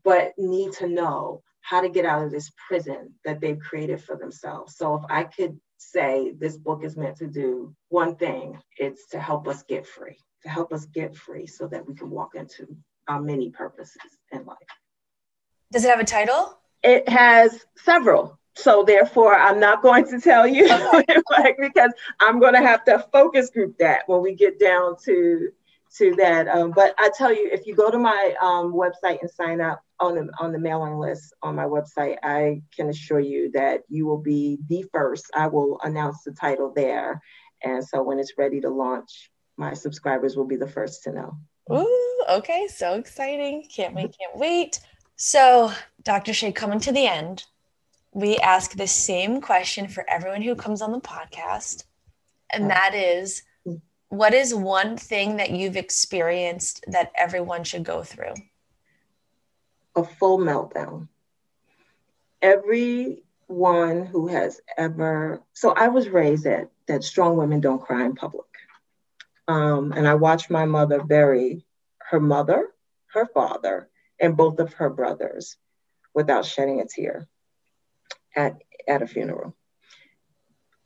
but 0.04 0.34
need 0.38 0.74
to 0.74 0.88
know 0.88 1.44
how 1.70 1.82
to 1.82 1.90
get 1.90 2.04
out 2.04 2.26
of 2.26 2.32
this 2.32 2.52
prison 2.68 3.14
that 3.24 3.40
they've 3.40 3.60
created 3.60 4.02
for 4.02 4.16
themselves. 4.16 4.76
So 4.76 4.96
if 4.96 5.04
I 5.08 5.26
could 5.26 5.60
say 5.78 6.34
this 6.40 6.58
book 6.58 6.84
is 6.84 6.98
meant 6.98 7.18
to 7.18 7.28
do 7.28 7.76
one 7.90 8.16
thing, 8.16 8.58
it's 8.78 9.08
to 9.10 9.20
help 9.20 9.48
us 9.48 9.62
get 9.62 9.86
free, 9.86 10.18
to 10.42 10.50
help 10.50 10.74
us 10.74 10.86
get 10.86 11.16
free 11.16 11.46
so 11.46 11.68
that 11.68 11.88
we 11.88 11.94
can 11.94 12.10
walk 12.10 12.34
into 12.34 12.76
our 13.08 13.22
many 13.22 13.52
purposes 13.52 14.02
in 14.32 14.46
life. 14.46 14.58
Does 15.72 15.86
it 15.86 15.90
have 15.90 16.00
a 16.00 16.06
title? 16.06 16.58
It 16.82 17.08
has 17.08 17.64
several. 17.78 18.40
So 18.56 18.84
therefore, 18.84 19.38
I'm 19.38 19.60
not 19.60 19.84
going 19.84 20.06
to 20.10 20.20
tell 20.20 20.48
you 20.48 20.64
because 21.60 21.92
I'm 22.20 22.40
going 22.40 22.56
to 22.56 22.62
have 22.62 22.84
to 22.86 23.06
focus 23.12 23.52
group 23.52 23.78
that 23.78 24.02
when 24.08 24.24
we 24.24 24.34
get 24.34 24.60
down 24.60 24.96
to 25.06 25.52
to 25.98 26.16
that. 26.16 26.48
Um, 26.48 26.72
but 26.72 26.94
I 26.98 27.10
tell 27.16 27.34
you, 27.34 27.50
if 27.52 27.66
you 27.66 27.76
go 27.76 27.90
to 27.90 27.98
my 27.98 28.36
um, 28.42 28.74
website 28.74 29.22
and 29.22 29.30
sign 29.30 29.62
up 29.62 29.82
on 30.00 30.16
the 30.16 30.30
on 30.40 30.52
the 30.52 30.60
mailing 30.60 30.98
list 30.98 31.34
on 31.42 31.56
my 31.56 31.66
website, 31.66 32.18
I 32.24 32.62
can 32.76 32.90
assure 32.90 33.20
you 33.20 33.52
that 33.52 33.82
you 33.90 34.06
will 34.06 34.22
be 34.22 34.60
the 34.68 34.86
first. 34.94 35.30
I 35.36 35.48
will 35.48 35.80
announce 35.84 36.24
the 36.24 36.32
title 36.32 36.72
there, 36.76 37.22
and 37.64 37.86
so 37.86 38.04
when 38.04 38.20
it's 38.20 38.34
ready 38.38 38.62
to 38.62 38.70
launch, 38.70 39.32
my 39.58 39.74
subscribers 39.74 40.36
will 40.38 40.48
be 40.48 40.56
the 40.56 40.68
first 40.68 41.04
to 41.04 41.12
know. 41.12 41.38
Ooh, 41.72 42.24
okay, 42.30 42.68
so 42.68 42.94
exciting! 42.94 43.68
Can't 43.74 43.96
wait, 43.96 44.16
can't 44.18 44.38
wait. 44.38 44.80
So, 45.16 45.74
Dr. 46.04 46.34
Shay, 46.34 46.54
coming 46.54 46.80
to 46.82 46.94
the 46.94 47.06
end, 47.06 47.44
we 48.14 48.38
ask 48.38 48.72
the 48.72 48.88
same 48.88 49.42
question 49.42 49.88
for 49.88 50.06
everyone 50.10 50.42
who 50.42 50.56
comes 50.56 50.82
on 50.82 50.92
the 50.92 51.02
podcast, 51.02 51.84
and 52.52 52.70
that 52.70 52.94
is 52.96 53.44
what 54.10 54.34
is 54.34 54.54
one 54.54 54.98
thing 54.98 55.38
that 55.38 55.52
you've 55.52 55.78
experienced 55.78 56.84
that 56.88 57.12
everyone 57.16 57.64
should 57.64 57.84
go 57.84 58.04
through? 58.04 58.34
A 59.96 60.04
full 60.04 60.40
meltdown. 60.40 61.08
Everyone 62.42 64.06
who 64.06 64.28
has 64.28 64.62
ever, 64.78 65.42
so 65.54 65.72
I 65.72 65.90
was 65.90 66.10
raised 66.10 66.46
that, 66.46 66.70
that 66.88 67.04
strong 67.04 67.38
women 67.38 67.62
don't 67.62 67.82
cry 67.82 68.04
in 68.04 68.16
public. 68.16 68.46
Um, 69.48 69.94
and 69.96 70.08
I 70.08 70.16
watched 70.16 70.50
my 70.50 70.66
mother 70.66 71.04
bury 71.04 71.66
her 72.10 72.20
mother, 72.20 72.70
her 73.14 73.28
father, 73.28 73.90
and 74.20 74.36
both 74.36 74.60
of 74.60 74.74
her 74.74 74.90
brothers 74.90 75.58
without 76.16 76.46
shedding 76.46 76.82
a 76.82 76.86
tear 76.86 77.28
at, 78.36 78.58
at 78.88 79.04
a 79.04 79.08
funeral. 79.08 79.56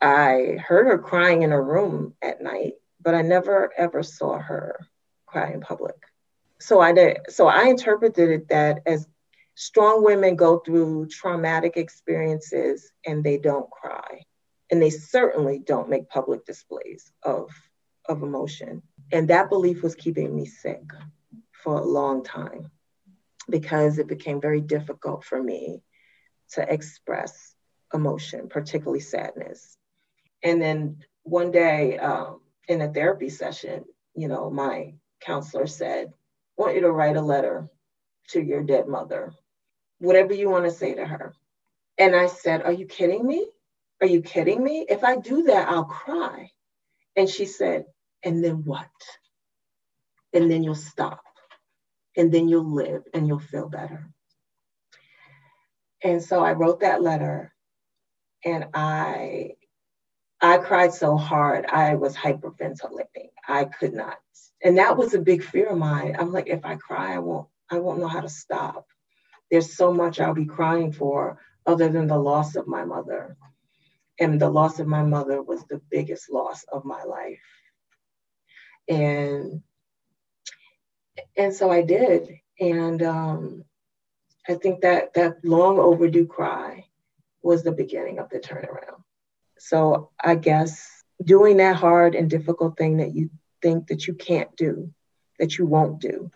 I 0.00 0.58
heard 0.62 0.86
her 0.86 0.98
crying 0.98 1.42
in 1.42 1.50
her 1.50 1.62
room 1.62 2.14
at 2.20 2.42
night 2.42 2.74
but 3.04 3.14
I 3.14 3.22
never 3.22 3.70
ever 3.76 4.02
saw 4.02 4.38
her 4.38 4.86
cry 5.26 5.52
in 5.52 5.60
public. 5.60 5.96
So 6.58 6.80
I 6.80 6.92
did. 6.92 7.18
So 7.28 7.46
I 7.46 7.64
interpreted 7.64 8.30
it 8.30 8.48
that 8.48 8.80
as 8.86 9.06
strong 9.54 10.02
women 10.02 10.34
go 10.34 10.58
through 10.58 11.08
traumatic 11.08 11.76
experiences 11.76 12.90
and 13.06 13.22
they 13.22 13.38
don't 13.38 13.70
cry, 13.70 14.22
and 14.70 14.82
they 14.82 14.90
certainly 14.90 15.58
don't 15.58 15.90
make 15.90 16.08
public 16.08 16.44
displays 16.46 17.12
of 17.22 17.50
of 18.08 18.22
emotion. 18.22 18.82
And 19.12 19.28
that 19.28 19.50
belief 19.50 19.82
was 19.82 19.94
keeping 19.94 20.34
me 20.34 20.46
sick 20.46 20.82
for 21.52 21.78
a 21.78 21.84
long 21.84 22.24
time 22.24 22.70
because 23.48 23.98
it 23.98 24.06
became 24.06 24.40
very 24.40 24.60
difficult 24.60 25.24
for 25.24 25.42
me 25.42 25.82
to 26.52 26.72
express 26.72 27.54
emotion, 27.92 28.48
particularly 28.48 29.00
sadness. 29.00 29.76
And 30.42 30.60
then 30.60 30.98
one 31.22 31.50
day, 31.50 31.98
um, 31.98 32.40
in 32.68 32.80
a 32.80 32.92
therapy 32.92 33.28
session, 33.28 33.84
you 34.14 34.28
know, 34.28 34.50
my 34.50 34.94
counselor 35.20 35.66
said, 35.66 36.08
I 36.08 36.62
want 36.62 36.74
you 36.74 36.82
to 36.82 36.92
write 36.92 37.16
a 37.16 37.22
letter 37.22 37.68
to 38.30 38.40
your 38.40 38.62
dead 38.62 38.88
mother. 38.88 39.32
Whatever 39.98 40.34
you 40.34 40.50
want 40.50 40.64
to 40.64 40.70
say 40.70 40.94
to 40.94 41.04
her. 41.04 41.34
And 41.98 42.14
I 42.14 42.26
said, 42.26 42.62
Are 42.62 42.72
you 42.72 42.86
kidding 42.86 43.26
me? 43.26 43.46
Are 44.00 44.06
you 44.06 44.22
kidding 44.22 44.62
me? 44.62 44.86
If 44.88 45.04
I 45.04 45.16
do 45.16 45.44
that, 45.44 45.68
I'll 45.68 45.84
cry. 45.84 46.50
And 47.16 47.28
she 47.28 47.46
said, 47.46 47.84
And 48.22 48.44
then 48.44 48.64
what? 48.64 48.88
And 50.32 50.50
then 50.50 50.62
you'll 50.62 50.74
stop. 50.74 51.22
And 52.16 52.32
then 52.32 52.48
you'll 52.48 52.72
live 52.72 53.02
and 53.12 53.26
you'll 53.26 53.38
feel 53.38 53.68
better. 53.68 54.10
And 56.02 56.22
so 56.22 56.44
I 56.44 56.52
wrote 56.52 56.80
that 56.80 57.02
letter 57.02 57.52
and 58.44 58.66
I 58.74 59.52
I 60.44 60.58
cried 60.58 60.92
so 60.92 61.16
hard 61.16 61.64
I 61.64 61.94
was 61.94 62.14
hyperventilating. 62.14 63.30
I 63.48 63.64
could 63.64 63.94
not. 63.94 64.18
And 64.62 64.76
that 64.76 64.94
was 64.94 65.14
a 65.14 65.18
big 65.18 65.42
fear 65.42 65.68
of 65.68 65.78
mine. 65.78 66.16
I'm 66.18 66.32
like, 66.32 66.48
if 66.48 66.66
I 66.66 66.76
cry, 66.76 67.14
I 67.14 67.18
won't 67.18 67.48
I 67.70 67.78
won't 67.78 67.98
know 67.98 68.08
how 68.08 68.20
to 68.20 68.28
stop. 68.28 68.86
There's 69.50 69.74
so 69.74 69.90
much 69.90 70.20
I'll 70.20 70.34
be 70.34 70.44
crying 70.44 70.92
for 70.92 71.38
other 71.64 71.88
than 71.88 72.06
the 72.06 72.18
loss 72.18 72.56
of 72.56 72.66
my 72.66 72.84
mother. 72.84 73.38
And 74.20 74.38
the 74.38 74.50
loss 74.50 74.80
of 74.80 74.86
my 74.86 75.02
mother 75.02 75.42
was 75.42 75.64
the 75.64 75.80
biggest 75.90 76.30
loss 76.30 76.62
of 76.64 76.84
my 76.84 77.02
life. 77.04 77.40
And 78.86 79.62
and 81.38 81.54
so 81.54 81.70
I 81.70 81.80
did. 81.80 82.28
And 82.60 83.02
um, 83.02 83.64
I 84.46 84.56
think 84.56 84.82
that 84.82 85.14
that 85.14 85.42
long 85.42 85.78
overdue 85.78 86.26
cry 86.26 86.84
was 87.42 87.62
the 87.62 87.72
beginning 87.72 88.18
of 88.18 88.28
the 88.28 88.40
turnaround. 88.40 89.04
So 89.58 90.10
I 90.22 90.34
guess 90.34 91.04
doing 91.22 91.58
that 91.58 91.76
hard 91.76 92.14
and 92.14 92.28
difficult 92.28 92.76
thing 92.76 92.98
that 92.98 93.14
you 93.14 93.30
think 93.62 93.88
that 93.88 94.06
you 94.06 94.14
can't 94.14 94.54
do, 94.56 94.92
that 95.38 95.58
you 95.58 95.66
won't 95.66 96.00
do, 96.00 96.30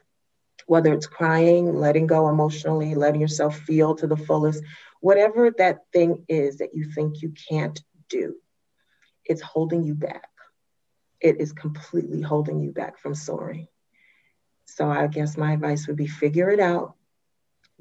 whether 0.67 0.93
it's 0.93 1.07
crying, 1.07 1.75
letting 1.75 2.07
go 2.07 2.29
emotionally, 2.29 2.95
letting 2.95 3.21
yourself 3.21 3.59
feel 3.59 3.95
to 3.97 4.07
the 4.07 4.17
fullest, 4.17 4.63
whatever 5.01 5.51
that 5.59 5.79
thing 5.93 6.25
is 6.29 6.59
that 6.59 6.75
you 6.75 6.91
think 6.93 7.23
you 7.23 7.33
can't 7.51 7.81
do, 8.09 8.37
it's 9.25 9.43
holding 9.43 9.85
you 9.85 9.95
back. 9.95 10.29
It 11.21 11.41
is 11.41 11.53
completely 11.53 12.23
holding 12.23 12.61
you 12.61 12.71
back 12.73 12.99
from 12.99 13.15
soaring. 13.15 13.69
So 14.67 14.89
I 14.89 15.07
guess 15.09 15.37
my 15.37 15.53
advice 15.53 15.87
would 15.87 15.97
be 15.97 16.07
figure 16.07 16.51
it 16.51 16.61
out, 16.61 16.95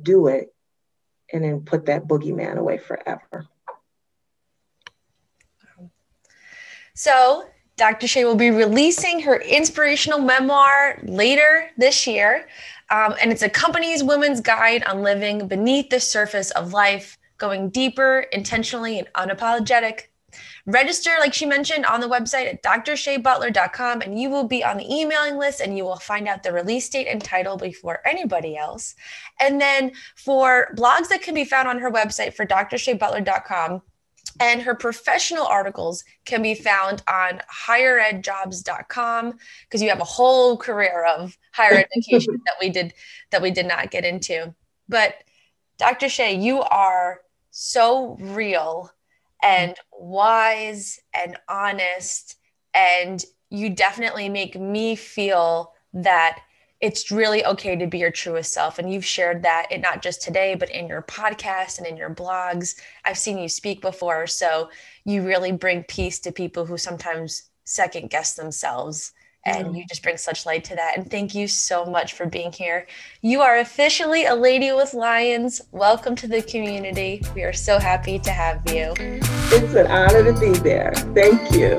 do 0.01 0.27
it, 0.27 0.53
and 1.31 1.43
then 1.43 1.61
put 1.61 1.85
that 1.85 2.07
boogeyman 2.07 2.57
away 2.57 2.77
forever. 2.77 3.47
So, 6.97 7.45
Dr. 7.75 8.07
Shay 8.07 8.25
will 8.25 8.33
be 8.33 8.49
releasing 8.49 9.19
her 9.19 9.39
inspirational 9.39 10.17
memoir 10.17 10.97
later 11.03 11.69
this 11.77 12.07
year. 12.07 12.47
Um, 12.89 13.13
and 13.21 13.31
it's 13.31 13.43
a 13.43 13.49
company's 13.49 14.03
women's 14.03 14.41
guide 14.41 14.83
on 14.85 15.03
living 15.03 15.47
beneath 15.47 15.91
the 15.91 15.99
surface 15.99 16.49
of 16.49 16.73
life, 16.73 17.19
going 17.37 17.69
deeper, 17.69 18.25
intentionally, 18.31 18.97
and 18.97 19.07
unapologetic 19.13 20.05
Register, 20.65 21.11
like 21.19 21.33
she 21.33 21.45
mentioned, 21.45 21.85
on 21.85 22.01
the 22.01 22.09
website 22.09 22.47
at 22.47 22.63
drshaybutler.com, 22.63 24.01
and 24.01 24.19
you 24.19 24.29
will 24.29 24.43
be 24.43 24.63
on 24.63 24.77
the 24.77 24.93
emailing 24.93 25.37
list 25.37 25.61
and 25.61 25.77
you 25.77 25.85
will 25.85 25.95
find 25.95 26.27
out 26.27 26.43
the 26.43 26.51
release 26.51 26.89
date 26.89 27.07
and 27.07 27.23
title 27.23 27.57
before 27.57 28.01
anybody 28.05 28.57
else. 28.57 28.95
And 29.39 29.61
then 29.61 29.93
for 30.15 30.73
blogs 30.75 31.07
that 31.07 31.21
can 31.21 31.33
be 31.33 31.45
found 31.45 31.69
on 31.69 31.79
her 31.79 31.89
website 31.89 32.33
for 32.33 32.45
drshaybutler.com, 32.45 33.81
and 34.39 34.61
her 34.61 34.75
professional 34.75 35.45
articles 35.45 36.03
can 36.25 36.41
be 36.41 36.53
found 36.53 37.03
on 37.07 37.41
higheredjobs.com 37.67 39.37
because 39.63 39.81
you 39.81 39.89
have 39.89 39.99
a 39.99 40.05
whole 40.05 40.57
career 40.57 41.05
of 41.05 41.37
higher 41.51 41.83
education 41.95 42.39
that 42.45 42.55
we 42.59 42.69
did 42.69 42.93
that 43.31 43.41
we 43.41 43.51
did 43.51 43.65
not 43.65 43.91
get 43.91 44.05
into. 44.05 44.53
But 44.87 45.15
Dr. 45.77 46.09
Shay, 46.09 46.35
you 46.35 46.61
are 46.61 47.21
so 47.51 48.17
real 48.19 48.91
and 49.43 49.75
wise 49.91 50.99
and 51.13 51.37
honest. 51.47 52.35
And 52.73 53.23
you 53.49 53.69
definitely 53.69 54.29
make 54.29 54.59
me 54.59 54.95
feel 54.95 55.73
that 55.93 56.39
it's 56.79 57.11
really 57.11 57.43
okay 57.45 57.75
to 57.75 57.87
be 57.87 57.97
your 57.97 58.11
truest 58.11 58.53
self. 58.53 58.77
And 58.79 58.91
you've 58.91 59.05
shared 59.05 59.43
that 59.43 59.67
it 59.71 59.81
not 59.81 60.01
just 60.01 60.21
today, 60.21 60.55
but 60.55 60.69
in 60.69 60.87
your 60.87 61.01
podcast 61.01 61.77
and 61.77 61.87
in 61.87 61.97
your 61.97 62.13
blogs. 62.13 62.79
I've 63.05 63.17
seen 63.17 63.37
you 63.37 63.49
speak 63.49 63.81
before. 63.81 64.27
So 64.27 64.69
you 65.03 65.23
really 65.23 65.51
bring 65.51 65.83
peace 65.83 66.19
to 66.19 66.31
people 66.31 66.65
who 66.65 66.77
sometimes 66.77 67.49
second 67.63 68.09
guess 68.09 68.35
themselves 68.35 69.11
and 69.45 69.77
you 69.77 69.85
just 69.87 70.03
bring 70.03 70.17
such 70.17 70.45
light 70.45 70.65
to 70.65 70.75
that. 70.75 70.97
And 70.97 71.09
thank 71.09 71.33
you 71.33 71.47
so 71.47 71.85
much 71.85 72.13
for 72.13 72.25
being 72.25 72.51
here. 72.51 72.85
You 73.21 73.41
are 73.41 73.59
officially 73.59 74.25
a 74.25 74.35
lady 74.35 74.73
with 74.73 74.93
lions. 74.93 75.61
Welcome 75.71 76.15
to 76.17 76.27
the 76.27 76.41
community. 76.41 77.23
We 77.33 77.43
are 77.43 77.53
so 77.53 77.79
happy 77.79 78.19
to 78.19 78.31
have 78.31 78.61
you. 78.69 78.93
It's 78.97 79.73
an 79.73 79.87
honor 79.87 80.23
to 80.31 80.39
be 80.39 80.51
there. 80.59 80.91
Thank 81.15 81.51
you. 81.51 81.77